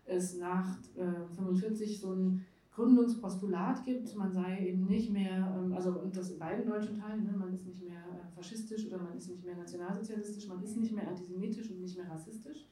es 0.05 0.37
nach 0.37 0.77
1945 0.97 1.91
äh, 1.91 1.97
so 1.99 2.13
ein 2.13 2.45
Gründungspostulat 2.79 3.83
gibt, 3.83 4.15
man 4.15 4.31
sei 4.31 4.67
eben 4.69 4.85
nicht 4.85 5.11
mehr, 5.11 5.53
ähm, 5.57 5.73
also 5.73 5.99
und 5.99 6.15
das 6.15 6.31
in 6.31 6.39
beiden 6.39 6.65
deutschen 6.65 6.97
Teilen, 6.97 7.25
ne, 7.25 7.33
man 7.37 7.53
ist 7.53 7.65
nicht 7.65 7.81
mehr 7.81 7.99
äh, 7.99 8.33
faschistisch 8.33 8.87
oder 8.87 8.99
man 8.99 9.17
ist 9.17 9.29
nicht 9.29 9.43
mehr 9.43 9.57
nationalsozialistisch, 9.57 10.47
man 10.47 10.63
ist 10.63 10.77
nicht 10.77 10.93
mehr 10.93 11.05
antisemitisch 11.05 11.69
und 11.71 11.81
nicht 11.81 11.97
mehr 11.97 12.09
rassistisch. 12.09 12.65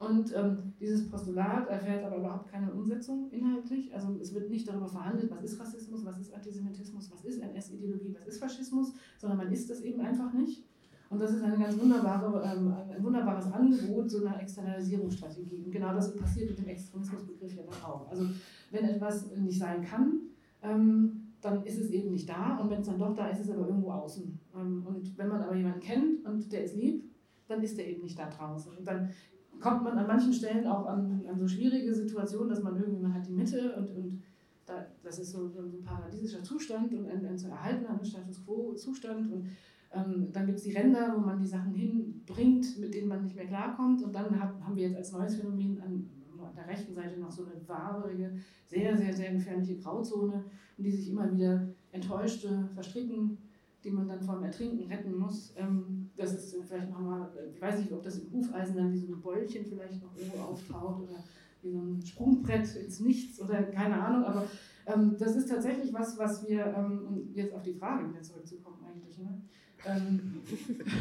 Und 0.00 0.34
ähm, 0.34 0.72
dieses 0.80 1.08
Postulat 1.08 1.68
erfährt 1.68 2.04
aber 2.04 2.16
überhaupt 2.16 2.50
keine 2.50 2.72
Umsetzung 2.72 3.30
inhaltlich. 3.30 3.94
Also 3.94 4.16
es 4.20 4.34
wird 4.34 4.50
nicht 4.50 4.66
darüber 4.66 4.88
verhandelt, 4.88 5.30
was 5.30 5.44
ist 5.44 5.60
Rassismus, 5.60 6.04
was 6.04 6.18
ist 6.18 6.34
Antisemitismus, 6.34 7.12
was 7.12 7.24
ist 7.24 7.38
NS-Ideologie, 7.40 8.16
was 8.18 8.26
ist 8.26 8.38
Faschismus, 8.38 8.94
sondern 9.18 9.38
man 9.38 9.52
ist 9.52 9.70
das 9.70 9.82
eben 9.82 10.00
einfach 10.00 10.32
nicht. 10.32 10.64
Und 11.10 11.20
das 11.20 11.32
ist 11.32 11.42
eine 11.42 11.58
ganz 11.58 11.76
wunderbare, 11.78 12.40
ähm, 12.44 12.72
ein 12.88 13.02
wunderbares 13.02 13.52
Angebot 13.52 14.08
so 14.08 14.24
einer 14.24 14.40
Externalisierungsstrategie. 14.40 15.64
Und 15.64 15.72
genau 15.72 15.92
das 15.92 16.16
passiert 16.16 16.50
mit 16.50 16.58
dem 16.60 16.68
Extremismusbegriff 16.68 17.56
ja 17.56 17.64
dann 17.64 17.82
auch. 17.82 18.08
Also 18.08 18.26
wenn 18.70 18.84
etwas 18.84 19.28
nicht 19.34 19.58
sein 19.58 19.82
kann, 19.82 20.20
ähm, 20.62 21.32
dann 21.40 21.64
ist 21.64 21.80
es 21.80 21.90
eben 21.90 22.12
nicht 22.12 22.28
da. 22.28 22.58
Und 22.58 22.70
wenn 22.70 22.80
es 22.80 22.86
dann 22.86 22.98
doch 22.98 23.12
da 23.12 23.26
ist, 23.26 23.40
ist 23.40 23.48
es 23.48 23.56
aber 23.56 23.66
irgendwo 23.66 23.90
außen. 23.90 24.38
Ähm, 24.54 24.86
und 24.86 25.18
wenn 25.18 25.26
man 25.26 25.42
aber 25.42 25.56
jemanden 25.56 25.80
kennt 25.80 26.24
und 26.24 26.52
der 26.52 26.62
ist 26.62 26.76
lieb, 26.76 27.02
dann 27.48 27.60
ist 27.60 27.76
der 27.76 27.88
eben 27.88 28.02
nicht 28.02 28.16
da 28.16 28.28
draußen. 28.28 28.76
Und 28.76 28.86
dann 28.86 29.10
kommt 29.58 29.82
man 29.82 29.98
an 29.98 30.06
manchen 30.06 30.32
Stellen 30.32 30.64
auch 30.68 30.86
an, 30.86 31.24
an 31.28 31.40
so 31.40 31.48
schwierige 31.48 31.92
Situationen, 31.92 32.50
dass 32.50 32.62
man 32.62 32.76
irgendwie, 32.76 33.02
man 33.02 33.14
hat 33.14 33.26
die 33.26 33.32
Mitte 33.32 33.74
und, 33.76 33.90
und 33.90 34.22
da, 34.64 34.86
das 35.02 35.18
ist 35.18 35.32
so, 35.32 35.48
so 35.48 35.60
ein 35.60 35.82
paradiesischer 35.82 36.44
Zustand 36.44 36.94
und 36.94 37.08
ein, 37.08 37.26
ein 37.26 37.36
zu 37.36 37.48
erhaltener 37.48 37.98
Status 38.04 38.44
Quo-Zustand. 38.44 39.32
Und 39.32 39.46
dann 39.92 40.46
gibt 40.46 40.58
es 40.58 40.64
die 40.64 40.72
Ränder, 40.72 41.14
wo 41.16 41.20
man 41.20 41.40
die 41.40 41.46
Sachen 41.46 41.74
hinbringt, 41.74 42.78
mit 42.78 42.94
denen 42.94 43.08
man 43.08 43.24
nicht 43.24 43.34
mehr 43.34 43.46
klarkommt. 43.46 44.02
Und 44.02 44.14
dann 44.14 44.40
hab, 44.40 44.60
haben 44.62 44.76
wir 44.76 44.88
jetzt 44.88 44.96
als 44.96 45.12
neues 45.12 45.36
Phänomen 45.36 45.80
an, 45.80 46.08
der 46.56 46.66
rechten 46.66 46.94
Seite 46.94 47.18
noch 47.18 47.30
so 47.30 47.44
eine 47.44 47.68
waberige, 47.68 48.32
sehr, 48.66 48.96
sehr, 48.96 49.12
sehr 49.12 49.32
gefährliche 49.32 49.76
Grauzone, 49.76 50.44
in 50.78 50.84
die 50.84 50.90
sich 50.90 51.10
immer 51.10 51.30
wieder 51.32 51.68
Enttäuschte 51.92 52.68
verstricken, 52.74 53.38
die 53.82 53.90
man 53.90 54.08
dann 54.08 54.22
vom 54.22 54.42
Ertrinken 54.42 54.86
retten 54.90 55.16
muss. 55.16 55.54
Ähm, 55.56 56.10
das 56.16 56.34
ist 56.34 56.56
vielleicht 56.66 56.90
nochmal, 56.90 57.30
ich 57.52 57.60
weiß 57.60 57.78
nicht, 57.80 57.92
ob 57.92 58.02
das 58.02 58.18
im 58.18 58.32
Hufeisen 58.32 58.76
dann 58.76 58.92
wie 58.92 58.98
so 58.98 59.12
ein 59.12 59.20
Beulchen 59.20 59.64
vielleicht 59.64 60.02
noch 60.02 60.16
irgendwo 60.16 60.38
auftaucht 60.38 61.02
oder 61.02 61.24
wie 61.62 61.72
so 61.72 61.78
ein 61.78 62.02
Sprungbrett 62.04 62.74
ins 62.76 63.00
Nichts 63.00 63.40
oder 63.40 63.62
keine 63.64 64.02
Ahnung, 64.02 64.24
aber 64.24 64.44
ähm, 64.86 65.16
das 65.18 65.36
ist 65.36 65.48
tatsächlich 65.48 65.92
was, 65.92 66.18
was 66.18 66.46
wir, 66.48 66.66
ähm, 66.66 67.06
um 67.06 67.34
jetzt 67.34 67.54
auf 67.54 67.62
die 67.62 67.74
Frage 67.74 68.08
wieder 68.08 68.22
zurückzukommen 68.22 68.78
eigentlich, 68.86 69.18
ne? 69.18 69.42
Ähm, 69.86 70.42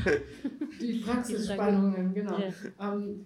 die 0.81 0.99
Praxisspannungen, 0.99 2.13
genau. 2.13 2.37
Ja. 2.39 2.93
Ähm, 2.93 3.25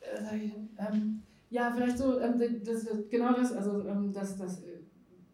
äh, 0.00 0.50
ähm, 0.78 1.22
ja, 1.50 1.72
vielleicht 1.72 1.98
so, 1.98 2.20
ähm, 2.20 2.40
das, 2.64 2.86
genau 3.10 3.32
das, 3.32 3.52
also 3.52 3.86
ähm, 3.86 4.12
dass, 4.12 4.36
dass, 4.36 4.62
äh, 4.64 4.80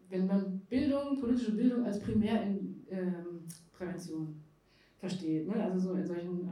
wenn 0.09 0.27
man 0.27 0.59
Bildung, 0.69 1.19
politische 1.19 1.53
Bildung 1.53 1.83
als 1.85 1.99
Primärprävention 1.99 3.47
ähm, 4.27 4.41
versteht, 4.99 5.47
ne? 5.47 5.63
also 5.63 5.79
so 5.79 5.93
in 5.93 6.05
solchen 6.05 6.51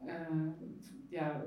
äh, 0.00 1.14
ja, 1.14 1.44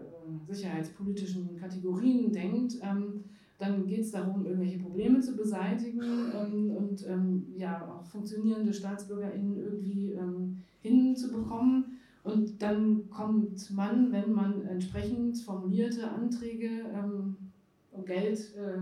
sicherheitspolitischen 0.47 1.57
Kategorien 1.57 2.31
denkt, 2.31 2.75
ähm, 2.81 3.25
dann 3.62 3.86
geht 3.86 3.99
es 3.99 4.12
darum, 4.12 4.45
irgendwelche 4.45 4.80
Probleme 4.80 5.20
zu 5.20 5.36
beseitigen 5.36 6.01
ähm, 6.34 6.72
und 6.72 7.07
ähm, 7.07 7.45
ja, 7.55 7.88
auch 7.88 8.03
funktionierende 8.03 8.74
StaatsbürgerInnen 8.74 9.55
irgendwie 9.55 10.14
ähm, 10.14 10.57
hinzubekommen. 10.82 11.99
Und 12.24 12.62
dann 12.62 13.07
kommt 13.09 13.70
man, 13.72 14.12
wenn 14.12 14.34
man 14.34 14.66
entsprechend 14.66 15.38
formulierte 15.38 16.09
Anträge 16.09 16.86
ähm, 16.91 17.38
um 17.91 18.03
Geld 18.03 18.55
äh, 18.55 18.82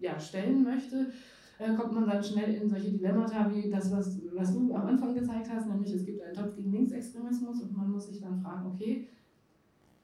ja, 0.00 0.18
stellen 0.18 0.64
möchte, 0.64 1.10
äh, 1.58 1.74
kommt 1.74 1.92
man 1.94 2.08
dann 2.08 2.24
schnell 2.24 2.54
in 2.54 2.68
solche 2.68 2.90
Dilemmata 2.90 3.52
wie 3.54 3.70
das, 3.70 3.92
was, 3.92 4.18
was 4.34 4.52
du 4.52 4.74
am 4.74 4.86
Anfang 4.86 5.14
gezeigt 5.14 5.48
hast, 5.48 5.68
nämlich 5.68 5.92
es 5.92 6.04
gibt 6.04 6.20
einen 6.22 6.34
Topf 6.34 6.56
gegen 6.56 6.72
Linksextremismus 6.72 7.62
und 7.62 7.76
man 7.76 7.90
muss 7.92 8.08
sich 8.08 8.20
dann 8.20 8.40
fragen, 8.40 8.66
okay, 8.66 9.06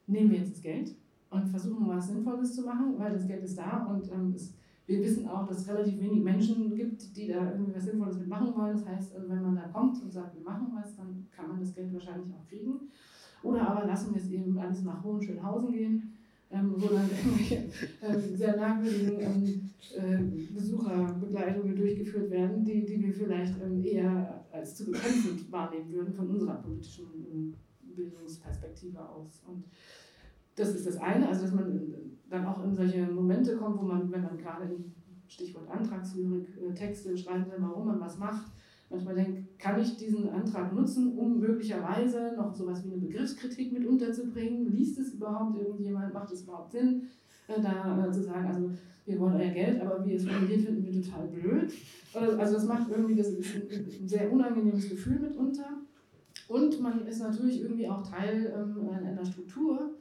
nehmen 0.06 0.30
wir 0.30 0.38
jetzt 0.38 0.52
das 0.52 0.62
Geld? 0.62 0.94
Und 1.30 1.46
versuchen 1.46 1.88
was 1.88 2.08
Sinnvolles 2.08 2.54
zu 2.54 2.62
machen, 2.62 2.94
weil 2.98 3.12
das 3.12 3.26
Geld 3.26 3.44
ist 3.44 3.56
da 3.56 3.86
und 3.86 4.10
ähm, 4.12 4.32
es, 4.34 4.54
wir 4.86 5.00
wissen 5.00 5.28
auch, 5.28 5.46
dass 5.46 5.58
es 5.58 5.68
relativ 5.68 6.00
wenig 6.00 6.22
Menschen 6.22 6.74
gibt, 6.74 7.16
die 7.16 7.28
da 7.28 7.52
irgendwie 7.52 7.74
was 7.74 7.84
Sinnvolles 7.84 8.18
mitmachen 8.18 8.52
wollen. 8.56 8.72
Das 8.72 8.86
heißt, 8.86 9.14
also 9.14 9.28
wenn 9.28 9.42
man 9.42 9.54
da 9.54 9.68
kommt 9.68 10.02
und 10.02 10.12
sagt, 10.12 10.34
wir 10.34 10.42
machen 10.42 10.72
was, 10.74 10.96
dann 10.96 11.26
kann 11.30 11.48
man 11.48 11.60
das 11.60 11.72
Geld 11.72 11.92
wahrscheinlich 11.92 12.34
auch 12.34 12.48
kriegen. 12.48 12.80
Oder 13.42 13.68
aber 13.68 13.86
lassen 13.86 14.14
wir 14.14 14.20
es 14.20 14.30
eben 14.30 14.58
alles 14.58 14.82
nach 14.82 15.02
Hohenschönhausen 15.02 15.72
gehen, 15.72 16.12
ähm, 16.50 16.74
wo 16.76 16.88
dann 16.88 17.08
irgendwelche 17.08 17.70
ähm, 18.02 18.36
sehr 18.36 18.56
merkwürdigen 18.56 19.20
ähm, 19.20 19.70
äh, 19.96 20.52
Besucherbegleitungen 20.52 21.76
durchgeführt 21.76 22.30
werden, 22.30 22.64
die, 22.64 22.84
die 22.84 23.00
wir 23.00 23.14
vielleicht 23.14 23.54
ähm, 23.62 23.84
eher 23.84 24.44
als 24.50 24.74
zu 24.74 24.86
bekämpfend 24.86 25.50
wahrnehmen 25.52 25.92
würden 25.92 26.12
von 26.12 26.28
unserer 26.28 26.54
politischen 26.54 27.06
ähm, 27.32 27.54
Bildungsperspektive 27.94 28.98
aus. 28.98 29.40
Und 29.46 29.64
das 30.56 30.74
ist 30.74 30.86
das 30.86 30.96
eine, 30.98 31.28
also 31.28 31.42
dass 31.42 31.54
man 31.54 31.94
dann 32.28 32.46
auch 32.46 32.64
in 32.64 32.74
solche 32.74 33.06
Momente 33.06 33.56
kommt, 33.56 33.80
wo 33.80 33.84
man, 33.84 34.10
wenn 34.10 34.22
man 34.22 34.38
gerade 34.38 34.64
in 34.64 34.92
Stichwort 35.26 35.68
Antragslyrik 35.70 36.46
äh, 36.60 36.74
Texte 36.74 37.16
schreiben 37.16 37.46
warum 37.58 37.86
man 37.86 38.00
was 38.00 38.18
macht, 38.18 38.50
manchmal 38.88 39.14
denkt, 39.14 39.58
kann 39.58 39.80
ich 39.80 39.96
diesen 39.96 40.28
Antrag 40.30 40.72
nutzen, 40.72 41.16
um 41.16 41.38
möglicherweise 41.38 42.34
noch 42.36 42.52
sowas 42.52 42.84
wie 42.84 42.92
eine 42.92 43.00
Begriffskritik 43.00 43.72
mit 43.72 43.86
unterzubringen? 43.86 44.72
Liest 44.72 44.98
es 44.98 45.14
überhaupt 45.14 45.58
irgendjemand? 45.58 46.12
Macht 46.12 46.32
es 46.32 46.42
überhaupt 46.42 46.72
Sinn, 46.72 47.02
äh, 47.46 47.60
da 47.60 48.06
äh, 48.06 48.10
zu 48.10 48.22
sagen, 48.22 48.46
also 48.46 48.70
wir 49.06 49.18
wollen 49.18 49.34
euer 49.34 49.50
Geld, 49.50 49.80
aber 49.80 50.04
wie 50.04 50.14
es 50.14 50.26
formuliert, 50.26 50.62
finden 50.62 50.84
wir 50.84 51.02
total 51.02 51.26
blöd. 51.28 51.72
Also 52.12 52.54
das 52.54 52.66
macht 52.66 52.90
irgendwie 52.90 53.14
das 53.14 53.28
ein 53.28 54.08
sehr 54.08 54.30
unangenehmes 54.32 54.88
Gefühl 54.88 55.18
mitunter. 55.18 55.78
Und 56.48 56.80
man 56.80 57.06
ist 57.06 57.20
natürlich 57.20 57.62
irgendwie 57.62 57.88
auch 57.88 58.02
Teil 58.02 58.52
ähm, 58.56 58.88
einer 58.88 59.24
Struktur, 59.24 59.92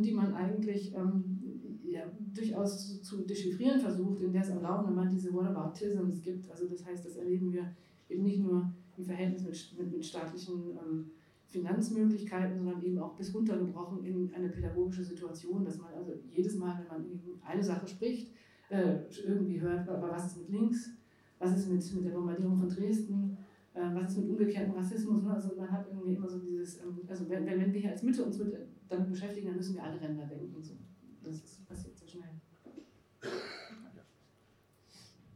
die 0.00 0.12
man 0.12 0.34
eigentlich 0.34 0.94
ähm, 0.94 1.42
ja, 1.84 2.04
durchaus 2.34 3.02
zu 3.02 3.22
dechiffrieren 3.22 3.80
versucht, 3.80 4.20
in 4.20 4.32
der 4.32 4.42
es 4.42 4.50
am 4.50 4.62
laufenden 4.62 4.96
Band 4.96 5.12
diese 5.12 5.32
Whataboutisms 5.32 6.22
gibt. 6.22 6.50
Also 6.50 6.68
das 6.68 6.84
heißt, 6.86 7.04
das 7.04 7.16
erleben 7.16 7.52
wir 7.52 7.74
eben 8.08 8.22
nicht 8.22 8.40
nur 8.40 8.72
im 8.96 9.04
Verhältnis 9.04 9.42
mit, 9.44 9.78
mit, 9.78 9.92
mit 9.96 10.04
staatlichen 10.04 10.70
ähm, 10.70 11.10
Finanzmöglichkeiten, 11.46 12.56
sondern 12.56 12.82
eben 12.82 12.98
auch 12.98 13.14
bis 13.14 13.34
runtergebrochen 13.34 14.04
in 14.04 14.32
eine 14.34 14.48
pädagogische 14.48 15.04
Situation, 15.04 15.64
dass 15.64 15.78
man 15.78 15.92
also 15.94 16.12
jedes 16.30 16.56
Mal, 16.56 16.78
wenn 16.78 16.88
man 16.88 17.20
eine 17.44 17.62
Sache 17.62 17.86
spricht, 17.86 18.32
äh, 18.70 19.00
irgendwie 19.26 19.60
hört, 19.60 19.88
aber 19.88 20.10
was 20.10 20.26
ist 20.26 20.38
mit 20.38 20.48
links, 20.48 20.90
was 21.38 21.58
ist 21.58 21.68
mit, 21.68 21.94
mit 21.94 22.04
der 22.06 22.16
Bombardierung 22.16 22.56
von 22.56 22.68
Dresden, 22.68 23.36
äh, 23.74 23.80
was 23.92 24.12
ist 24.12 24.18
mit 24.18 24.30
umgekehrtem 24.30 24.72
Rassismus. 24.74 25.22
Ne? 25.22 25.34
Also 25.34 25.54
man 25.56 25.70
hat 25.70 25.86
irgendwie 25.90 26.14
immer 26.14 26.28
so 26.28 26.38
dieses, 26.38 26.80
ähm, 26.80 27.00
also 27.06 27.28
wenn, 27.28 27.44
wenn 27.44 27.72
wir 27.72 27.80
hier 27.80 27.90
als 27.90 28.02
Mitte 28.02 28.24
uns 28.24 28.38
mit 28.38 28.54
damit 28.92 29.10
beschäftigen, 29.10 29.48
dann 29.48 29.56
müssen 29.56 29.74
wir 29.74 29.82
alle 29.82 30.00
Ränder 30.00 30.26
denken. 30.26 30.62
So. 30.62 30.74
Das 31.22 31.34
ist, 31.34 31.66
passiert 31.68 31.98
so 31.98 32.06
schnell. 32.06 32.40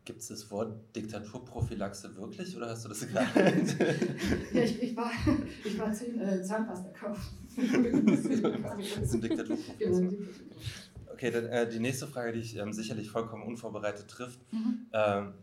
Gibt 0.05 0.21
es 0.21 0.29
das 0.29 0.49
Wort 0.53 0.95
Diktaturprophylaxe 0.95 2.17
wirklich 2.17 2.57
oder 2.57 2.69
hast 2.71 2.85
du 2.85 2.91
das 2.91 3.09
gerade? 3.09 3.29
ja, 4.53 4.63
ich, 4.63 4.83
ich, 4.83 4.97
war, 4.97 5.11
ich 5.65 5.79
war 5.79 5.93
zehn, 5.93 6.21
äh, 6.21 6.43
Zahnpasta 6.43 6.91
kaufen. 6.91 7.23
das 8.07 8.21
ist 9.15 9.25
Diktaturprophylaxe. 9.25 10.17
Okay, 11.13 11.31
dann 11.31 11.47
äh, 11.47 11.69
die 11.69 11.81
nächste 11.81 12.07
Frage, 12.07 12.33
die 12.33 12.41
ich 12.41 12.57
ähm, 12.57 12.73
sicherlich 12.73 13.11
vollkommen 13.11 13.43
unvorbereitet 13.43 14.07
trifft. 14.07 14.41
Mhm. 14.53 14.87
Ähm, 14.93 15.35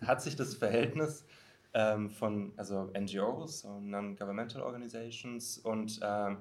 hat 0.00 0.22
sich 0.22 0.34
das 0.34 0.54
Verhältnis 0.54 1.24
ähm, 1.74 2.10
von 2.10 2.52
also 2.56 2.90
NGOs, 2.98 3.60
so 3.60 3.78
Non-Governmental 3.78 4.62
Organizations 4.62 5.58
und 5.58 6.00
ähm, 6.02 6.38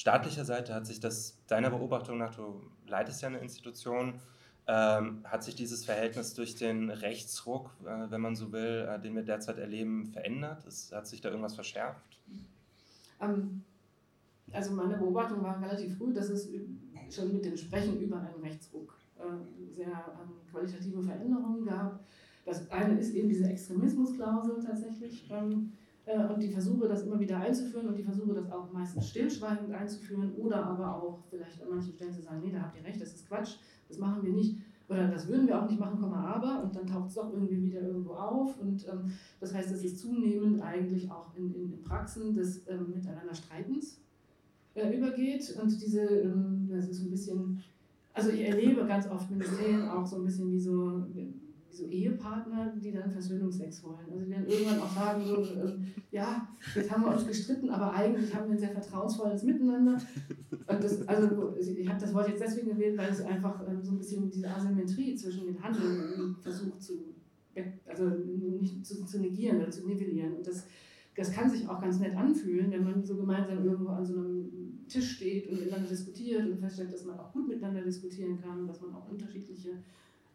staatlicher 0.00 0.46
Seite 0.46 0.74
hat 0.74 0.86
sich 0.86 0.98
das 0.98 1.36
deiner 1.46 1.68
Beobachtung 1.68 2.16
nach, 2.16 2.34
du 2.34 2.62
leitest 2.86 3.20
ja 3.20 3.28
eine 3.28 3.38
Institution, 3.38 4.14
ähm, 4.66 5.20
hat 5.24 5.44
sich 5.44 5.54
dieses 5.54 5.84
Verhältnis 5.84 6.32
durch 6.32 6.54
den 6.54 6.88
Rechtsruck, 6.88 7.70
äh, 7.84 8.10
wenn 8.10 8.22
man 8.22 8.34
so 8.34 8.50
will, 8.50 8.88
äh, 8.88 8.98
den 8.98 9.14
wir 9.14 9.22
derzeit 9.22 9.58
erleben, 9.58 10.06
verändert? 10.06 10.64
Es, 10.66 10.90
hat 10.90 11.06
sich 11.06 11.20
da 11.20 11.28
irgendwas 11.28 11.54
verschärft? 11.54 12.18
Ähm, 13.20 13.62
also 14.52 14.72
meine 14.72 14.96
Beobachtung 14.96 15.42
war 15.42 15.60
relativ 15.60 15.98
früh, 15.98 16.14
dass 16.14 16.30
es 16.30 16.48
schon 17.10 17.34
mit 17.34 17.44
dem 17.44 17.56
Sprechen 17.58 18.00
über 18.00 18.20
einen 18.20 18.42
Rechtsruck 18.42 18.96
äh, 19.18 19.74
sehr 19.76 19.88
ähm, 19.88 20.32
qualitative 20.50 21.02
Veränderungen 21.02 21.66
gab. 21.66 22.00
Das 22.46 22.70
eine 22.70 22.98
ist 22.98 23.14
eben 23.14 23.28
diese 23.28 23.44
Extremismusklausel 23.44 24.64
tatsächlich, 24.64 25.28
ähm, 25.30 25.72
äh, 25.74 25.79
und 26.16 26.42
die 26.42 26.50
Versuche, 26.50 26.88
das 26.88 27.02
immer 27.02 27.20
wieder 27.20 27.38
einzuführen 27.38 27.88
und 27.88 27.96
die 27.96 28.02
Versuche, 28.02 28.34
das 28.34 28.50
auch 28.50 28.72
meistens 28.72 29.08
stillschweigend 29.08 29.72
einzuführen 29.72 30.32
oder 30.36 30.64
aber 30.64 30.96
auch 30.96 31.18
vielleicht 31.28 31.62
an 31.62 31.70
manchen 31.70 31.92
Stellen 31.92 32.12
zu 32.12 32.22
sagen, 32.22 32.40
nee, 32.42 32.52
da 32.52 32.62
habt 32.62 32.76
ihr 32.76 32.84
recht, 32.84 33.00
das 33.00 33.14
ist 33.14 33.28
Quatsch, 33.28 33.56
das 33.88 33.98
machen 33.98 34.22
wir 34.22 34.32
nicht 34.32 34.58
oder 34.88 35.06
das 35.06 35.28
würden 35.28 35.46
wir 35.46 35.62
auch 35.62 35.68
nicht 35.68 35.78
machen, 35.78 36.02
aber 36.02 36.64
und 36.64 36.74
dann 36.74 36.86
taucht 36.86 37.08
es 37.08 37.14
doch 37.14 37.32
irgendwie 37.32 37.62
wieder 37.62 37.80
irgendwo 37.80 38.14
auf 38.14 38.60
und 38.60 38.86
ähm, 38.88 39.12
das 39.38 39.54
heißt, 39.54 39.70
es 39.70 39.84
ist 39.84 40.00
zunehmend 40.00 40.60
eigentlich 40.62 41.10
auch 41.10 41.28
in, 41.36 41.54
in, 41.54 41.72
in 41.72 41.82
Praxen 41.82 42.34
des 42.34 42.68
ähm, 42.68 42.92
Miteinanderstreitens 42.94 44.00
äh, 44.74 44.96
übergeht 44.96 45.56
und 45.62 45.80
diese, 45.80 46.02
ähm, 46.02 46.68
das 46.70 46.88
ist 46.88 47.02
ein 47.02 47.10
bisschen, 47.10 47.62
also 48.14 48.30
ich 48.30 48.40
erlebe 48.40 48.84
ganz 48.86 49.08
oft 49.08 49.30
Ministerien 49.30 49.88
auch 49.88 50.06
so 50.06 50.16
ein 50.16 50.24
bisschen 50.24 50.50
wie 50.50 50.60
so 50.60 51.06
so 51.70 51.86
Ehepartner, 51.86 52.74
die 52.76 52.92
dann 52.92 53.10
Versöhnungsex 53.10 53.82
wollen. 53.84 54.06
Also 54.10 54.24
die 54.24 54.32
dann 54.32 54.46
irgendwann 54.46 54.80
auch 54.80 54.94
sagen 54.94 55.24
so, 55.24 55.42
äh, 55.42 55.78
ja, 56.10 56.48
jetzt 56.74 56.90
haben 56.90 57.04
wir 57.04 57.12
uns 57.12 57.26
gestritten, 57.26 57.70
aber 57.70 57.92
eigentlich 57.92 58.34
haben 58.34 58.46
wir 58.46 58.52
ein 58.52 58.58
sehr 58.58 58.72
vertrauensvolles 58.72 59.44
Miteinander. 59.44 59.98
Und 60.50 60.84
das, 60.84 61.06
also 61.06 61.54
ich 61.58 61.88
habe 61.88 62.00
das 62.00 62.12
Wort 62.12 62.28
jetzt 62.28 62.42
deswegen 62.42 62.70
gewählt, 62.70 62.98
weil 62.98 63.10
es 63.10 63.22
einfach 63.22 63.66
ähm, 63.68 63.82
so 63.82 63.92
ein 63.92 63.98
bisschen 63.98 64.30
diese 64.30 64.48
Asymmetrie 64.48 65.14
zwischen 65.14 65.46
den 65.46 65.62
Handeln 65.62 66.36
versucht 66.40 66.82
zu, 66.82 67.14
also 67.86 68.08
nicht 68.60 68.84
zu, 68.84 69.04
zu 69.06 69.20
negieren 69.20 69.58
oder 69.58 69.70
zu 69.70 69.86
nivellieren. 69.86 70.36
Und 70.36 70.46
das, 70.46 70.66
das 71.16 71.30
kann 71.30 71.48
sich 71.48 71.68
auch 71.68 71.80
ganz 71.80 72.00
nett 72.00 72.16
anfühlen, 72.16 72.70
wenn 72.70 72.84
man 72.84 73.04
so 73.04 73.16
gemeinsam 73.16 73.64
irgendwo 73.64 73.90
an 73.90 74.04
so 74.04 74.14
einem 74.14 74.86
Tisch 74.88 75.16
steht 75.16 75.48
und 75.48 75.60
miteinander 75.60 75.88
diskutiert 75.88 76.46
und 76.50 76.58
feststellt, 76.58 76.92
dass 76.92 77.04
man 77.04 77.18
auch 77.18 77.32
gut 77.32 77.46
miteinander 77.46 77.82
diskutieren 77.82 78.40
kann, 78.40 78.66
dass 78.66 78.80
man 78.80 78.92
auch 78.94 79.08
unterschiedliche 79.08 79.70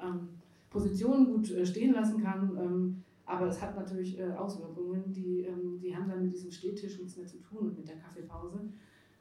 ähm, 0.02 0.30
Positionen 0.76 1.26
gut 1.28 1.50
äh, 1.52 1.66
stehen 1.66 1.94
lassen 1.94 2.22
kann. 2.22 2.58
Ähm, 2.60 3.04
aber 3.26 3.48
es 3.48 3.62
hat 3.62 3.76
natürlich 3.76 4.20
äh, 4.20 4.32
Auswirkungen, 4.34 5.12
die, 5.12 5.42
ähm, 5.42 5.80
die 5.82 5.96
haben 5.96 6.10
dann 6.10 6.24
mit 6.24 6.34
diesem 6.34 6.52
Stehtisch 6.52 7.00
nichts 7.00 7.18
mehr 7.18 7.26
zu 7.26 7.38
tun 7.40 7.70
und 7.70 7.78
mit 7.78 7.88
der 7.88 7.96
Kaffeepause. 7.96 8.60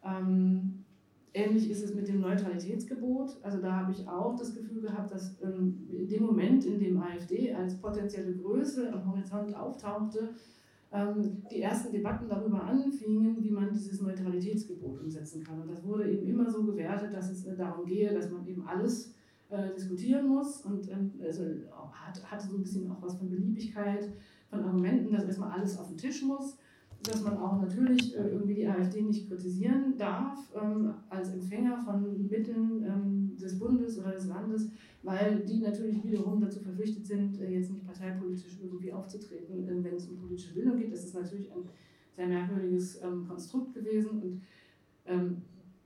Ähm, 0.05 0.85
ähnlich 1.33 1.71
ist 1.71 1.85
es 1.85 1.95
mit 1.95 2.09
dem 2.09 2.21
Neutralitätsgebot. 2.21 3.39
Also 3.43 3.63
da 3.63 3.73
habe 3.73 3.93
ich 3.93 4.07
auch 4.09 4.35
das 4.37 4.55
Gefühl 4.55 4.83
gehabt, 4.83 5.13
dass 5.13 5.41
in 5.41 6.09
dem 6.09 6.25
Moment, 6.25 6.67
in 6.67 6.79
dem 6.79 7.01
AfD 7.01 7.55
als 7.55 7.77
potenzielle 7.77 8.35
Größe 8.35 8.93
am 8.93 9.11
Horizont 9.11 9.57
auftauchte, 9.57 10.29
die 11.51 11.61
ersten 11.61 11.91
Debatten 11.91 12.29
darüber 12.29 12.63
anfingen, 12.63 13.43
wie 13.43 13.51
man 13.51 13.73
dieses 13.73 14.01
Neutralitätsgebot 14.01 15.01
umsetzen 15.01 15.43
kann. 15.43 15.61
Und 15.63 15.69
das 15.69 15.83
wurde 15.83 16.09
eben 16.09 16.25
immer 16.29 16.49
so 16.49 16.63
gewertet, 16.63 17.13
dass 17.13 17.33
es 17.33 17.45
äh, 17.47 17.57
darum 17.57 17.85
gehe, 17.85 18.15
dass 18.15 18.31
man 18.31 18.47
eben 18.47 18.65
alles 18.65 19.14
äh, 19.51 19.75
diskutieren 19.75 20.29
muss 20.29 20.63
und 20.63 20.91
ähm, 20.91 21.13
also 21.23 21.45
hat, 21.93 22.31
hatte 22.31 22.49
so 22.49 22.57
ein 22.57 22.63
bisschen 22.63 22.91
auch 22.91 23.03
was 23.03 23.17
von 23.17 23.29
Beliebigkeit, 23.29 24.11
von 24.49 24.65
Argumenten, 24.65 25.13
dass 25.13 25.25
erstmal 25.25 25.51
alles 25.53 25.79
auf 25.79 25.89
den 25.89 25.99
Tisch 25.99 26.23
muss, 26.23 26.57
dass 27.03 27.23
man 27.23 27.37
auch 27.37 27.61
natürlich 27.61 28.17
äh, 28.17 28.29
irgendwie 28.29 28.55
die 28.55 28.67
AfD 28.67 29.03
nicht 29.03 29.29
kritisieren 29.29 29.97
darf 29.99 30.39
ähm, 30.61 30.95
als 31.11 31.31
Empfänger 31.33 31.77
von 31.77 32.27
Mitteln 32.27 32.85
ähm, 32.85 33.37
des 33.37 33.59
Bundes 33.59 33.99
oder 33.99 34.13
des 34.13 34.27
Landes, 34.27 34.71
weil 35.03 35.41
die 35.41 35.61
natürlich 35.61 36.03
wiederum 36.03 36.41
dazu 36.41 36.61
verpflichtet 36.61 37.07
sind, 37.07 37.39
äh, 37.41 37.51
jetzt 37.51 37.71
nicht 37.71 37.85
parteipolitisch 37.85 38.59
irgendwie 38.63 38.93
aufzutreten, 38.93 39.85
wenn 39.85 39.95
es 39.95 40.09
um 40.09 40.17
politische 40.17 40.55
Bildung 40.55 40.79
geht. 40.79 40.93
Das 40.93 41.05
ist 41.05 41.15
natürlich 41.15 41.53
ein 41.53 41.69
sehr 42.17 42.29
merkwürdiges 42.29 43.01
Konstrukt 43.29 43.75
gewesen 43.75 44.23
und 44.23 44.41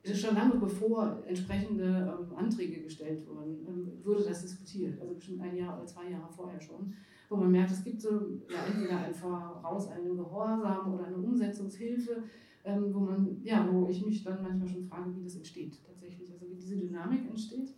schon 0.05 0.35
lange 0.35 0.57
bevor 0.57 1.23
entsprechende 1.27 1.85
ähm, 1.85 2.37
Anträge 2.37 2.83
gestellt 2.83 3.27
wurden, 3.27 3.67
ähm, 3.67 4.05
wurde 4.05 4.25
das 4.25 4.43
diskutiert. 4.43 5.01
Also 5.01 5.15
bestimmt 5.15 5.43
ein 5.43 5.57
Jahr 5.57 5.77
oder 5.77 5.87
zwei 5.87 6.11
Jahre 6.11 6.29
vorher 6.31 6.61
schon. 6.61 6.95
Wo 7.29 7.37
man 7.37 7.51
merkt, 7.51 7.73
es 7.73 7.85
gibt 7.85 8.01
so 8.01 8.11
ja, 8.49 8.65
entweder 8.67 8.99
ein 8.99 9.15
Voraus 9.15 9.89
einen 9.89 10.17
Gehorsam 10.17 10.95
oder 10.95 11.07
eine 11.07 11.17
Umsetzungshilfe, 11.17 12.23
ähm, 12.65 12.95
wo 12.95 13.01
man, 13.01 13.41
ja, 13.43 13.69
wo 13.71 13.87
ich 13.89 14.05
mich 14.05 14.25
dann 14.25 14.43
manchmal 14.43 14.69
schon 14.69 14.85
frage, 14.85 15.15
wie 15.15 15.25
das 15.25 15.37
entsteht 15.37 15.79
tatsächlich, 15.87 16.33
also 16.33 16.49
wie 16.49 16.55
diese 16.55 16.77
Dynamik 16.77 17.29
entsteht. 17.29 17.75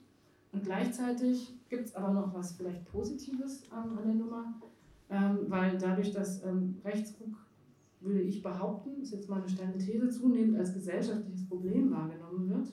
Und 0.52 0.64
gleichzeitig 0.64 1.54
gibt 1.68 1.86
es 1.86 1.94
aber 1.94 2.12
noch 2.12 2.34
was 2.34 2.52
vielleicht 2.52 2.84
Positives 2.90 3.70
an 3.70 3.96
der 4.04 4.14
Nummer, 4.14 4.60
ähm, 5.08 5.38
weil 5.48 5.78
dadurch, 5.78 6.12
dass 6.12 6.44
ähm, 6.44 6.76
Rechtsruck 6.84 7.36
würde 8.00 8.20
ich 8.20 8.42
behaupten, 8.42 9.00
ist 9.00 9.12
jetzt 9.12 9.28
mal 9.28 9.40
eine 9.40 9.48
steile 9.48 9.76
These, 9.78 10.08
zunehmend 10.10 10.58
als 10.58 10.72
gesellschaftliches 10.72 11.46
Problem 11.46 11.90
wahrgenommen 11.90 12.48
wird, 12.48 12.72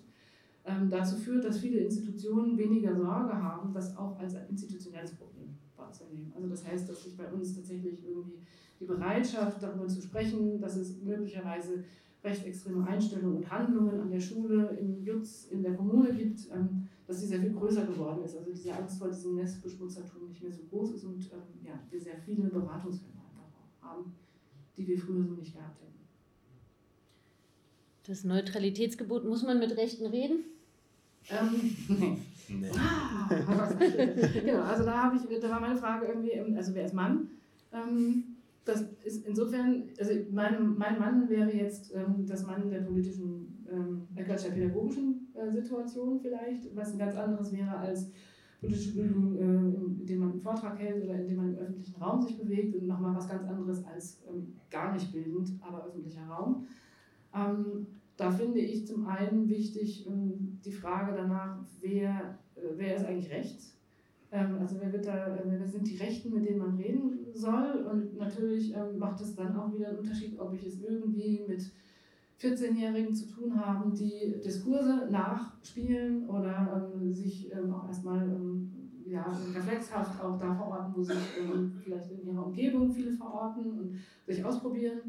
ähm, 0.65 0.89
dazu 0.89 1.17
führt, 1.17 1.43
dass 1.45 1.59
viele 1.59 1.79
Institutionen 1.79 2.57
weniger 2.57 2.95
Sorge 2.95 3.33
haben, 3.33 3.73
das 3.73 3.95
auch 3.97 4.17
als 4.19 4.35
ein 4.35 4.49
institutionelles 4.49 5.11
Problem 5.11 5.55
wahrzunehmen. 5.75 6.31
Also 6.35 6.47
das 6.47 6.65
heißt, 6.65 6.89
dass 6.89 7.03
sich 7.03 7.15
bei 7.15 7.31
uns 7.31 7.55
tatsächlich 7.55 8.05
irgendwie 8.05 8.39
die 8.79 8.85
Bereitschaft, 8.85 9.61
darüber 9.61 9.87
zu 9.87 10.01
sprechen, 10.01 10.59
dass 10.59 10.75
es 10.75 11.01
möglicherweise 11.01 11.83
rechtsextreme 12.23 12.85
Einstellungen 12.85 13.37
und 13.37 13.51
Handlungen 13.51 13.99
an 13.99 14.09
der 14.09 14.19
Schule, 14.19 14.77
im 14.79 15.01
Jutz, 15.01 15.47
in 15.51 15.61
der 15.61 15.75
Kommune 15.75 16.13
gibt, 16.13 16.49
ähm, 16.53 16.87
dass 17.05 17.21
sie 17.21 17.27
sehr 17.27 17.39
viel 17.39 17.53
größer 17.53 17.85
geworden 17.85 18.23
ist. 18.23 18.35
Also 18.37 18.51
diese 18.51 18.73
Angst 18.73 18.99
vor 18.99 19.07
diesem 19.07 19.35
Nestbeschmutzertum 19.35 20.27
nicht 20.27 20.43
mehr 20.43 20.51
so 20.51 20.63
groß 20.69 20.95
ist 20.95 21.05
und 21.05 21.21
ähm, 21.31 21.65
ja, 21.65 21.79
wir 21.89 22.01
sehr 22.01 22.17
viele 22.17 22.49
Beratungsfälle 22.49 23.13
einfach 23.13 23.81
haben 23.81 24.13
die 24.77 24.87
wir 24.87 24.97
früher 24.97 25.23
so 25.23 25.33
nicht 25.33 25.53
gehabt 25.53 25.81
hätten. 25.81 25.93
Das 28.05 28.23
Neutralitätsgebot, 28.23 29.25
muss 29.25 29.43
man 29.43 29.59
mit 29.59 29.75
Rechten 29.75 30.05
reden? 30.05 30.43
Ähm, 31.29 31.75
nee. 31.87 32.17
nee. 32.47 32.69
Ah, 32.77 33.29
genau, 34.33 34.61
also 34.61 34.85
da, 34.85 35.03
habe 35.03 35.17
ich, 35.17 35.39
da 35.41 35.49
war 35.49 35.59
meine 35.59 35.77
Frage 35.77 36.05
irgendwie, 36.05 36.31
ähm, 36.31 36.55
also 36.55 36.73
wer 36.73 36.85
ist 36.85 36.93
Mann? 36.93 37.29
Ähm, 37.73 38.23
das 38.63 38.85
ist 39.03 39.25
insofern, 39.25 39.83
also 39.97 40.11
mein, 40.31 40.77
mein 40.77 40.99
Mann 40.99 41.29
wäre 41.29 41.53
jetzt 41.53 41.93
ähm, 41.93 42.25
das 42.27 42.45
Mann 42.45 42.69
der 42.69 42.81
politischen, 42.81 43.65
ähm, 43.71 44.07
der 44.15 44.23
pädagogischen 44.23 45.27
äh, 45.33 45.51
Situation 45.51 46.19
vielleicht, 46.19 46.75
was 46.75 46.93
ein 46.93 46.99
ganz 46.99 47.15
anderes 47.15 47.51
wäre 47.51 47.77
als 47.77 48.11
politische 48.59 48.93
Bildung, 48.93 49.35
äh, 49.35 50.01
indem 50.01 50.19
man 50.19 50.31
einen 50.31 50.41
Vortrag 50.41 50.79
hält 50.79 51.03
oder 51.03 51.15
indem 51.15 51.37
man 51.37 51.49
im 51.53 51.57
öffentlichen 51.57 52.01
Raum 52.01 52.21
sich 52.21 52.37
bewegt 52.37 52.75
und 52.75 52.87
nochmal 52.87 53.15
was 53.15 53.29
ganz 53.29 53.47
anderes 53.47 53.85
als 53.85 54.21
ähm, 54.27 54.55
gar 54.69 54.93
nicht 54.93 55.11
bildend, 55.11 55.51
aber 55.61 55.85
öffentlicher 55.85 56.25
Raum. 56.27 56.67
Ähm, 57.33 57.87
da 58.15 58.31
finde 58.31 58.59
ich 58.59 58.87
zum 58.87 59.05
einen 59.05 59.47
wichtig 59.47 60.07
ähm, 60.07 60.59
die 60.65 60.71
Frage 60.71 61.13
danach, 61.15 61.59
wer, 61.81 62.39
äh, 62.55 62.61
wer 62.75 62.95
ist 62.95 63.05
eigentlich 63.05 63.31
rechts? 63.31 63.73
also 64.29 64.75
wer, 64.81 64.91
wird 64.91 65.05
da, 65.05 65.39
wer 65.45 65.65
sind 65.65 65.87
die 65.87 65.95
Rechten, 65.95 66.33
mit 66.33 66.45
denen 66.45 66.59
man 66.59 66.75
reden 66.75 67.17
soll? 67.33 67.87
Und 67.89 68.17
natürlich 68.17 68.75
macht 68.99 69.21
es 69.21 69.35
dann 69.35 69.55
auch 69.55 69.73
wieder 69.73 69.87
einen 69.87 69.99
Unterschied, 69.99 70.37
ob 70.37 70.53
ich 70.53 70.65
es 70.65 70.81
irgendwie 70.81 71.45
mit 71.47 71.71
14-Jährigen 72.39 73.13
zu 73.13 73.27
tun 73.27 73.59
haben, 73.59 73.93
die 73.93 74.39
Diskurse 74.43 75.07
nachspielen 75.09 76.27
oder 76.29 76.91
ähm, 76.93 77.11
sich 77.11 77.51
ähm, 77.51 77.73
auch 77.73 77.87
erstmal 77.87 78.21
ähm, 78.21 78.71
ja, 79.05 79.25
reflexhaft 79.55 80.23
auch 80.23 80.37
da 80.37 80.53
verorten, 80.53 80.93
wo 80.95 81.03
sich 81.03 81.17
ähm, 81.39 81.71
vielleicht 81.83 82.11
in 82.11 82.27
ihrer 82.27 82.45
Umgebung 82.45 82.91
viele 82.91 83.11
verorten 83.11 83.71
und 83.79 83.99
sich 84.25 84.43
ausprobieren 84.43 84.99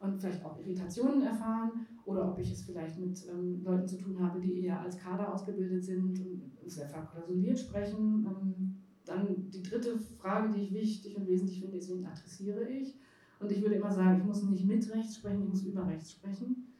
und 0.00 0.20
vielleicht 0.20 0.44
auch 0.44 0.58
Irritationen 0.58 1.22
erfahren 1.22 1.86
oder 2.04 2.30
ob 2.30 2.38
ich 2.38 2.52
es 2.52 2.62
vielleicht 2.62 2.98
mit 2.98 3.26
ähm, 3.28 3.62
Leuten 3.64 3.88
zu 3.88 3.96
tun 3.96 4.18
habe, 4.20 4.40
die 4.40 4.64
eher 4.64 4.80
als 4.80 4.98
Kader 4.98 5.32
ausgebildet 5.32 5.82
sind 5.82 6.20
und 6.20 6.52
sehr 6.66 6.88
verklausuliert 6.88 7.58
sprechen. 7.58 8.26
Ähm, 8.26 8.74
dann 9.06 9.50
die 9.50 9.62
dritte 9.62 9.98
Frage, 9.98 10.52
die 10.52 10.62
ich 10.62 10.74
wichtig 10.74 11.16
und 11.16 11.26
wesentlich 11.26 11.60
finde, 11.60 11.76
ist, 11.76 11.90
wen 11.90 12.06
adressiere 12.06 12.68
ich? 12.68 12.94
Und 13.38 13.52
ich 13.52 13.60
würde 13.60 13.74
immer 13.74 13.92
sagen, 13.92 14.18
ich 14.18 14.24
muss 14.24 14.42
nicht 14.42 14.66
mit 14.66 14.90
rechts 14.94 15.16
sprechen, 15.16 15.42
ich 15.42 15.48
muss 15.48 15.62
über 15.64 15.86
rechts 15.86 16.12
sprechen. 16.12 16.73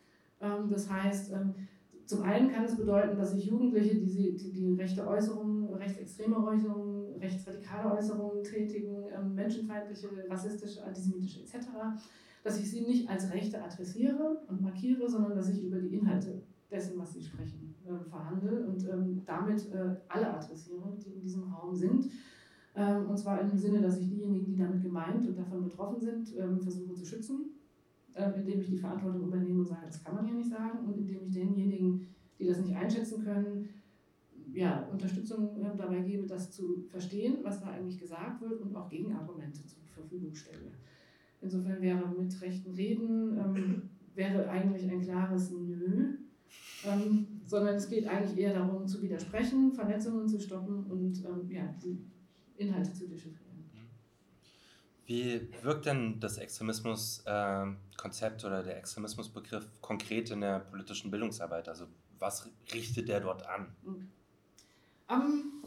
Ähm, 0.45 0.69
das 0.69 0.91
heißt, 0.91 1.33
ähm, 1.33 1.55
zum 2.07 2.23
einen 2.23 2.51
kann 2.51 2.65
es 2.65 2.77
bedeuten, 2.77 3.17
dass 3.17 3.33
sich 3.33 3.47
Jugendliche, 3.47 3.95
die, 3.95 4.35
die, 4.37 4.75
rechte 4.75 5.07
Äußerungen, 5.07 5.73
rechtsextreme 5.73 6.37
Äußerungen, 6.37 7.17
rechtsradikale 7.19 7.97
Äußerungen 7.97 8.45
tätigen, 8.45 9.05
ähm, 9.17 9.35
menschenfeindliche, 9.35 10.09
rassistische, 10.29 10.85
antisemitische 10.85 11.41
etc., 11.41 11.69
dass 12.43 12.59
ich 12.59 12.71
sie 12.71 12.83
nicht 12.83 13.09
als 13.09 13.33
Rechte 13.33 13.63
adressiere 13.63 14.43
und 14.49 14.61
markiere, 14.61 15.09
sondern 15.09 15.35
dass 15.35 15.49
ich 15.49 15.65
über 15.65 15.79
die 15.79 15.95
Inhalte 15.95 16.43
dessen, 16.71 16.99
was 16.99 17.15
sie 17.15 17.23
sprechen, 17.23 17.75
verhandle 18.11 18.67
und 18.67 18.87
damit 19.25 19.73
äh, 19.73 19.97
alle 20.09 20.35
adressiere, 20.35 20.95
die 21.03 21.15
in 21.15 21.21
diesem 21.23 21.45
Raum 21.45 21.75
sind. 21.75 22.11
und 22.75 23.17
zwar 23.17 23.41
im 23.41 23.57
Sinne, 23.57 23.81
dass 23.81 23.99
ich 23.99 24.09
diejenigen, 24.09 24.45
die 24.45 24.57
damit 24.57 24.83
gemeint 24.83 25.27
und 25.27 25.39
davon 25.39 25.65
betroffen 25.65 26.01
sind, 26.01 26.29
versuche 26.61 26.93
zu 26.93 27.07
schützen 27.07 27.54
äh, 28.15 28.31
indem 28.37 28.61
ich 28.61 28.69
die 28.69 28.79
Verantwortung 28.79 29.27
übernehme 29.27 29.61
und 29.61 29.67
sage, 29.67 29.87
das 29.87 30.03
kann 30.03 30.15
man 30.15 30.27
ja 30.27 30.35
nicht 30.35 30.51
sagen, 30.51 30.87
und 30.87 30.97
indem 30.97 31.23
ich 31.23 31.31
denjenigen, 31.31 32.07
die 32.39 32.47
das 32.47 32.61
nicht 32.61 32.75
einschätzen 32.75 33.23
können, 33.25 33.69
ja, 34.53 34.89
Unterstützung 34.91 35.57
äh, 35.61 35.77
dabei 35.77 36.01
gebe, 36.01 36.27
das 36.27 36.51
zu 36.51 36.85
verstehen, 36.89 37.39
was 37.43 37.61
da 37.61 37.69
eigentlich 37.69 37.99
gesagt 37.99 38.41
wird 38.41 38.61
und 38.61 38.75
auch 38.77 38.89
Gegenargumente 38.89 39.67
zur 39.67 39.83
Verfügung 39.95 40.35
stelle. 40.35 40.73
Insofern 41.41 41.81
wäre 41.83 42.09
mit 42.09 42.41
rechten 42.41 42.71
Reden 42.73 43.39
ähm, 43.39 43.83
wäre 44.15 44.49
eigentlich 44.49 44.89
ein 44.89 45.01
klares 45.01 45.51
Nö, 45.51 46.15
ähm, 46.87 47.27
sondern 47.47 47.75
es 47.75 47.89
geht 47.89 48.07
eigentlich 48.07 48.39
eher 48.39 48.55
darum 48.55 48.87
zu 48.87 49.03
widersprechen, 49.03 49.73
Vernetzungen 49.73 50.29
zu 50.29 50.39
stoppen 50.41 50.85
und 50.85 51.25
ähm, 51.25 51.51
ja, 51.51 51.75
die 51.83 51.99
Inhalte 52.57 52.93
zu 52.93 53.09
dechiffrieren. 53.09 53.44
Wie 55.07 55.49
wirkt 55.63 55.87
denn 55.87 56.21
das 56.21 56.39
Extremismus-Konzept 56.39 58.43
äh, 58.43 58.47
oder 58.47 58.63
der 58.63 58.79
Extremismusbegriff 58.79 59.69
konkret 59.81 60.31
in 60.31 60.41
der 60.41 60.61
politischen 60.61 61.11
Bildungsarbeit? 61.11 61.69
Also 61.69 61.87
was 62.19 62.49
richtet 62.73 63.09
der 63.09 63.21
dort 63.21 63.47
an? 63.47 63.67
Ähm, 65.11 65.63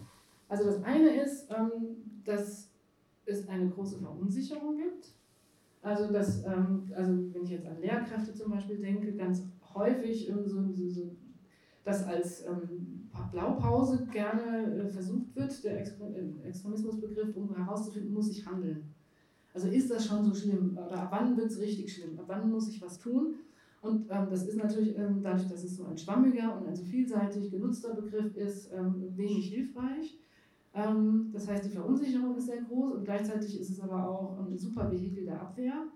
also 0.49 0.65
das 0.65 0.83
eine 0.83 1.21
ist, 1.21 1.51
ähm, 1.51 2.21
dass 2.23 2.69
es 3.25 3.47
eine 3.47 3.69
große 3.69 3.99
Verunsicherung 3.99 4.77
gibt. 4.77 5.09
Also, 5.83 6.11
dass, 6.11 6.43
ähm, 6.43 6.91
also 6.95 7.33
wenn 7.33 7.43
ich 7.43 7.51
jetzt 7.51 7.67
an 7.67 7.79
Lehrkräfte 7.79 8.33
zum 8.33 8.51
Beispiel 8.51 8.77
denke, 8.77 9.13
ganz 9.13 9.43
häufig 9.73 10.27
so, 10.27 10.47
so, 10.47 10.89
so 10.89 11.15
dass 11.83 12.05
als 12.05 12.45
ähm, 12.45 13.09
Blaupause 13.31 14.05
gerne 14.11 14.75
äh, 14.75 14.87
versucht 14.87 15.35
wird, 15.35 15.63
der 15.63 15.79
äh, 15.79 15.85
Extremismusbegriff, 16.43 17.35
um 17.35 17.55
herauszufinden, 17.55 18.13
muss 18.13 18.29
ich 18.29 18.45
handeln. 18.45 18.93
Also 19.57 19.69
ist 19.69 19.89
das 19.89 20.05
schon 20.05 20.23
so 20.23 20.35
schlimm? 20.35 20.77
Oder 20.77 21.01
ab 21.01 21.07
wann 21.09 21.35
wird 21.35 21.47
es 21.47 21.59
richtig 21.59 21.91
schlimm? 21.91 22.19
Ab 22.19 22.25
wann 22.27 22.51
muss 22.51 22.69
ich 22.69 22.79
was 22.79 22.99
tun? 22.99 23.37
Und 23.81 24.05
ähm, 24.11 24.27
das 24.29 24.45
ist 24.45 24.55
natürlich 24.55 24.95
ähm, 24.95 25.19
dadurch, 25.23 25.47
dass 25.47 25.63
es 25.63 25.77
so 25.77 25.85
ein 25.85 25.97
schwammiger 25.97 26.55
und 26.55 26.67
ein 26.67 26.75
so 26.75 26.83
vielseitig 26.83 27.49
genutzter 27.49 27.95
Begriff 27.95 28.35
ist, 28.35 28.71
ähm, 28.71 29.11
wenig 29.15 29.49
hilfreich. 29.49 30.19
Ähm, 30.75 31.31
das 31.33 31.47
heißt, 31.47 31.65
die 31.65 31.71
Verunsicherung 31.71 32.37
ist 32.37 32.45
sehr 32.45 32.61
groß 32.61 32.97
und 32.97 33.05
gleichzeitig 33.05 33.59
ist 33.59 33.71
es 33.71 33.79
aber 33.79 34.07
auch 34.07 34.37
ein 34.37 34.55
super 34.55 34.91
Vehikel 34.91 35.25
der 35.25 35.41
Abwehr. 35.41 35.87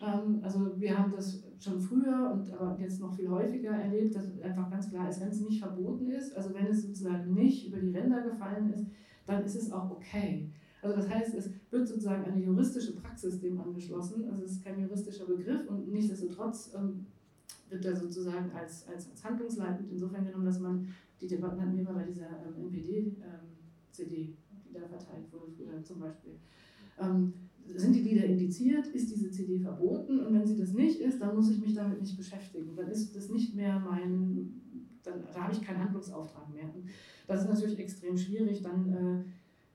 Ähm, 0.00 0.40
also 0.42 0.80
wir 0.80 0.98
haben 0.98 1.12
das 1.12 1.42
schon 1.60 1.78
früher 1.78 2.30
und 2.32 2.50
aber 2.50 2.78
jetzt 2.80 2.98
noch 2.98 3.12
viel 3.14 3.28
häufiger 3.28 3.72
erlebt, 3.72 4.14
dass 4.14 4.40
einfach 4.40 4.70
ganz 4.70 4.88
klar 4.88 5.10
ist, 5.10 5.20
wenn 5.20 5.28
es 5.28 5.42
nicht 5.42 5.60
verboten 5.60 6.10
ist, 6.10 6.34
also 6.34 6.54
wenn 6.54 6.66
es 6.66 6.86
sozusagen 6.86 7.34
nicht 7.34 7.68
über 7.68 7.76
die 7.76 7.90
Ränder 7.90 8.22
gefallen 8.22 8.72
ist, 8.72 8.86
dann 9.26 9.44
ist 9.44 9.56
es 9.56 9.70
auch 9.70 9.90
okay. 9.90 10.50
Also 10.82 10.96
das 10.96 11.08
heißt, 11.08 11.34
es 11.34 11.48
wird 11.70 11.86
sozusagen 11.86 12.24
eine 12.24 12.42
juristische 12.44 12.96
Praxis 12.96 13.40
dem 13.40 13.60
angeschlossen. 13.60 14.28
Also 14.28 14.42
es 14.42 14.52
ist 14.52 14.64
kein 14.64 14.80
juristischer 14.80 15.26
Begriff 15.26 15.68
und 15.68 15.90
nichtsdestotrotz 15.92 16.72
ähm, 16.76 17.06
wird 17.70 17.84
er 17.84 17.96
sozusagen 17.96 18.50
als, 18.50 18.86
als, 18.88 19.08
als 19.08 19.24
handlungsleitend 19.24 19.90
insofern 19.92 20.24
genommen, 20.24 20.44
dass 20.44 20.58
man, 20.58 20.88
die 21.20 21.28
Debatten 21.28 21.60
hatten 21.60 21.76
wir 21.76 21.84
bei 21.84 22.02
dieser 22.02 22.26
ähm, 22.26 22.66
NPD-CD, 22.66 24.16
ähm, 24.16 24.36
die 24.68 24.72
da 24.72 24.80
verteilt 24.80 25.32
wurde 25.32 25.52
früher 25.56 25.82
zum 25.84 26.00
Beispiel. 26.00 26.32
Ähm, 26.98 27.32
sind 27.76 27.94
die 27.94 28.00
Lieder 28.00 28.24
indiziert, 28.24 28.88
ist 28.88 29.10
diese 29.14 29.30
CD 29.30 29.60
verboten 29.60 30.18
und 30.18 30.34
wenn 30.34 30.44
sie 30.44 30.56
das 30.56 30.72
nicht 30.72 30.98
ist, 30.98 31.22
dann 31.22 31.36
muss 31.36 31.48
ich 31.48 31.60
mich 31.60 31.74
damit 31.74 32.00
nicht 32.00 32.16
beschäftigen. 32.16 32.74
Dann 32.74 32.88
ist 32.88 33.14
das 33.14 33.28
nicht 33.28 33.54
mehr 33.54 33.78
mein, 33.78 34.60
dann 35.04 35.22
da 35.32 35.44
habe 35.44 35.52
ich 35.52 35.62
keinen 35.62 35.78
Handlungsauftrag 35.78 36.52
mehr. 36.52 36.64
Und 36.64 36.86
das 37.28 37.42
ist 37.42 37.48
natürlich 37.48 37.78
extrem 37.78 38.18
schwierig, 38.18 38.62
dann 38.62 38.92
äh, 38.92 39.24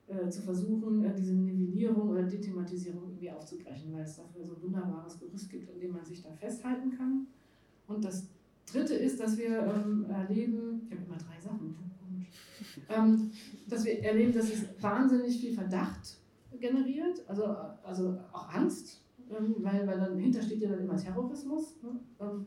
äh, 0.08 0.28
zu 0.30 0.42
versuchen, 0.42 1.04
äh, 1.04 1.14
diese 1.14 1.34
Nivellierung 1.34 2.08
oder 2.08 2.22
Dethematisierung 2.22 3.02
irgendwie 3.04 3.30
aufzubrechen, 3.30 3.92
weil 3.92 4.04
es 4.04 4.16
dafür 4.16 4.44
so 4.44 4.54
ein 4.54 4.62
wunderbares 4.62 5.18
Gerüst 5.18 5.50
gibt, 5.50 5.70
an 5.70 5.78
dem 5.78 5.92
man 5.92 6.04
sich 6.04 6.22
da 6.22 6.30
festhalten 6.32 6.96
kann. 6.96 7.26
Und 7.86 8.04
das 8.04 8.26
Dritte 8.70 8.94
ist, 8.94 9.20
dass 9.20 9.36
wir 9.38 9.58
ähm, 9.62 10.06
erleben, 10.08 10.82
ich 10.86 10.92
habe 10.92 11.04
immer 11.04 11.16
drei 11.16 11.40
Sachen, 11.40 11.74
ähm, 12.88 13.30
dass 13.68 13.84
wir 13.84 14.02
erleben, 14.02 14.32
dass 14.32 14.50
es 14.50 14.64
wahnsinnig 14.80 15.38
viel 15.40 15.52
Verdacht 15.52 16.18
generiert, 16.60 17.22
also, 17.28 17.44
also 17.82 18.18
auch 18.32 18.48
Angst, 18.52 19.02
ähm, 19.30 19.56
weil, 19.58 19.86
weil 19.86 19.98
dann 19.98 20.18
hinter 20.18 20.42
steht 20.42 20.62
ja 20.62 20.70
dann 20.70 20.80
immer 20.80 20.96
Terrorismus. 20.96 21.76
Ne? 21.82 22.00
Ähm, 22.20 22.46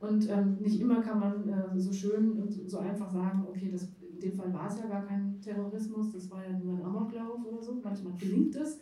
und 0.00 0.28
ähm, 0.28 0.58
nicht 0.60 0.80
immer 0.80 1.00
kann 1.00 1.18
man 1.18 1.48
äh, 1.48 1.80
so 1.80 1.92
schön 1.92 2.32
und 2.32 2.52
so 2.68 2.78
einfach 2.78 3.10
sagen, 3.10 3.46
okay, 3.48 3.70
das, 3.72 3.88
dem 4.24 4.36
Fall 4.36 4.52
war 4.52 4.68
es 4.68 4.78
ja 4.78 4.86
gar 4.86 5.04
kein 5.04 5.40
Terrorismus, 5.40 6.12
das 6.12 6.30
war 6.30 6.44
ja 6.44 6.58
nur 6.58 6.76
ein 6.76 6.84
Amoklauf 6.84 7.44
oder 7.44 7.62
so. 7.62 7.80
Manchmal 7.82 8.14
gelingt 8.14 8.56
es. 8.56 8.80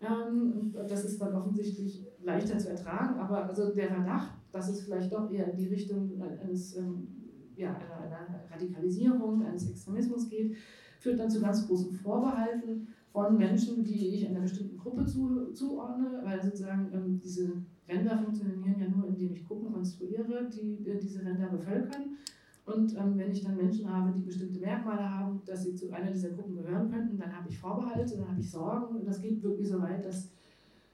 Ähm, 0.00 0.72
das 0.72 1.04
ist 1.04 1.20
dann 1.20 1.34
offensichtlich 1.34 2.06
leichter 2.22 2.58
zu 2.58 2.70
ertragen, 2.70 3.18
aber 3.20 3.44
also 3.44 3.72
der 3.72 3.88
Verdacht, 3.88 4.32
dass 4.50 4.68
es 4.68 4.82
vielleicht 4.82 5.12
doch 5.12 5.30
eher 5.30 5.52
in 5.52 5.56
die 5.56 5.68
Richtung 5.68 6.20
eines, 6.20 6.76
ähm, 6.76 7.06
ja, 7.54 7.70
einer, 7.74 8.44
Radikalisierung, 8.50 9.44
eines 9.44 9.70
Extremismus 9.70 10.28
geht, 10.28 10.56
führt 10.98 11.18
dann 11.18 11.30
zu 11.30 11.40
ganz 11.40 11.66
großen 11.66 11.92
Vorbehalten 11.92 12.88
von 13.12 13.36
Menschen, 13.36 13.84
die 13.84 14.08
ich 14.08 14.28
einer 14.28 14.40
bestimmten 14.40 14.76
Gruppe 14.76 15.04
zu, 15.06 15.52
zuordne, 15.52 16.20
weil 16.24 16.42
sozusagen 16.42 16.90
ähm, 16.92 17.20
diese 17.22 17.52
Ränder 17.88 18.18
funktionieren 18.18 18.80
ja 18.80 18.88
nur, 18.88 19.08
indem 19.08 19.32
ich 19.32 19.46
Gruppen 19.46 19.72
konstruiere, 19.72 20.48
die 20.48 20.88
äh, 20.88 20.98
diese 20.98 21.24
Ränder 21.24 21.48
bevölkern. 21.48 22.16
Und 22.64 22.96
ähm, 22.96 23.18
wenn 23.18 23.32
ich 23.32 23.42
dann 23.42 23.56
Menschen 23.56 23.92
habe, 23.92 24.12
die 24.12 24.22
bestimmte 24.24 24.60
Merkmale 24.60 25.18
haben, 25.18 25.40
dass 25.44 25.64
sie 25.64 25.74
zu 25.74 25.90
einer 25.90 26.12
dieser 26.12 26.30
Gruppen 26.30 26.54
gehören 26.54 26.90
könnten, 26.90 27.18
dann 27.18 27.36
habe 27.36 27.48
ich 27.48 27.58
Vorbehalte, 27.58 28.16
dann 28.16 28.28
habe 28.28 28.40
ich 28.40 28.50
Sorgen. 28.50 28.96
Und 28.96 29.06
das 29.06 29.20
geht 29.20 29.42
wirklich 29.42 29.68
so 29.68 29.80
weit, 29.80 30.04
dass 30.04 30.30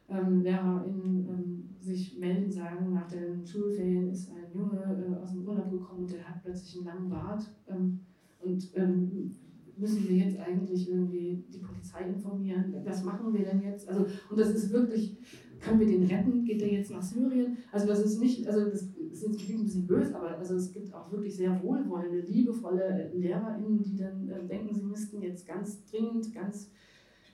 ähm, 0.08 0.40
LehrerInnen 0.40 1.28
ähm, 1.28 1.68
sich 1.78 2.18
melden, 2.18 2.50
sagen, 2.50 2.94
nach 2.94 3.06
den 3.06 3.46
Schulferien 3.46 4.08
ist 4.08 4.30
ein 4.30 4.58
Junge 4.58 4.80
äh, 4.80 5.22
aus 5.22 5.32
dem 5.32 5.46
Urlaub 5.46 5.70
gekommen 5.70 6.04
und 6.04 6.12
der 6.12 6.26
hat 6.26 6.42
plötzlich 6.42 6.76
einen 6.76 6.86
langen 6.86 7.10
Bart. 7.10 7.50
Ähm, 7.68 8.00
und 8.40 8.70
ähm, 8.74 9.30
müssen 9.76 10.08
wir 10.08 10.16
jetzt 10.16 10.38
eigentlich 10.38 10.88
irgendwie 10.88 11.44
die 11.52 11.58
Polizei 11.58 12.08
informieren? 12.08 12.74
Was 12.84 13.04
machen 13.04 13.32
wir 13.32 13.44
denn 13.44 13.62
jetzt? 13.62 13.88
Also, 13.88 14.06
und 14.30 14.38
das 14.38 14.50
ist 14.50 14.72
wirklich, 14.72 15.16
können 15.60 15.80
wir 15.80 15.86
den 15.86 16.04
retten? 16.04 16.44
Geht 16.44 16.60
der 16.60 16.72
jetzt 16.72 16.90
nach 16.90 17.02
Syrien? 17.02 17.56
Also 17.70 17.86
das 17.86 18.04
ist 18.04 18.20
nicht, 18.20 18.46
also 18.48 18.68
das, 18.70 18.88
das 19.10 19.20
klingt 19.20 19.60
ein 19.60 19.64
bisschen 19.64 19.86
böse, 19.86 20.14
aber 20.14 20.38
also 20.38 20.54
es 20.54 20.72
gibt 20.72 20.92
auch 20.94 21.10
wirklich 21.10 21.36
sehr 21.36 21.62
wohlwollende, 21.62 22.20
liebevolle 22.20 23.10
LehrerInnen, 23.14 23.82
die 23.82 23.96
dann 23.96 24.28
äh, 24.28 24.44
denken, 24.46 24.74
sie 24.74 24.82
müssten 24.82 25.22
jetzt 25.22 25.46
ganz 25.46 25.84
dringend, 25.84 26.32
ganz 26.34 26.70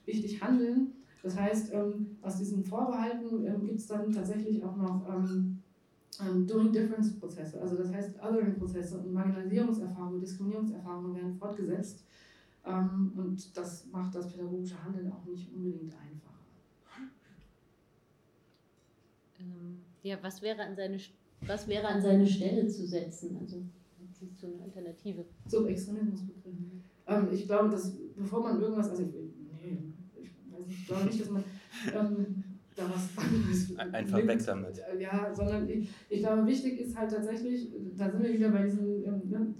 wichtig 0.07 0.43
handeln. 0.43 0.93
Das 1.23 1.39
heißt, 1.39 1.73
ähm, 1.73 2.17
aus 2.23 2.39
diesen 2.39 2.65
Vorbehalten 2.65 3.47
ähm, 3.47 3.67
gibt 3.67 3.79
es 3.79 3.87
dann 3.87 4.13
tatsächlich 4.13 4.63
auch 4.63 4.77
noch 4.77 5.09
ähm, 5.09 5.63
ähm, 6.21 6.47
Doing 6.47 6.73
Difference 6.73 7.19
Prozesse. 7.19 7.61
Also 7.61 7.77
das 7.77 7.93
heißt, 7.93 8.23
Othering 8.23 8.59
Prozesse 8.59 8.99
und 8.99 9.13
Marginalisierungserfahrungen, 9.13 10.21
Diskriminierungserfahrungen 10.21 11.15
werden 11.17 11.35
fortgesetzt. 11.35 12.05
Ähm, 12.67 13.13
und 13.17 13.57
das 13.57 13.87
macht 13.87 14.15
das 14.15 14.29
pädagogische 14.31 14.83
Handeln 14.83 15.11
auch 15.13 15.25
nicht 15.25 15.53
unbedingt 15.55 15.95
einfacher. 15.95 16.35
Ähm, 19.41 19.81
ja, 20.03 20.19
was 20.23 20.43
wäre, 20.43 20.63
an 20.63 20.77
seine, 20.77 20.99
was 21.47 21.69
wäre 21.69 21.87
an 21.87 22.03
seine 22.03 22.27
Stelle 22.27 22.67
zu 22.67 22.87
setzen? 22.87 23.37
Also, 23.41 23.63
siehst 24.13 24.43
du 24.43 24.47
eine 24.47 24.63
Alternative? 24.63 25.25
Zum 25.49 25.67
Extremismusbegriff. 25.67 26.55
Ähm, 27.07 27.29
ich 27.33 27.47
glaube, 27.47 27.71
dass 27.71 27.93
bevor 28.17 28.43
man 28.43 28.61
irgendwas, 28.61 28.91
also 28.91 29.03
ich, 29.03 29.13
nee, 29.13 29.79
ich, 30.21 30.31
weiß 30.51 30.67
nicht, 30.67 30.79
ich 30.81 30.87
glaube 30.87 31.05
nicht, 31.05 31.21
dass 31.21 31.31
man 31.31 31.45
ähm, 31.95 32.45
da 32.75 32.91
was 32.91 33.79
Einfach 33.79 34.17
nimmt, 34.17 34.29
weg 34.29 34.45
damit. 34.47 34.81
Ja, 34.99 35.35
sondern 35.35 35.69
ich, 35.69 35.89
ich 36.09 36.21
glaube, 36.21 36.47
wichtig 36.47 36.81
ist 36.81 36.97
halt 36.97 37.11
tatsächlich, 37.11 37.71
da 37.97 38.11
sind 38.11 38.23
wir 38.23 38.33
wieder 38.33 38.51
bei 38.51 38.65
diesen, 38.65 39.05
ähm, 39.05 39.23
ne, 39.29 39.55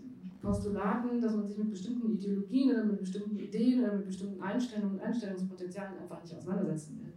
Postulaten, 0.45 1.21
dass 1.21 1.35
man 1.35 1.47
sich 1.47 1.57
mit 1.57 1.71
bestimmten 1.71 2.13
Ideologien 2.13 2.71
oder 2.71 2.85
mit 2.85 3.01
bestimmten 3.01 3.39
Ideen 3.39 3.83
oder 3.83 3.95
mit 3.95 4.07
bestimmten 4.07 4.43
Einstellungen 4.43 4.97
und 4.97 5.01
Einstellungspotenzialen 5.01 5.99
einfach 5.99 6.23
nicht 6.23 6.37
auseinandersetzen 6.37 7.01
will. 7.01 7.13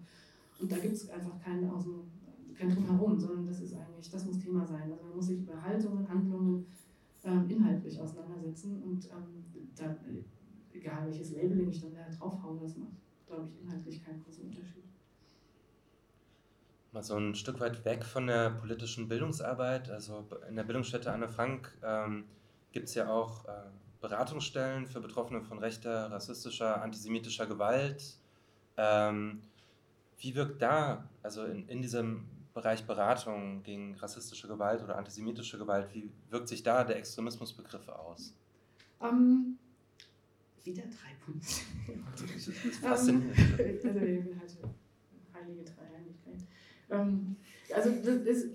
Und 0.60 0.72
da 0.72 0.78
gibt 0.78 0.94
es 0.94 1.10
einfach 1.10 1.38
kein, 1.44 1.70
Außen, 1.70 1.94
kein 2.58 2.70
Drumherum, 2.70 3.20
sondern 3.20 3.46
das 3.46 3.62
ist 3.62 3.74
eigentlich, 3.74 4.10
das 4.10 4.26
muss 4.26 4.40
Thema 4.40 4.66
sein. 4.66 4.92
Also 4.92 5.04
man 5.06 5.16
muss 5.16 5.28
sich 5.28 5.40
über 5.40 5.62
Haltungen, 5.62 6.08
Handlungen 6.10 6.66
ähm, 7.24 7.50
inhaltlich 7.50 8.00
auseinandersetzen 8.00 8.82
und 8.84 9.06
ähm, 9.06 9.46
da, 9.76 9.96
egal 10.74 11.06
welches 11.08 11.32
Labeling 11.32 11.70
ich 11.70 11.82
dann 11.82 11.94
da 11.94 12.10
draufhaue, 12.10 12.60
das 12.62 12.76
macht, 12.78 12.94
glaube 13.28 13.48
ich, 13.48 13.62
inhaltlich 13.62 14.04
keinen 14.04 14.24
großen 14.24 14.46
Unterschied. 14.46 14.84
Mal 16.94 17.04
so 17.04 17.16
ein 17.16 17.36
Stück 17.36 17.60
weit 17.60 17.84
weg 17.86 18.04
von 18.04 18.28
der 18.28 18.52
politischen 18.52 19.08
Bildungsarbeit, 19.08 19.90
also 19.90 20.26
in 20.50 20.56
der 20.56 20.64
Bildungsstätte 20.64 21.12
Anne 21.12 21.28
Frank 21.28 21.78
ähm, 21.84 22.26
gibt 22.72 22.88
es 22.88 22.96
ja 22.96 23.10
auch 23.10 23.46
äh, 23.46 23.52
Beratungsstellen 24.02 24.88
für 24.88 25.02
Betroffene 25.02 25.42
von 25.42 25.60
rechter, 25.60 26.12
rassistischer, 26.12 26.82
antisemitischer 26.82 27.46
Gewalt. 27.46 28.18
Ähm, 28.78 29.42
wie 30.20 30.36
wirkt 30.36 30.62
da, 30.62 31.10
also 31.24 31.44
in, 31.46 31.68
in 31.68 31.82
diesem 31.82 32.26
Bereich 32.58 32.88
Beratung 32.88 33.62
gegen 33.62 33.94
rassistische 33.98 34.48
Gewalt 34.48 34.84
oder 34.84 34.98
antisemitische 34.98 35.60
Gewalt, 35.60 35.94
wie 35.94 36.10
wirkt 36.32 36.48
sich 36.48 36.64
da 36.64 36.84
der 36.84 36.98
Extremismusbegriff 36.98 37.88
aus? 37.88 38.36
Um, 39.00 39.08
ähm, 39.10 39.58
wieder 40.64 40.82
drei 40.82 41.14
Punkte. 41.24 41.48
das 42.20 42.48
ist 42.48 42.80
faszinierend. 42.80 43.38
um, 43.38 44.42
also, 44.42 44.58
halt 44.64 44.74
heilige 45.36 45.66
Dreieinigkeit. 45.66 46.48
Um, 46.90 47.36
also, 47.76 47.92
das 47.92 48.16
ist, 48.26 48.50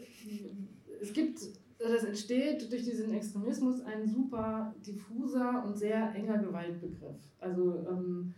es 1.01 1.13
gibt 1.13 1.39
das 1.79 2.05
entsteht 2.05 2.71
durch 2.71 2.85
diesen 2.85 3.13
Extremismus 3.15 3.83
ein 3.83 4.07
super 4.07 4.75
diffuser 4.85 5.65
und 5.65 5.77
sehr 5.77 6.13
enger 6.15 6.39
Gewaltbegriff. 6.39 7.21
Also 7.41 7.87
ähm, 7.89 8.35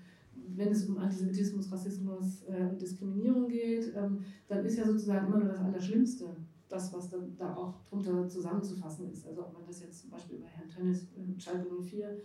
wenn 0.56 0.68
es 0.68 0.88
um 0.88 0.98
Antisemitismus, 0.98 1.70
Rassismus 1.70 2.42
äh, 2.48 2.70
und 2.70 2.80
Diskriminierung 2.80 3.48
geht, 3.48 3.92
ähm, 3.96 4.18
dann 4.48 4.64
ist 4.64 4.76
ja 4.76 4.86
sozusagen 4.86 5.26
immer 5.26 5.38
nur 5.38 5.48
das 5.48 5.60
Allerschlimmste 5.60 6.36
das, 6.68 6.92
was 6.92 7.10
dann 7.10 7.36
da 7.36 7.54
auch 7.54 7.74
drunter 7.88 8.28
zusammenzufassen 8.28 9.10
ist. 9.10 9.26
Also 9.26 9.42
ob 9.42 9.52
man 9.52 9.62
das 9.66 9.80
jetzt 9.80 10.00
zum 10.00 10.10
Beispiel 10.10 10.38
bei 10.38 10.48
Herrn 10.48 10.68
Tönnis, 10.68 11.04
äh, 11.16 11.40
Schalke 11.40 11.68
04, 11.82 12.18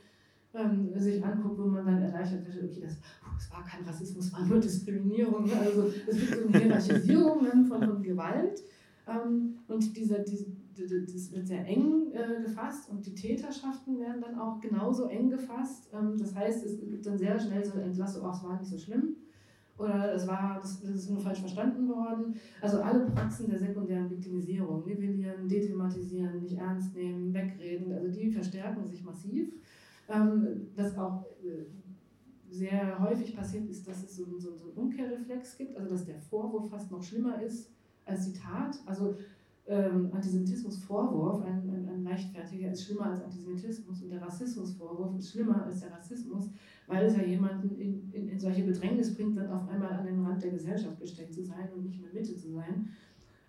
ähm, 0.53 0.89
sich 0.95 1.24
anguckt, 1.24 1.59
wo 1.59 1.67
man 1.67 1.86
dann 1.86 2.01
erleichtert 2.01 2.45
wird, 2.47 2.63
okay, 2.63 2.82
das, 2.82 2.97
das 3.36 3.51
war 3.51 3.63
kein 3.63 3.86
Rassismus, 3.86 4.34
war 4.34 4.45
nur 4.45 4.59
Diskriminierung. 4.59 5.51
Also 5.51 5.91
es 6.07 6.20
gibt 6.20 6.36
so 6.36 6.47
eine 6.47 6.59
Hierarchisierung 6.59 7.65
von, 7.67 7.84
von 7.84 8.01
Gewalt. 8.01 8.63
Ähm, 9.07 9.59
und 9.67 9.95
dieser, 9.95 10.20
diese, 10.20 10.45
das 10.86 11.32
wird 11.32 11.47
sehr 11.47 11.65
eng 11.65 12.11
äh, 12.11 12.41
gefasst 12.41 12.89
und 12.89 13.05
die 13.05 13.15
Täterschaften 13.15 13.99
werden 13.99 14.21
dann 14.21 14.39
auch 14.39 14.59
genauso 14.59 15.05
eng 15.05 15.30
gefasst. 15.30 15.89
Ähm, 15.93 16.17
das 16.17 16.36
heißt, 16.36 16.65
es 16.65 16.80
gibt 16.80 17.05
dann 17.05 17.17
sehr 17.17 17.39
schnell 17.39 17.63
so 17.65 17.73
eine 17.73 17.84
Entlassung, 17.84 18.25
ach, 18.25 18.38
es 18.38 18.43
war 18.43 18.59
nicht 18.59 18.69
so 18.69 18.77
schlimm 18.77 19.15
oder 19.80 20.13
es 20.13 20.27
war, 20.27 20.59
das, 20.61 20.82
ist 20.84 21.09
nur 21.09 21.19
falsch 21.19 21.39
verstanden 21.39 21.88
worden. 21.88 22.36
Also 22.61 22.82
alle 22.82 23.05
Praxen 23.05 23.49
der 23.49 23.57
sekundären 23.57 24.09
Viktimisierung, 24.09 24.86
nivellieren, 24.86 25.47
dethematisieren, 25.47 26.41
nicht 26.41 26.57
ernst 26.57 26.93
nehmen, 26.95 27.34
wegreden, 27.34 27.93
also 27.93 28.09
die 28.09 28.30
verstärken 28.30 28.86
sich 28.88 29.03
massiv. 29.03 29.53
Ähm, 30.09 30.67
das 30.75 30.97
auch 30.97 31.23
äh, 31.43 31.65
sehr 32.49 32.99
häufig 32.99 33.36
passiert 33.36 33.69
ist, 33.69 33.88
dass 33.88 34.03
es 34.03 34.17
so, 34.17 34.25
so, 34.38 34.53
so 34.55 34.65
einen 34.65 34.77
Umkehrreflex 34.77 35.57
gibt, 35.57 35.77
also 35.77 35.91
dass 35.91 36.05
der 36.05 36.19
Vorwurf 36.19 36.69
fast 36.69 36.91
noch 36.91 37.01
schlimmer 37.01 37.41
ist 37.41 37.71
als 38.05 38.25
die 38.25 38.38
Tat. 38.38 38.77
Also 38.86 39.15
ähm, 39.70 40.09
Antisemitismusvorwurf, 40.11 41.43
ein, 41.43 41.70
ein, 41.70 41.88
ein 41.88 42.03
leichtfertiger, 42.03 42.72
ist 42.72 42.86
schlimmer 42.86 43.11
als 43.11 43.22
Antisemitismus 43.22 44.01
und 44.01 44.09
der 44.09 44.22
Rassismusvorwurf 44.22 45.17
ist 45.17 45.32
schlimmer 45.32 45.63
als 45.63 45.82
der 45.82 45.91
Rassismus, 45.91 46.49
weil 46.88 47.05
es 47.05 47.15
ja 47.15 47.24
jemanden 47.24 47.80
in, 47.80 48.11
in, 48.11 48.30
in 48.30 48.39
solche 48.39 48.63
Bedrängnis 48.63 49.13
bringt, 49.13 49.38
dann 49.38 49.51
auf 49.51 49.70
einmal 49.70 49.91
an 49.91 50.05
den 50.05 50.26
Rand 50.26 50.41
der 50.41 50.51
Gesellschaft 50.51 50.99
gestellt 50.99 51.32
zu 51.32 51.43
sein 51.43 51.70
und 51.76 51.86
nicht 51.86 52.01
mehr 52.01 52.11
Mitte 52.11 52.36
zu 52.36 52.51
sein. 52.51 52.89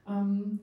Ähm, 0.07 0.61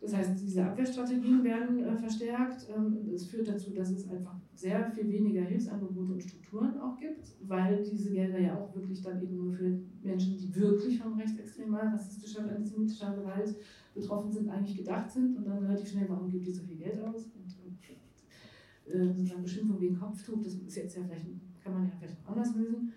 das 0.00 0.14
heißt, 0.14 0.40
diese 0.40 0.64
Abwehrstrategien 0.64 1.42
werden 1.42 1.84
äh, 1.84 1.96
verstärkt. 1.96 2.68
Ähm, 2.74 3.10
es 3.12 3.26
führt 3.26 3.48
dazu, 3.48 3.70
dass 3.72 3.90
es 3.90 4.08
einfach 4.08 4.36
sehr 4.54 4.90
viel 4.90 5.10
weniger 5.10 5.42
Hilfsangebote 5.42 6.12
und 6.12 6.22
Strukturen 6.22 6.80
auch 6.80 6.96
gibt, 6.96 7.34
weil 7.46 7.82
diese 7.84 8.12
Gelder 8.12 8.38
ja 8.38 8.56
auch 8.56 8.74
wirklich 8.74 9.02
dann 9.02 9.20
eben 9.20 9.36
nur 9.36 9.52
für 9.52 9.78
Menschen, 10.02 10.38
die 10.38 10.54
wirklich 10.54 11.00
von 11.00 11.14
rechtsextremer, 11.14 11.92
rassistischer 11.92 12.44
und 12.44 12.50
antisemitischer 12.50 13.14
Gewalt 13.16 13.56
betroffen 14.00 14.32
sind, 14.32 14.48
eigentlich 14.48 14.76
gedacht 14.76 15.10
sind 15.10 15.36
und 15.36 15.46
dann 15.46 15.64
relativ 15.64 15.88
schnell, 15.88 16.08
warum 16.08 16.28
gibt 16.28 16.46
ihr 16.46 16.54
so 16.54 16.62
viel 16.62 16.76
Geld 16.76 17.00
aus? 17.02 17.24
Und, 17.34 17.54
und 17.64 18.94
äh, 18.94 19.12
sozusagen 19.12 19.42
Beschimpfung 19.42 19.80
wegen 19.80 19.98
Kopftuch, 19.98 20.42
das 20.42 20.54
ist 20.54 20.76
jetzt 20.76 20.96
ja 20.96 21.02
vielleicht, 21.04 21.26
kann 21.62 21.72
man 21.74 21.84
ja 21.84 21.92
vielleicht 21.98 22.16
auch 22.24 22.30
anders 22.30 22.54
lösen. 22.54 22.92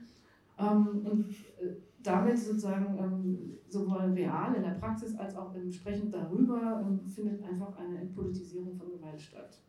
Ähm, 0.58 1.06
und 1.06 1.30
äh, 1.60 1.76
damit 2.04 2.40
sozusagen 2.40 2.98
ähm, 2.98 3.58
sowohl 3.68 4.12
real 4.14 4.56
in 4.56 4.64
der 4.64 4.72
Praxis 4.72 5.16
als 5.16 5.36
auch 5.36 5.54
entsprechend 5.56 6.14
darüber 6.14 6.84
ähm, 6.86 7.08
findet 7.08 7.44
einfach 7.44 7.78
eine 7.78 8.00
Entpolitisierung 8.00 8.76
von 8.76 8.92
Gewalt 8.92 9.22
statt. 9.22 9.60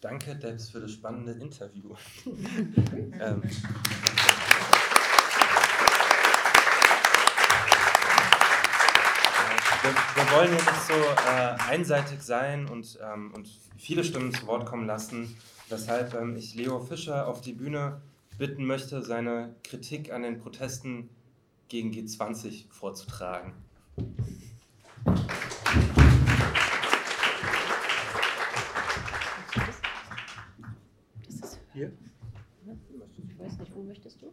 Danke, 0.00 0.34
Debs, 0.34 0.70
für 0.70 0.80
das 0.80 0.90
spannende 0.90 1.32
Interview. 1.32 1.94
ähm, 3.20 3.42
wir, 9.82 9.90
wir, 9.90 10.32
wollen 10.36 10.48
ja 10.48 10.58
nicht 10.58 10.86
so 10.86 10.94
äh, 10.94 11.72
einseitig 11.72 12.22
sein 12.22 12.68
und, 12.68 12.98
ähm, 13.02 13.32
und 13.34 13.48
viele 13.76 14.04
Stimmen 14.04 14.32
zu 14.32 14.46
Wort 14.46 14.64
kommen 14.64 14.86
lassen, 14.86 15.36
weshalb 15.68 16.14
ähm, 16.14 16.36
ich 16.36 16.54
Leo 16.54 16.78
Fischer 16.78 17.26
auf 17.26 17.40
die 17.40 17.52
Bühne 17.52 18.00
bitten 18.38 18.64
möchte, 18.64 19.02
seine 19.02 19.56
Kritik 19.64 20.12
an 20.12 20.22
den 20.22 20.38
Protesten 20.38 21.10
gegen 21.68 21.90
G20 21.90 22.66
vorzutragen. 22.70 23.54
Hier? 31.72 31.90
Ich 33.28 33.38
weiß 33.38 33.58
nicht, 33.58 33.74
wo 33.74 33.82
möchtest 33.82 34.22
du? 34.22 34.32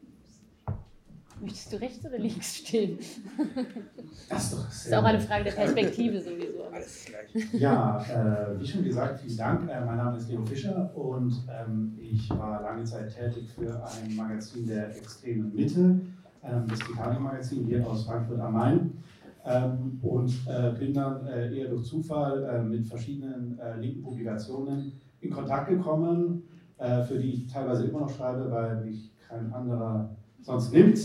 Möchtest 1.42 1.72
du 1.72 1.78
rechts 1.78 2.06
oder 2.06 2.20
links 2.20 2.58
stehen? 2.58 3.00
Das 4.28 4.44
ist, 4.44 4.54
doch 4.54 4.66
das 4.66 4.86
ist 4.86 4.94
auch 4.94 5.04
eine 5.04 5.20
Frage 5.20 5.44
der 5.46 5.52
Perspektive 5.52 6.20
sowieso. 6.22 6.64
Alles 6.72 7.06
gleich. 7.06 7.54
Ja, 7.54 8.04
äh, 8.04 8.60
wie 8.60 8.68
schon 8.68 8.84
gesagt, 8.84 9.20
vielen 9.20 9.38
Dank. 9.38 9.70
Äh, 9.70 9.86
mein 9.86 9.98
Name 9.98 10.18
ist 10.18 10.30
Leo 10.30 10.46
Fischer 10.46 10.92
und 10.96 11.34
ähm, 11.50 11.98
ich 12.00 12.30
war 12.32 12.62
lange 12.62 12.84
Zeit 12.84 13.14
tätig 13.16 13.50
für 13.50 13.84
ein 13.84 14.16
Magazin 14.16 14.68
der 14.68 14.96
extremen 14.96 15.54
Mitte, 15.56 16.02
ähm, 16.44 16.66
das 16.68 16.80
Titanic-Magazin 16.80 17.66
hier 17.66 17.86
aus 17.88 18.06
Frankfurt 18.06 18.40
am 18.40 18.54
Main. 18.54 19.04
Ähm, 19.46 20.00
und 20.02 20.32
äh, 20.48 20.72
bin 20.78 20.94
dann 20.94 21.26
äh, 21.26 21.56
eher 21.56 21.70
durch 21.70 21.86
Zufall 21.86 22.44
äh, 22.44 22.62
mit 22.62 22.86
verschiedenen 22.86 23.58
äh, 23.58 23.80
linken 23.80 24.04
Publikationen 24.04 24.92
in 25.22 25.30
Kontakt 25.32 25.70
gekommen, 25.70 26.44
für 26.78 27.20
die 27.20 27.34
ich 27.34 27.48
teilweise 27.48 27.88
immer 27.88 28.00
noch 28.00 28.10
schreibe, 28.10 28.50
weil 28.50 28.86
mich 28.86 29.12
kein 29.28 29.52
anderer 29.52 30.16
sonst 30.40 30.72
nimmt. 30.72 30.98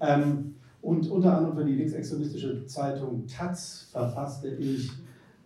Ähm, 0.00 0.51
und 0.82 1.08
unter 1.10 1.36
anderem 1.36 1.56
für 1.56 1.64
die 1.64 1.76
linksextremistische 1.76 2.66
Zeitung 2.66 3.24
Taz 3.26 3.88
verfasste 3.92 4.48
ich 4.48 4.90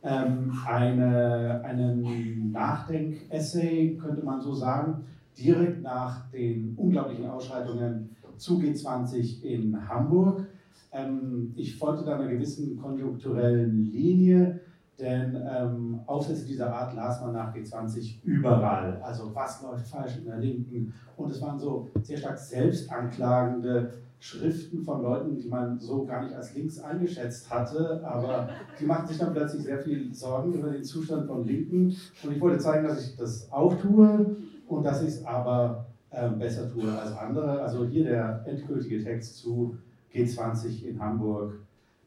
ähm, 0.02 0.52
eine, 0.66 1.62
einen 1.62 2.52
Nachdenkessay, 2.52 3.98
könnte 4.00 4.24
man 4.24 4.40
so 4.40 4.54
sagen, 4.54 5.04
direkt 5.38 5.82
nach 5.82 6.30
den 6.30 6.74
unglaublichen 6.76 7.28
Ausschreitungen 7.28 8.16
zu 8.38 8.58
G20 8.58 9.42
in 9.42 9.88
Hamburg. 9.88 10.46
Ähm, 10.92 11.52
ich 11.54 11.76
folgte 11.76 12.06
da 12.06 12.16
einer 12.16 12.28
gewissen 12.28 12.78
konjunkturellen 12.78 13.90
Linie, 13.92 14.60
denn 14.98 15.36
ähm, 15.46 16.00
Aufsätze 16.06 16.46
dieser 16.46 16.74
Art 16.74 16.94
las 16.94 17.20
man 17.20 17.34
nach 17.34 17.54
G20 17.54 18.22
überall. 18.24 19.02
Also 19.02 19.34
was 19.34 19.62
läuft 19.62 19.86
falsch 19.88 20.16
in 20.16 20.24
der 20.24 20.38
Linken? 20.38 20.94
Und 21.18 21.30
es 21.30 21.42
waren 21.42 21.58
so 21.58 21.90
sehr 22.02 22.16
stark 22.16 22.38
selbstanklagende 22.38 23.92
Schriften 24.18 24.82
von 24.82 25.02
Leuten, 25.02 25.36
die 25.36 25.48
man 25.48 25.78
so 25.78 26.04
gar 26.04 26.24
nicht 26.24 26.34
als 26.34 26.54
links 26.54 26.78
eingeschätzt 26.78 27.50
hatte, 27.50 28.02
aber 28.04 28.48
die 28.80 28.86
machten 28.86 29.08
sich 29.08 29.18
dann 29.18 29.32
plötzlich 29.32 29.62
sehr 29.62 29.78
viel 29.78 30.12
Sorgen 30.12 30.54
über 30.54 30.70
den 30.70 30.82
Zustand 30.82 31.26
von 31.26 31.44
Linken. 31.44 31.94
Und 32.22 32.32
ich 32.32 32.40
wollte 32.40 32.58
zeigen, 32.58 32.86
dass 32.86 33.06
ich 33.06 33.16
das 33.16 33.50
auch 33.52 33.78
tue 33.78 34.36
und 34.66 34.82
dass 34.84 35.02
ich 35.02 35.08
es 35.08 35.24
aber 35.24 35.86
äh, 36.10 36.28
besser 36.30 36.72
tue 36.72 36.90
als 36.90 37.12
andere. 37.16 37.60
Also 37.60 37.86
hier 37.86 38.04
der 38.04 38.42
endgültige 38.46 39.04
Text 39.04 39.36
zu 39.36 39.76
G20 40.12 40.84
in 40.84 40.98
Hamburg. 40.98 41.54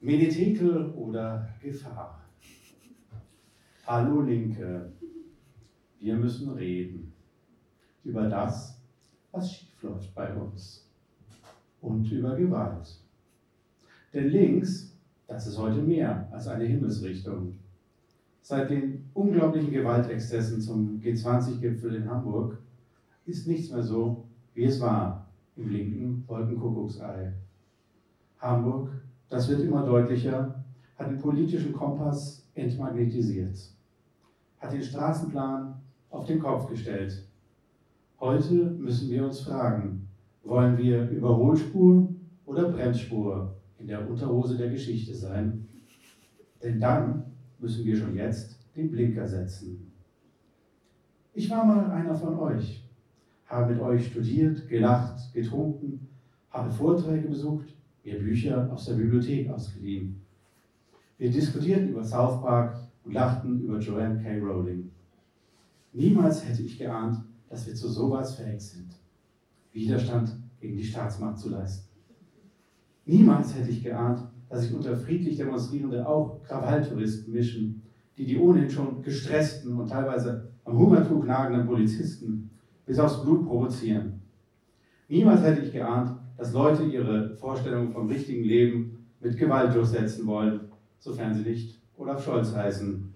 Menetekel 0.02 0.88
oder 0.92 1.48
Gefahr? 1.62 2.20
Hallo 3.86 4.22
Linke, 4.22 4.92
wir 6.00 6.16
müssen 6.16 6.52
reden 6.52 7.12
über 8.04 8.30
das, 8.30 8.80
was 9.32 9.52
schiefläuft 9.52 10.14
bei 10.16 10.34
uns 10.34 10.89
und 11.82 12.12
über 12.12 12.36
Gewalt. 12.36 13.00
Denn 14.14 14.30
links, 14.30 14.98
das 15.28 15.48
ist 15.48 15.58
heute 15.58 15.82
mehr 15.82 16.28
als 16.32 16.48
eine 16.48 16.66
Himmelsrichtung. 16.66 17.54
Seit 18.42 18.70
den 18.70 19.10
unglaublichen 19.14 19.72
Gewaltexzessen 19.72 20.60
zum 20.60 21.00
G20-Gipfel 21.00 21.96
in 21.96 22.10
Hamburg 22.10 22.58
ist 23.26 23.48
nichts 23.48 23.72
mehr 23.72 23.84
so, 23.84 24.26
wie 24.56 24.64
es 24.66 24.82
war 24.82 25.28
im 25.56 25.70
linken 25.70 26.24
Wolkenkuckucksei. 26.28 27.34
Hamburg, 28.40 28.90
das 29.30 29.48
wird 29.50 29.62
immer 29.62 29.86
deutlicher, 29.86 30.64
hat 30.98 31.10
den 31.12 31.20
politischen 31.20 31.74
Kompass 31.74 32.44
entmagnetisiert, 32.56 33.58
hat 34.60 34.74
den 34.74 34.82
Straßenplan 34.82 35.76
auf 36.10 36.26
den 36.26 36.40
Kopf 36.40 36.68
gestellt. 36.68 37.28
Heute 38.20 38.54
müssen 38.54 39.10
wir 39.10 39.26
uns 39.26 39.42
fragen, 39.42 40.09
wollen 40.44 40.78
wir 40.78 41.10
Überholspur 41.10 42.10
oder 42.46 42.70
Bremsspur 42.70 43.56
in 43.78 43.88
der 43.88 44.10
Unterhose 44.10 44.58
der 44.58 44.70
Geschichte 44.70 45.14
sein? 45.16 45.68
Denn 46.64 46.80
dann 46.80 47.24
müssen 47.60 47.86
wir 47.86 47.96
schon 47.96 48.16
jetzt 48.16 48.60
den 48.76 48.92
Blinker 48.92 49.28
setzen. 49.28 49.92
Ich 51.34 51.50
war 51.50 51.64
mal 51.66 51.92
einer 51.92 52.16
von 52.16 52.38
euch, 52.40 52.84
habe 53.46 53.74
mit 53.74 53.82
euch 53.82 54.08
studiert, 54.08 54.68
gelacht, 54.68 55.34
getrunken, 55.34 56.08
habe 56.50 56.72
Vorträge 56.72 57.28
besucht, 57.28 57.76
mir 58.04 58.20
Bücher 58.20 58.72
aus 58.72 58.86
der 58.86 58.96
Bibliothek 58.96 59.50
ausgeliehen. 59.50 60.22
Wir 61.18 61.32
diskutierten 61.32 61.90
über 61.90 62.04
South 62.04 62.42
Park 62.42 62.80
und 63.04 63.14
lachten 63.14 63.62
über 63.62 63.80
Joanne 63.80 64.22
K. 64.22 64.38
Rowling. 64.40 64.90
Niemals 65.94 66.48
hätte 66.48 66.64
ich 66.64 66.78
geahnt, 66.78 67.18
dass 67.50 67.68
wir 67.68 67.76
zu 67.76 67.90
sowas 67.90 68.36
fähig 68.36 68.62
sind. 68.62 68.99
Widerstand 69.74 70.32
gegen 70.60 70.78
die 70.78 70.84
Staatsmacht 70.84 71.40
zu 71.40 71.50
leisten. 71.50 71.90
Niemals 73.06 73.56
hätte 73.56 73.72
ich 73.72 73.84
geahnt, 73.84 74.28
dass 74.50 74.64
sich 74.64 74.74
unter 74.74 74.96
friedlich 74.96 75.38
Demonstrierende 75.38 76.08
auch 76.08 76.44
Krawalltouristen 76.44 77.34
mischen, 77.34 77.84
die 78.18 78.26
die 78.26 78.38
ohnehin 78.38 78.70
schon 78.70 79.02
gestressten 79.02 79.80
und 79.80 79.90
teilweise 79.90 80.52
am 80.66 80.78
Hungertuch 80.78 81.24
nagenden 81.24 81.66
Polizisten 81.66 82.50
bis 82.86 83.00
aufs 83.00 83.22
Blut 83.24 83.48
provozieren. 83.48 84.22
Niemals 85.08 85.42
hätte 85.42 85.62
ich 85.62 85.72
geahnt, 85.72 86.20
dass 86.38 86.54
Leute 86.54 86.84
ihre 86.84 87.36
Vorstellungen 87.36 87.92
vom 87.92 88.08
richtigen 88.08 88.44
Leben 88.44 89.08
mit 89.20 89.38
Gewalt 89.38 89.74
durchsetzen 89.74 90.26
wollen, 90.28 90.62
sofern 91.00 91.34
sie 91.34 91.44
nicht 91.44 91.82
Olaf 91.98 92.24
Scholz 92.24 92.56
heißen. 92.56 93.14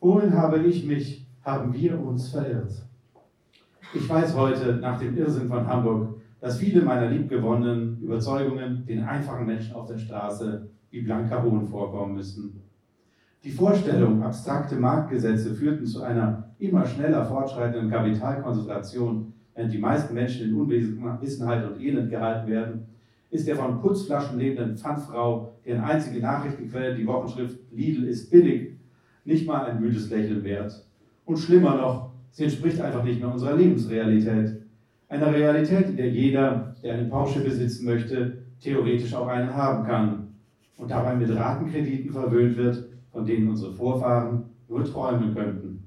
Wohin 0.00 0.32
habe 0.34 0.58
ich 0.62 0.84
mich, 0.84 1.26
haben 1.42 1.72
wir 1.72 1.98
uns 2.00 2.28
verirrt? 2.28 2.89
Ich 3.92 4.08
weiß 4.08 4.36
heute, 4.36 4.74
nach 4.74 5.00
dem 5.00 5.16
Irrsinn 5.16 5.48
von 5.48 5.66
Hamburg, 5.66 6.20
dass 6.40 6.58
viele 6.58 6.82
meiner 6.82 7.10
liebgewonnenen 7.10 8.00
Überzeugungen 8.00 8.86
den 8.86 9.02
einfachen 9.02 9.46
Menschen 9.46 9.74
auf 9.74 9.88
der 9.88 9.98
Straße 9.98 10.68
wie 10.90 11.02
blanker 11.02 11.42
Hohn 11.42 11.66
vorkommen 11.66 12.14
müssen. 12.14 12.62
Die 13.42 13.50
Vorstellung, 13.50 14.22
abstrakte 14.22 14.76
Marktgesetze 14.76 15.54
führten 15.54 15.86
zu 15.86 16.02
einer 16.02 16.54
immer 16.60 16.86
schneller 16.86 17.24
fortschreitenden 17.24 17.90
Kapitalkonzentration, 17.90 19.32
während 19.56 19.72
die 19.72 19.78
meisten 19.78 20.14
Menschen 20.14 20.48
in 20.48 20.54
Unwissenheit 20.54 21.68
und 21.68 21.80
Elend 21.80 22.10
gehalten 22.10 22.48
werden, 22.48 22.86
ist 23.30 23.48
der 23.48 23.56
von 23.56 23.80
Putzflaschen 23.80 24.38
lebenden 24.38 24.76
Pfandfrau, 24.76 25.54
deren 25.66 25.82
einzige 25.82 26.20
Nachrichtenquelle 26.20 26.94
die 26.94 27.06
Wochenschrift 27.06 27.58
Lidl 27.72 28.04
ist 28.04 28.30
billig, 28.30 28.76
nicht 29.24 29.48
mal 29.48 29.64
ein 29.64 29.80
müdes 29.80 30.10
Lächeln 30.10 30.44
wert. 30.44 30.86
Und 31.24 31.38
schlimmer 31.38 31.76
noch, 31.76 32.09
sie 32.30 32.44
entspricht 32.44 32.80
einfach 32.80 33.04
nicht 33.04 33.20
mehr 33.20 33.32
unserer 33.32 33.56
Lebensrealität. 33.56 34.62
Einer 35.08 35.32
Realität, 35.32 35.88
in 35.88 35.96
der 35.96 36.10
jeder, 36.10 36.74
der 36.82 36.94
einen 36.94 37.10
Porsche 37.10 37.40
besitzen 37.40 37.86
möchte, 37.86 38.38
theoretisch 38.60 39.14
auch 39.14 39.26
einen 39.26 39.54
haben 39.54 39.84
kann 39.84 40.28
und 40.76 40.90
dabei 40.90 41.14
mit 41.14 41.34
Ratenkrediten 41.34 42.12
verwöhnt 42.12 42.56
wird, 42.56 42.84
von 43.12 43.24
denen 43.26 43.48
unsere 43.48 43.72
Vorfahren 43.72 44.44
nur 44.68 44.84
träumen 44.84 45.34
könnten. 45.34 45.84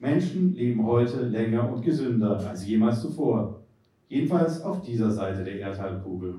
Menschen 0.00 0.54
leben 0.54 0.84
heute 0.84 1.22
länger 1.22 1.72
und 1.72 1.82
gesünder 1.82 2.38
als 2.48 2.66
jemals 2.66 3.00
zuvor, 3.00 3.60
jedenfalls 4.08 4.62
auf 4.62 4.82
dieser 4.82 5.10
Seite 5.10 5.44
der 5.44 5.60
Erdhalbkugel. 5.60 6.34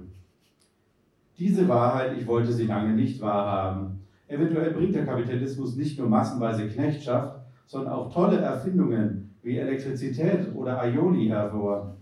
Diese 1.40 1.68
Wahrheit, 1.68 2.18
ich 2.18 2.28
wollte 2.28 2.54
sie 2.54 2.66
lange 2.66 2.94
nicht 2.94 3.20
wahrhaben. 3.22 4.02
Eventuell 4.28 4.72
bringt 4.72 4.96
der 4.96 5.06
Kapitalismus 5.06 5.76
nicht 5.76 5.98
nur 5.98 6.08
massenweise 6.08 6.68
Knechtschaft, 6.68 7.45
sondern 7.66 7.94
auch 7.94 8.14
tolle 8.14 8.38
Erfindungen 8.38 9.36
wie 9.42 9.58
Elektrizität 9.58 10.54
oder 10.56 10.82
Aioli 10.82 11.28
hervor. 11.28 11.98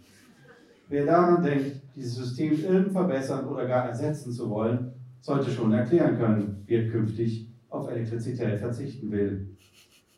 Wer 0.89 1.05
daran 1.05 1.43
denkt, 1.43 1.81
dieses 1.95 2.15
System 2.15 2.53
irgend 2.63 2.91
verbessern 2.91 3.47
oder 3.47 3.65
gar 3.65 3.87
ersetzen 3.87 4.31
zu 4.31 4.49
wollen, 4.49 4.91
sollte 5.21 5.49
schon 5.49 5.73
erklären 5.73 6.17
können, 6.17 6.63
wie 6.65 6.75
er 6.75 6.89
künftig 6.89 7.47
auf 7.69 7.89
Elektrizität 7.89 8.59
verzichten 8.59 9.11
will. 9.11 9.47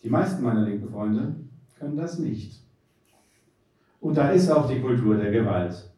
Die 0.04 0.10
meisten 0.10 0.44
meiner 0.44 0.64
linken 0.64 0.90
Freunde 0.90 1.36
können 1.78 1.96
das 1.96 2.20
nicht. 2.20 2.64
Und 4.00 4.18
da 4.18 4.30
ist 4.30 4.50
auch 4.52 4.70
die 4.70 4.82
Kultur 4.82 5.18
der 5.18 5.32
Gewalt. 5.32 5.92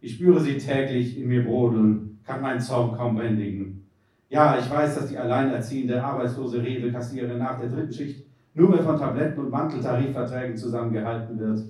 Ich 0.00 0.14
spüre 0.14 0.40
sie 0.40 0.58
täglich 0.58 1.18
in 1.18 1.28
mir 1.28 1.44
brodeln, 1.44 2.18
kann 2.24 2.40
meinen 2.40 2.60
Zorn 2.60 2.96
kaum 2.96 3.16
bändigen. 3.16 3.86
Ja, 4.28 4.58
ich 4.58 4.70
weiß, 4.70 4.94
dass 4.96 5.08
die 5.08 5.18
alleinerziehende, 5.18 6.02
arbeitslose 6.02 6.62
Rewe-Kassiererin 6.62 7.38
nach 7.38 7.60
der 7.60 7.70
dritten 7.70 7.92
Schicht 7.92 8.25
nur 8.56 8.70
mehr 8.70 8.82
von 8.82 8.98
Tabletten 8.98 9.38
und 9.38 9.50
Manteltarifverträgen 9.50 10.56
zusammengehalten 10.56 11.38
wird. 11.38 11.60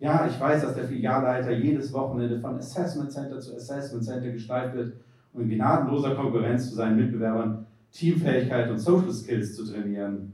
Ja, 0.00 0.26
ich 0.28 0.38
weiß, 0.38 0.62
dass 0.62 0.74
der 0.74 0.84
Filialleiter 0.84 1.52
jedes 1.52 1.92
Wochenende 1.92 2.40
von 2.40 2.56
Assessment 2.56 3.12
Center 3.12 3.38
zu 3.38 3.54
Assessment 3.54 4.04
Center 4.04 4.30
geschleift 4.30 4.74
wird, 4.74 4.94
um 5.32 5.42
in 5.42 5.50
gnadenloser 5.50 6.16
Konkurrenz 6.16 6.68
zu 6.68 6.74
seinen 6.74 6.96
Mitbewerbern 6.96 7.66
Teamfähigkeit 7.92 8.68
und 8.68 8.78
Social 8.78 9.12
Skills 9.12 9.54
zu 9.54 9.64
trainieren. 9.64 10.32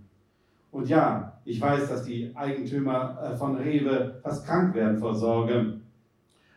Und 0.73 0.89
ja, 0.89 1.39
ich 1.45 1.61
weiß, 1.61 1.89
dass 1.91 2.05
die 2.05 2.35
Eigentümer 2.35 3.19
äh, 3.23 3.37
von 3.37 3.57
Rewe 3.57 4.21
fast 4.23 4.47
krank 4.47 4.75
werden 4.75 4.99
vor 4.99 5.15
Sorge 5.15 5.81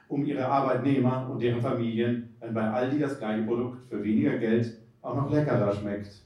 um 0.08 0.24
ihre 0.24 0.46
Arbeitnehmer 0.46 1.28
und 1.30 1.42
deren 1.42 1.62
Familien, 1.62 2.30
wenn 2.40 2.54
bei 2.54 2.70
Aldi 2.70 3.00
das 3.00 3.20
gleiche 3.20 3.44
Produkt 3.44 3.90
für 3.90 4.02
weniger 4.04 4.38
Geld 4.38 4.78
auch 5.02 5.16
noch 5.16 5.32
leckerer 5.32 5.74
schmeckt. 5.74 6.24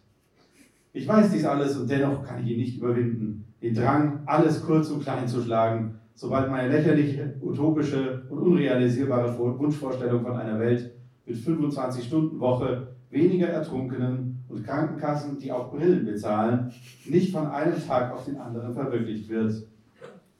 Ich 0.97 1.07
weiß 1.07 1.31
dies 1.31 1.45
alles 1.45 1.77
und 1.77 1.87
dennoch 1.91 2.23
kann 2.23 2.43
ich 2.43 2.53
ihn 2.53 2.57
nicht 2.57 2.77
überwinden. 2.79 3.45
Den 3.61 3.75
Drang, 3.75 4.21
alles 4.25 4.63
kurz 4.63 4.89
und 4.89 5.03
klein 5.03 5.27
zu 5.27 5.43
schlagen, 5.43 5.99
sobald 6.15 6.49
meine 6.49 6.69
lächerliche, 6.69 7.35
utopische 7.39 8.23
und 8.29 8.39
unrealisierbare 8.39 9.37
Wunschvorstellung 9.37 10.23
von 10.23 10.35
einer 10.35 10.59
Welt 10.59 10.91
mit 11.27 11.37
25-Stunden-Woche, 11.37 12.87
weniger 13.11 13.47
Ertrunkenen 13.47 14.43
und 14.49 14.65
Krankenkassen, 14.65 15.37
die 15.37 15.51
auch 15.51 15.71
Brillen 15.71 16.03
bezahlen, 16.03 16.73
nicht 17.05 17.31
von 17.31 17.45
einem 17.45 17.75
Tag 17.85 18.11
auf 18.11 18.25
den 18.25 18.37
anderen 18.37 18.73
verwirklicht 18.73 19.29
wird. 19.29 19.53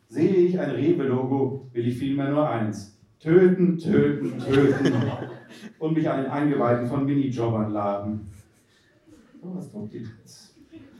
Sehe 0.07 0.33
ich 0.37 0.59
ein 0.59 0.71
Rewe-Logo, 0.71 1.69
will 1.71 1.87
ich 1.87 1.99
vielmehr 1.99 2.31
nur 2.31 2.49
eins. 2.49 2.97
Töten, 3.19 3.77
töten, 3.77 4.39
töten 4.39 4.93
und 5.77 5.93
mich 5.93 6.09
an 6.09 6.23
den 6.23 6.31
Eingeweiden 6.31 6.87
von 6.87 7.05
Minijobbern 7.05 7.71
laden. 7.71 8.27
Oh, 9.41 9.55
was 9.55 9.69
die 9.91 9.99
jetzt? 9.99 10.46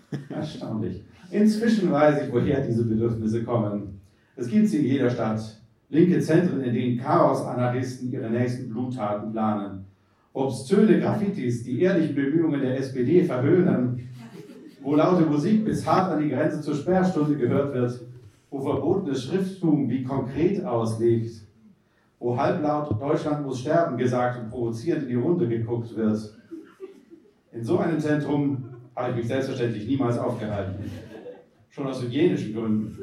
Erstaunlich. 0.30 1.04
Inzwischen 1.32 1.92
weiß 1.92 2.24
ich, 2.24 2.34
woher 2.34 2.62
diese 2.62 2.86
Bedürfnisse 2.86 3.44
kommen. 3.44 4.00
Es 4.36 4.48
gibt 4.48 4.68
sie 4.68 4.78
in 4.78 4.86
jeder 4.86 5.10
Stadt. 5.10 5.42
Linke 5.90 6.20
Zentren, 6.20 6.62
in 6.64 6.74
denen 6.74 7.00
Chaos-Anarchisten 7.00 8.12
ihre 8.12 8.30
nächsten 8.30 8.70
Bluttaten 8.70 9.32
planen. 9.32 9.86
Obszöne 10.34 11.00
Graffitis, 11.00 11.64
die 11.64 11.82
ehrlichen 11.82 12.16
Bemühungen 12.16 12.62
der 12.62 12.78
SPD 12.78 13.24
verhöhnen. 13.24 14.10
Wo 14.82 14.96
laute 14.96 15.26
Musik 15.26 15.66
bis 15.66 15.86
hart 15.86 16.12
an 16.12 16.22
die 16.22 16.30
Grenze 16.30 16.62
zur 16.62 16.76
Sperrstunde 16.76 17.36
gehört 17.36 17.74
wird. 17.74 18.02
Wo 18.50 18.60
verbotenes 18.62 19.24
Schrifttum 19.24 19.90
wie 19.90 20.04
konkret 20.04 20.64
auslegt. 20.64 21.42
Wo 22.20 22.38
halblaut 22.38 23.02
Deutschland 23.02 23.46
muss 23.46 23.62
sterben 23.62 23.98
gesagt 23.98 24.40
und 24.40 24.50
provozierend 24.50 25.04
in 25.04 25.10
die 25.10 25.16
Runde 25.16 25.48
geguckt 25.48 25.96
wird. 25.96 26.38
In 27.52 27.64
so 27.64 27.80
einem 27.80 28.00
Zentrum 28.00 28.66
habe 28.98 29.12
ich 29.12 29.18
mich 29.18 29.28
selbstverständlich 29.28 29.88
niemals 29.88 30.18
aufgehalten. 30.18 30.92
Schon 31.70 31.88
aus 31.88 32.02
hygienischen 32.02 32.54
Gründen. 32.54 32.98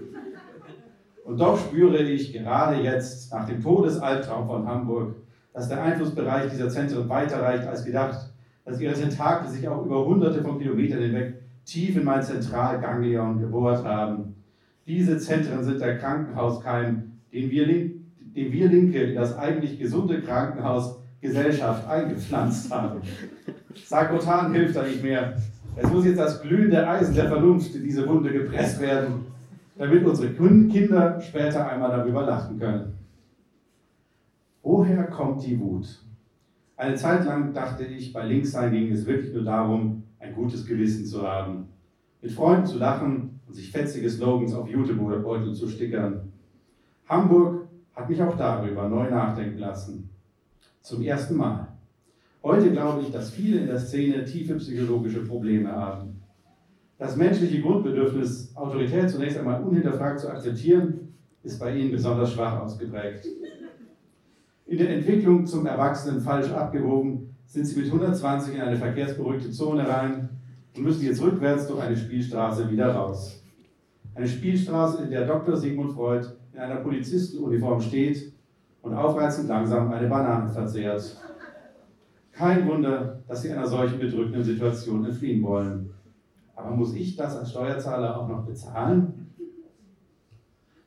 Und 1.25 1.41
doch 1.41 1.59
spüre 1.59 2.03
ich 2.03 2.33
gerade 2.33 2.83
jetzt, 2.83 3.33
nach 3.33 3.47
dem 3.47 3.63
Todesalbtraum 3.63 4.47
von 4.47 4.67
Hamburg, 4.67 5.15
dass 5.53 5.69
der 5.69 5.83
Einflussbereich 5.83 6.51
dieser 6.51 6.69
Zentren 6.69 7.09
weiter 7.09 7.41
reicht 7.41 7.67
als 7.67 7.85
gedacht, 7.85 8.31
dass 8.65 8.81
ihre 8.81 8.95
Tentakel 8.95 9.49
sich 9.49 9.67
auch 9.69 9.87
über 9.87 10.05
hunderte 10.05 10.43
von 10.43 10.59
Kilometern 10.59 11.01
hinweg 11.01 11.41
tief 11.65 11.97
in 11.97 12.05
mein 12.05 12.23
Zentralganglion 12.23 13.41
gebohrt 13.41 13.85
haben. 13.85 14.35
Diese 14.87 15.17
Zentren 15.19 15.63
sind 15.63 15.81
der 15.81 15.99
Krankenhauskeim, 15.99 17.13
den 17.33 17.51
wir, 17.51 17.67
den 17.67 18.53
wir 18.53 18.69
Linke 18.69 19.01
in 19.01 19.15
das 19.15 19.39
eigentlich 19.39 19.79
gesunde 19.79 20.21
Krankenhaus 20.21 20.99
Gesellschaft 21.21 21.89
eingepflanzt 21.89 22.71
haben. 22.71 23.01
Sarkotan 23.87 24.53
hilft 24.53 24.77
da 24.77 24.83
nicht 24.83 25.03
mehr. 25.03 25.37
Es 25.77 25.91
muss 25.91 26.05
jetzt 26.05 26.19
das 26.19 26.41
glühende 26.41 26.87
Eisen 26.87 27.15
der 27.15 27.29
Vernunft 27.29 27.75
in 27.75 27.83
diese 27.83 28.07
Wunde 28.07 28.33
gepresst 28.33 28.81
werden, 28.81 29.27
damit 29.77 30.05
unsere 30.05 30.33
Kinder 30.33 31.21
später 31.21 31.69
einmal 31.69 31.91
darüber 31.91 32.23
lachen 32.23 32.59
können. 32.59 32.95
Woher 34.63 35.05
kommt 35.05 35.45
die 35.45 35.59
Wut? 35.59 36.01
Eine 36.77 36.95
Zeit 36.95 37.25
lang 37.25 37.53
dachte 37.53 37.85
ich, 37.85 38.13
bei 38.13 38.25
Linkssein 38.25 38.73
ging 38.73 38.93
es 38.93 39.05
wirklich 39.07 39.35
nur 39.35 39.45
darum, 39.45 40.05
ein 40.19 40.35
gutes 40.35 40.65
Gewissen 40.65 41.05
zu 41.05 41.23
haben, 41.23 41.69
mit 42.23 42.33
Freunden 42.33 42.67
zu 42.67 42.79
lachen 42.79 43.41
und 43.47 43.55
sich 43.55 43.71
fetzige 43.71 44.09
Slogans 44.09 44.55
auf 44.55 44.69
Jutebeutel 44.69 45.55
zu 45.55 45.69
stickern. 45.69 46.33
Hamburg 47.09 47.69
hat 47.95 48.09
mich 48.09 48.23
auch 48.23 48.37
darüber 48.37 48.89
neu 48.89 49.11
nachdenken 49.11 49.59
lassen. 49.59 50.09
Zum 50.81 51.03
ersten 51.03 51.37
Mal. 51.37 51.74
Heute 52.45 52.71
glaube 52.73 53.01
ich, 53.01 53.11
dass 53.11 53.31
viele 53.31 53.61
in 53.61 53.67
der 53.69 53.79
Szene 53.79 54.23
tiefe 54.27 54.57
psychologische 54.57 55.25
Probleme 55.25 55.73
haben. 55.73 56.21
Das 56.99 57.17
menschliche 57.17 57.63
Grundbedürfnis, 57.63 58.55
Autorität 58.55 59.09
zunächst 59.09 59.39
einmal 59.39 59.63
unhinterfragt 59.63 60.21
zu 60.21 60.29
akzeptieren, 60.29 61.15
ist 61.43 61.59
bei 61.59 61.75
ihnen 61.75 61.91
besonders 61.91 62.35
schwach 62.35 62.61
ausgeprägt. 62.61 63.27
In 64.67 64.77
der 64.77 64.91
Entwicklung 64.91 65.47
zum 65.47 65.65
Erwachsenen 65.65 66.21
falsch 66.21 66.51
abgewogen, 66.53 67.35
sind 67.47 67.65
sie 67.65 67.81
mit 67.81 67.87
120 67.87 68.57
in 68.57 68.61
eine 68.61 68.77
verkehrsberuhigte 68.77 69.51
Zone 69.51 69.89
rein 69.89 70.29
und 70.77 70.83
müssen 70.83 71.07
jetzt 71.07 71.23
rückwärts 71.23 71.67
durch 71.67 71.81
eine 71.81 71.97
Spielstraße 71.97 72.71
wieder 72.71 72.95
raus. 72.95 73.43
Eine 74.15 74.29
Spielstraße, 74.29 75.05
in 75.05 75.11
der 75.11 75.27
Dr. 75.27 75.57
Sigmund 75.57 75.93
Freud 75.93 76.27
in 76.53 76.59
einer 76.59 76.77
Polizistenuniform 76.77 77.81
steht 77.81 78.35
und 78.83 78.93
aufreizend 78.93 79.49
langsam 79.49 79.91
eine 79.91 80.09
Banane 80.09 80.51
verzehrt. 80.51 81.17
Kein 82.37 82.67
Wunder, 82.69 83.23
dass 83.29 83.43
sie 83.43 83.53
einer 83.53 83.67
solchen 83.67 83.99
bedrückenden 83.99 84.43
Situation 84.43 85.05
entfliehen 85.05 85.43
wollen. 85.43 85.91
Aber 86.57 86.71
muss 86.71 86.95
ich 86.95 87.17
das 87.17 87.37
als 87.37 87.51
Steuerzahler 87.51 88.19
auch 88.19 88.29
noch 88.29 88.45
bezahlen? 88.45 89.31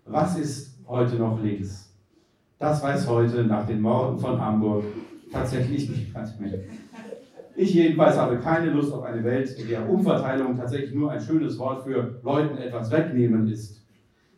Was 0.05 0.37
ist 0.37 0.79
heute 0.87 1.15
noch 1.15 1.41
links? 1.41 1.93
Das 2.59 2.81
weiß 2.81 3.07
heute 3.07 3.43
nach 3.43 3.65
den 3.65 3.81
Morden 3.81 4.17
von 4.17 4.39
Hamburg 4.41 4.83
tatsächlich 5.31 5.89
niemand 5.89 6.39
mehr. 6.39 6.59
Ich 7.55 7.73
jedenfalls 7.73 8.17
habe 8.17 8.37
keine 8.37 8.69
Lust 8.69 8.93
auf 8.93 9.03
eine 9.03 9.23
Welt, 9.23 9.49
in 9.57 9.67
der 9.67 9.89
Umverteilung 9.89 10.55
tatsächlich 10.55 10.93
nur 10.93 11.11
ein 11.11 11.19
schönes 11.19 11.57
Wort 11.57 11.83
für 11.83 12.19
Leuten 12.23 12.57
etwas 12.57 12.91
wegnehmen 12.91 13.47
ist. 13.47 13.83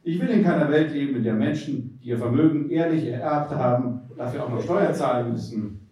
Ich 0.04 0.20
will 0.22 0.30
in 0.30 0.44
keiner 0.44 0.70
Welt 0.70 0.94
leben, 0.94 1.18
in 1.18 1.24
der 1.24 1.34
Menschen, 1.34 2.00
die 2.02 2.10
ihr 2.10 2.18
Vermögen 2.18 2.70
ehrlich 2.70 3.06
ererbt 3.06 3.52
haben, 3.52 4.02
dafür 4.18 4.46
auch 4.46 4.50
noch 4.50 4.62
Steuer 4.62 4.94
zahlen 4.94 5.32
müssen. 5.32 5.89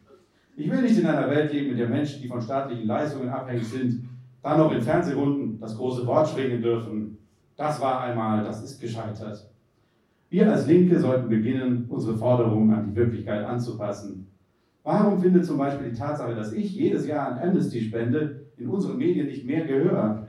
Ich 0.60 0.72
will 0.72 0.82
nicht 0.82 0.98
in 0.98 1.06
einer 1.06 1.30
Welt 1.30 1.54
leben, 1.54 1.70
in 1.70 1.78
der 1.78 1.88
Menschen, 1.88 2.20
die 2.20 2.28
von 2.28 2.42
staatlichen 2.42 2.88
Leistungen 2.88 3.30
abhängig 3.30 3.68
sind, 3.68 4.10
dann 4.42 4.58
noch 4.58 4.72
in 4.72 4.82
Fernsehrunden 4.82 5.60
das 5.60 5.78
große 5.78 6.06
Wort 6.08 6.28
schwingen 6.30 6.64
dürfen. 6.64 7.20
Das 7.56 7.80
war 7.80 8.02
einmal, 8.02 8.44
das 8.44 8.64
ist 8.64 8.82
gescheitert. 8.82 9.48
Wir 10.32 10.52
als 10.52 10.66
Linke 10.66 11.00
sollten 11.00 11.30
beginnen, 11.30 11.86
unsere 11.90 12.18
Forderungen 12.18 12.74
an 12.74 12.90
die 12.90 12.96
Wirklichkeit 12.96 13.46
anzupassen. 13.46 14.26
Warum 14.84 15.22
findet 15.22 15.46
zum 15.46 15.60
Beispiel 15.60 15.92
die 15.92 15.96
Tatsache, 15.96 16.34
dass 16.34 16.52
ich 16.54 16.74
jedes 16.74 17.06
Jahr 17.06 17.34
an 17.34 17.50
Amnesty 17.50 17.80
spende, 17.80 18.48
in 18.58 18.68
unseren 18.68 18.98
Medien 18.98 19.28
nicht 19.28 19.46
mehr 19.46 19.64
Gehör? 19.64 20.28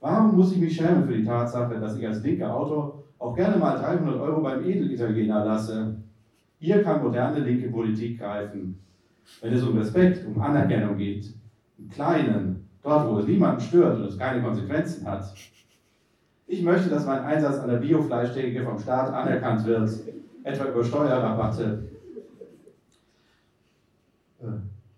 Warum 0.00 0.34
muss 0.34 0.50
ich 0.50 0.58
mich 0.58 0.74
schämen 0.74 1.06
für 1.06 1.14
die 1.14 1.24
Tatsache, 1.24 1.78
dass 1.78 1.96
ich 1.96 2.04
als 2.04 2.24
linker 2.24 2.52
Autor 2.52 3.04
auch 3.20 3.36
gerne 3.36 3.56
mal 3.56 3.78
300 3.78 4.20
Euro 4.20 4.42
beim 4.42 4.64
Edelitaliener 4.64 5.44
lasse? 5.44 5.94
Hier 6.58 6.82
kann 6.82 7.04
moderne 7.04 7.38
linke 7.38 7.68
Politik 7.68 8.18
greifen. 8.18 8.80
Wenn 9.40 9.52
es 9.52 9.62
um 9.62 9.76
Respekt, 9.76 10.26
um 10.26 10.40
Anerkennung 10.40 10.96
geht, 10.96 11.34
im 11.78 11.90
Kleinen, 11.90 12.68
dort, 12.82 13.08
wo 13.08 13.18
es 13.18 13.26
niemanden 13.26 13.60
stört 13.60 13.98
und 13.98 14.06
es 14.06 14.18
keine 14.18 14.42
Konsequenzen 14.42 15.06
hat. 15.06 15.34
Ich 16.46 16.62
möchte, 16.62 16.90
dass 16.90 17.06
mein 17.06 17.24
Einsatz 17.24 17.58
an 17.58 17.70
der 17.70 17.78
Biofleischtheke 17.78 18.64
vom 18.64 18.78
Staat 18.78 19.12
anerkannt 19.12 19.64
wird, 19.64 19.90
etwa 20.44 20.64
über 20.66 20.84
Steuerrabatte. 20.84 21.84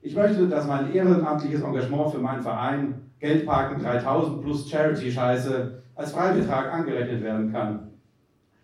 Ich 0.02 0.14
möchte, 0.14 0.48
dass 0.48 0.66
mein 0.66 0.92
ehrenamtliches 0.92 1.62
Engagement 1.62 2.10
für 2.10 2.18
meinen 2.18 2.42
Verein 2.42 2.94
Geldparken 3.20 3.82
3000 3.82 4.42
plus 4.42 4.68
Charity-Scheiße 4.68 5.82
als 5.94 6.12
Freibetrag 6.12 6.72
angerechnet 6.72 7.22
werden 7.22 7.52
kann. 7.52 7.90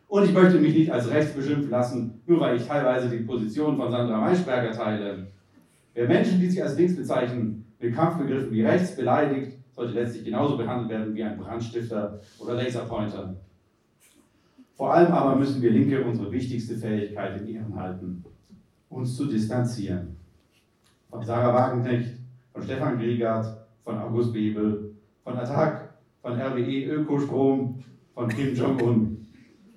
Und 0.08 0.24
ich 0.24 0.32
möchte 0.34 0.58
mich 0.58 0.74
nicht 0.74 0.92
als 0.92 1.08
rechts 1.10 1.32
beschimpfen 1.32 1.70
lassen, 1.70 2.20
nur 2.26 2.40
weil 2.40 2.56
ich 2.56 2.66
teilweise 2.66 3.08
die 3.08 3.24
Position 3.24 3.76
von 3.76 3.90
Sandra 3.90 4.20
Maischberger 4.20 4.72
teile. 4.72 5.32
Wer 5.95 6.09
Menschen, 6.09 6.40
die 6.40 6.49
sich 6.49 6.62
als 6.62 6.76
links 6.76 6.97
bezeichnen, 6.97 7.66
mit 7.78 7.95
Kampfbegriffen 7.95 8.53
wie 8.53 8.62
rechts 8.62 8.97
beleidigt, 8.97 9.59
sollte 9.72 9.95
letztlich 9.95 10.24
genauso 10.24 10.57
behandelt 10.57 10.90
werden 10.90 11.14
wie 11.14 11.22
ein 11.22 11.36
Brandstifter 11.36 12.20
oder 12.38 12.55
Laserpointer. 12.55 13.36
Vor 14.74 14.95
allem 14.95 15.12
aber 15.12 15.36
müssen 15.36 15.61
wir 15.61 15.70
Linke 15.70 16.03
unsere 16.03 16.30
wichtigste 16.30 16.76
Fähigkeit 16.76 17.40
in 17.40 17.49
Ehren 17.49 17.74
halten, 17.74 18.24
uns 18.88 19.16
zu 19.16 19.26
distanzieren. 19.26 20.16
Von 21.11 21.24
Sarah 21.24 21.55
Wagenknecht, 21.55 22.16
von 22.53 22.62
Stefan 22.62 22.99
Griegert, 22.99 23.47
von 23.84 23.99
August 23.99 24.32
Bebel, 24.32 24.95
von 25.24 25.36
Attac, 25.36 25.95
von 26.22 26.40
RWE 26.40 26.84
Ökostrom, 26.86 27.82
von 28.14 28.28
Kim 28.28 28.55
Jong-un 28.55 29.26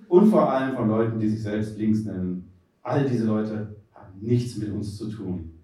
und 0.07 0.27
vor 0.27 0.51
allem 0.51 0.75
von 0.75 0.87
Leuten, 0.87 1.19
die 1.19 1.29
sich 1.29 1.43
selbst 1.43 1.77
links 1.77 2.05
nennen. 2.05 2.49
All 2.81 3.07
diese 3.07 3.25
Leute 3.25 3.75
haben 3.93 4.19
nichts 4.21 4.57
mit 4.57 4.71
uns 4.71 4.97
zu 4.97 5.09
tun. 5.09 5.54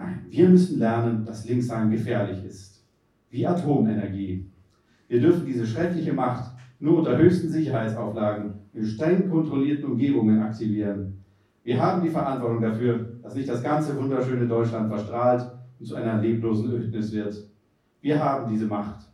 Nein, 0.00 0.24
wir 0.30 0.48
müssen 0.48 0.78
lernen, 0.78 1.26
dass 1.26 1.46
Linkssein 1.46 1.90
gefährlich 1.90 2.42
ist. 2.42 2.82
Wie 3.28 3.46
Atomenergie. 3.46 4.50
Wir 5.08 5.20
dürfen 5.20 5.44
diese 5.44 5.66
schreckliche 5.66 6.14
Macht 6.14 6.54
nur 6.78 6.98
unter 6.98 7.18
höchsten 7.18 7.50
Sicherheitsauflagen 7.50 8.54
in 8.72 8.86
streng 8.86 9.28
kontrollierten 9.28 9.84
Umgebungen 9.84 10.40
aktivieren. 10.40 11.22
Wir 11.62 11.82
haben 11.82 12.02
die 12.02 12.08
Verantwortung 12.08 12.62
dafür, 12.62 13.18
dass 13.22 13.34
nicht 13.34 13.48
das 13.48 13.62
ganze 13.62 13.94
wunderschöne 13.94 14.48
Deutschland 14.48 14.88
verstrahlt 14.88 15.52
und 15.78 15.84
zu 15.84 15.96
einer 15.96 16.22
leblosen 16.22 16.72
Ödnis 16.72 17.12
wird. 17.12 17.34
Wir 18.00 18.24
haben 18.24 18.50
diese 18.50 18.66
Macht. 18.66 19.06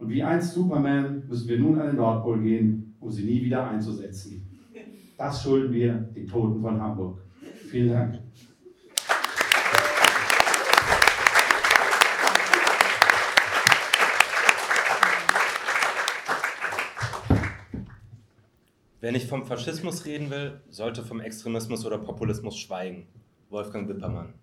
Und 0.00 0.08
wie 0.08 0.24
einst 0.24 0.54
Superman 0.54 1.22
müssen 1.28 1.48
wir 1.48 1.60
nun 1.60 1.78
an 1.78 1.86
den 1.86 1.96
Nordpol 1.96 2.40
gehen, 2.40 2.96
um 2.98 3.12
sie 3.12 3.24
nie 3.24 3.44
wieder 3.44 3.70
einzusetzen. 3.70 4.44
Das 5.16 5.40
schulden 5.40 5.72
wir 5.72 5.92
den 5.92 6.26
Toten 6.26 6.60
von 6.60 6.80
Hamburg. 6.80 7.18
Vielen 7.70 7.90
Dank. 7.90 8.21
Wer 19.02 19.10
nicht 19.10 19.26
vom 19.26 19.44
Faschismus 19.44 20.06
reden 20.06 20.30
will, 20.30 20.60
sollte 20.70 21.02
vom 21.02 21.20
Extremismus 21.20 21.84
oder 21.84 21.98
Populismus 21.98 22.56
schweigen. 22.56 23.08
Wolfgang 23.50 23.88
Wippermann. 23.88 24.34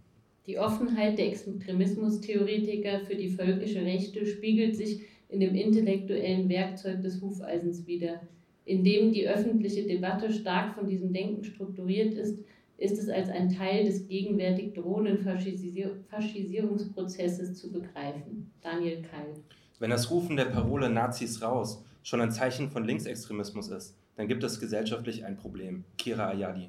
Die 0.47 0.59
Offenheit 0.59 1.17
der 1.17 1.27
Extremismustheoretiker 1.27 2.99
für 3.05 3.15
die 3.15 3.29
völkische 3.29 3.85
Rechte 3.85 4.25
spiegelt 4.25 4.75
sich 4.75 5.03
in 5.29 5.39
dem 5.39 5.55
intellektuellen 5.55 6.49
Werkzeug 6.49 7.01
des 7.01 7.21
Hufeisens 7.21 7.87
wider. 7.87 8.19
Indem 8.65 9.13
die 9.13 9.29
öffentliche 9.29 9.83
Debatte 9.83 10.29
stark 10.29 10.75
von 10.75 10.89
diesem 10.89 11.13
Denken 11.13 11.45
strukturiert 11.45 12.13
ist, 12.13 12.43
ist 12.77 12.99
es 12.99 13.07
als 13.07 13.29
ein 13.29 13.47
Teil 13.47 13.85
des 13.85 14.09
gegenwärtig 14.09 14.73
drohenden 14.73 15.19
Faschisierungsprozesses 15.19 17.55
zu 17.55 17.71
begreifen. 17.71 18.51
Daniel 18.59 19.03
Keil. 19.03 19.35
Wenn 19.79 19.91
das 19.91 20.11
Rufen 20.11 20.35
der 20.35 20.43
Parole 20.45 20.89
Nazis 20.89 21.41
raus 21.41 21.85
schon 22.03 22.19
ein 22.19 22.31
Zeichen 22.31 22.69
von 22.69 22.83
Linksextremismus 22.83 23.69
ist, 23.69 23.95
dann 24.19 24.27
gibt 24.27 24.43
es 24.43 24.59
gesellschaftlich 24.59 25.23
ein 25.23 25.37
Problem. 25.37 25.85
Kira 25.97 26.27
Ayadi. 26.27 26.67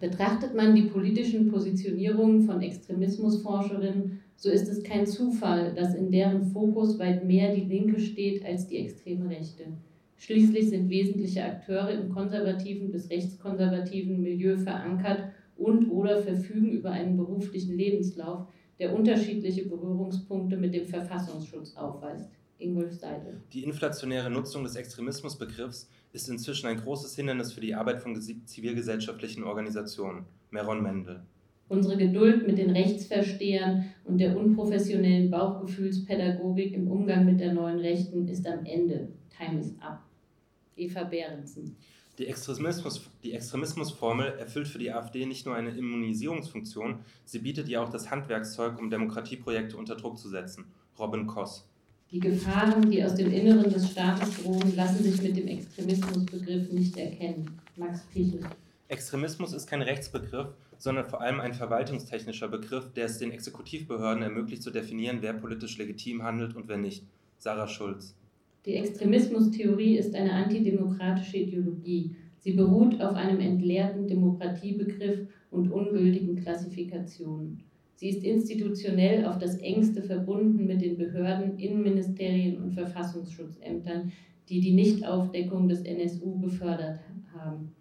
Betrachtet 0.00 0.54
man 0.54 0.74
die 0.74 0.82
politischen 0.82 1.50
Positionierungen 1.50 2.42
von 2.42 2.60
Extremismusforscherinnen, 2.60 4.20
so 4.36 4.50
ist 4.50 4.68
es 4.68 4.82
kein 4.82 5.06
Zufall, 5.06 5.72
dass 5.74 5.94
in 5.94 6.12
deren 6.12 6.44
Fokus 6.44 6.98
weit 6.98 7.24
mehr 7.24 7.54
die 7.54 7.62
Linke 7.62 7.98
steht 7.98 8.44
als 8.44 8.68
die 8.68 8.76
extreme 8.76 9.30
Rechte. 9.30 9.64
Schließlich 10.18 10.68
sind 10.68 10.90
wesentliche 10.90 11.42
Akteure 11.42 11.88
im 11.88 12.10
konservativen 12.10 12.92
bis 12.92 13.08
rechtskonservativen 13.08 14.20
Milieu 14.20 14.58
verankert 14.58 15.22
und 15.56 15.90
oder 15.90 16.20
verfügen 16.20 16.72
über 16.72 16.90
einen 16.90 17.16
beruflichen 17.16 17.78
Lebenslauf, 17.78 18.46
der 18.78 18.94
unterschiedliche 18.94 19.64
Berührungspunkte 19.64 20.58
mit 20.58 20.74
dem 20.74 20.84
Verfassungsschutz 20.84 21.74
aufweist. 21.78 22.28
Ingolf 22.58 22.92
Seidel. 22.92 23.40
Die 23.52 23.64
inflationäre 23.64 24.28
Nutzung 24.28 24.64
des 24.64 24.76
Extremismusbegriffs 24.76 25.88
ist 26.12 26.28
inzwischen 26.28 26.66
ein 26.66 26.80
großes 26.80 27.14
Hindernis 27.16 27.52
für 27.52 27.60
die 27.60 27.74
Arbeit 27.74 28.00
von 28.00 28.20
zivilgesellschaftlichen 28.20 29.44
Organisationen. 29.44 30.24
Meron 30.50 30.82
Mendel. 30.82 31.22
Unsere 31.68 31.98
Geduld 31.98 32.46
mit 32.46 32.56
den 32.56 32.70
Rechtsverstehern 32.70 33.84
und 34.04 34.18
der 34.18 34.36
unprofessionellen 34.36 35.30
Bauchgefühlspädagogik 35.30 36.72
im 36.72 36.90
Umgang 36.90 37.26
mit 37.26 37.40
der 37.40 37.52
neuen 37.52 37.78
Rechten 37.78 38.26
ist 38.26 38.46
am 38.46 38.64
Ende. 38.64 39.08
Time 39.36 39.60
is 39.60 39.74
up. 39.80 40.02
Eva 40.76 41.04
Behrensen. 41.04 41.76
Die, 42.16 42.26
Extremismus, 42.26 43.08
die 43.22 43.32
Extremismusformel 43.32 44.38
erfüllt 44.38 44.66
für 44.66 44.78
die 44.78 44.90
AfD 44.90 45.26
nicht 45.26 45.44
nur 45.44 45.54
eine 45.54 45.70
Immunisierungsfunktion, 45.70 47.00
sie 47.24 47.38
bietet 47.38 47.68
ihr 47.68 47.82
auch 47.82 47.90
das 47.90 48.10
Handwerkszeug, 48.10 48.78
um 48.78 48.90
Demokratieprojekte 48.90 49.76
unter 49.76 49.94
Druck 49.94 50.18
zu 50.18 50.28
setzen. 50.28 50.64
Robin 50.98 51.26
Koss. 51.26 51.67
Die 52.10 52.20
Gefahren, 52.20 52.90
die 52.90 53.04
aus 53.04 53.14
dem 53.16 53.30
Inneren 53.30 53.70
des 53.70 53.90
Staates 53.90 54.42
drohen, 54.42 54.74
lassen 54.74 55.02
sich 55.02 55.20
mit 55.20 55.36
dem 55.36 55.46
Extremismusbegriff 55.46 56.72
nicht 56.72 56.96
erkennen. 56.96 57.60
Max 57.76 58.00
Pichel. 58.06 58.40
Extremismus 58.88 59.52
ist 59.52 59.66
kein 59.66 59.82
Rechtsbegriff, 59.82 60.48
sondern 60.78 61.04
vor 61.04 61.20
allem 61.20 61.38
ein 61.40 61.52
verwaltungstechnischer 61.52 62.48
Begriff, 62.48 62.90
der 62.94 63.04
es 63.04 63.18
den 63.18 63.30
Exekutivbehörden 63.30 64.22
ermöglicht 64.22 64.62
zu 64.62 64.70
definieren, 64.70 65.18
wer 65.20 65.34
politisch 65.34 65.76
legitim 65.76 66.22
handelt 66.22 66.56
und 66.56 66.66
wer 66.68 66.78
nicht. 66.78 67.04
Sarah 67.36 67.68
Schulz. 67.68 68.14
Die 68.64 68.74
Extremismustheorie 68.74 69.98
ist 69.98 70.14
eine 70.14 70.32
antidemokratische 70.32 71.36
Ideologie. 71.36 72.16
Sie 72.38 72.52
beruht 72.52 72.98
auf 73.02 73.16
einem 73.16 73.40
entleerten 73.40 74.08
Demokratiebegriff 74.08 75.28
und 75.50 75.70
ungültigen 75.70 76.36
Klassifikationen. 76.36 77.67
Sie 77.98 78.10
ist 78.10 78.22
institutionell 78.22 79.26
auf 79.26 79.38
das 79.38 79.56
engste 79.56 80.04
verbunden 80.04 80.68
mit 80.68 80.80
den 80.82 80.96
Behörden, 80.96 81.58
Innenministerien 81.58 82.62
und 82.62 82.70
Verfassungsschutzämtern, 82.70 84.12
die 84.48 84.60
die 84.60 84.72
Nichtaufdeckung 84.72 85.68
des 85.68 85.82
NSU 85.82 86.38
gefördert 86.38 87.00
haben. 87.36 87.74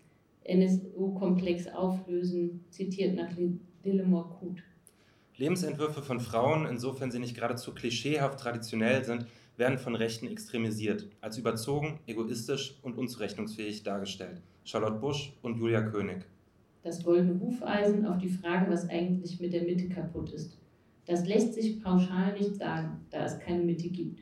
NSU-Komplex 0.44 1.68
auflösen, 1.68 2.65
zitiert 2.72 3.15
nach 3.15 3.30
Dillemore 3.85 4.30
Kut. 4.39 4.64
Lebensentwürfe 5.35 6.02
von 6.02 6.19
Frauen, 6.19 6.65
insofern 6.65 7.11
sie 7.11 7.19
nicht 7.19 7.35
geradezu 7.35 7.76
klischeehaft 7.76 8.39
traditionell 8.39 9.06
sind, 9.06 9.27
werden 9.56 9.77
von 9.77 9.94
Rechten 9.94 10.26
extremisiert, 10.26 11.07
als 11.22 11.38
überzogen, 11.38 11.99
egoistisch 12.07 12.80
und 12.81 12.98
unzurechnungsfähig 12.98 13.84
dargestellt. 13.84 14.41
Charlotte 14.64 14.98
Busch 14.98 15.38
und 15.44 15.60
Julia 15.60 15.81
König 15.81 16.26
das 16.88 17.03
goldene 17.03 17.39
Hufeisen 17.39 18.05
auf 18.05 18.18
die 18.18 18.30
Frage, 18.30 18.72
was 18.72 18.89
eigentlich 18.89 19.39
mit 19.39 19.53
der 19.53 19.64
Mitte 19.64 19.89
kaputt 19.89 20.31
ist. 20.31 20.57
Das 21.05 21.27
lässt 21.27 21.53
sich 21.53 21.84
pauschal 21.84 22.34
nicht 22.34 22.55
sagen, 22.55 23.05
da 23.11 23.26
es 23.26 23.39
keine 23.39 23.64
Mitte 23.64 23.89
gibt. 23.89 24.22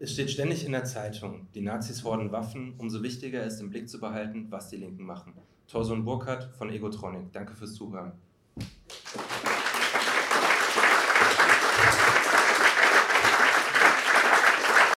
Es 0.00 0.12
steht 0.12 0.30
ständig 0.30 0.66
in 0.66 0.72
der 0.72 0.84
Zeitung, 0.84 1.46
die 1.54 1.60
Nazis 1.60 2.04
horden 2.04 2.32
Waffen, 2.32 2.74
umso 2.78 3.02
wichtiger 3.02 3.44
ist 3.44 3.60
im 3.60 3.70
Blick 3.70 3.88
zu 3.88 4.00
behalten, 4.00 4.46
was 4.50 4.68
die 4.68 4.76
Linken 4.76 5.04
machen. 5.04 5.32
Torson 5.68 6.04
Burkhardt 6.04 6.44
von 6.56 6.68
Egotronic, 6.70 7.32
danke 7.32 7.54
fürs 7.54 7.74
Zuhören. 7.74 8.12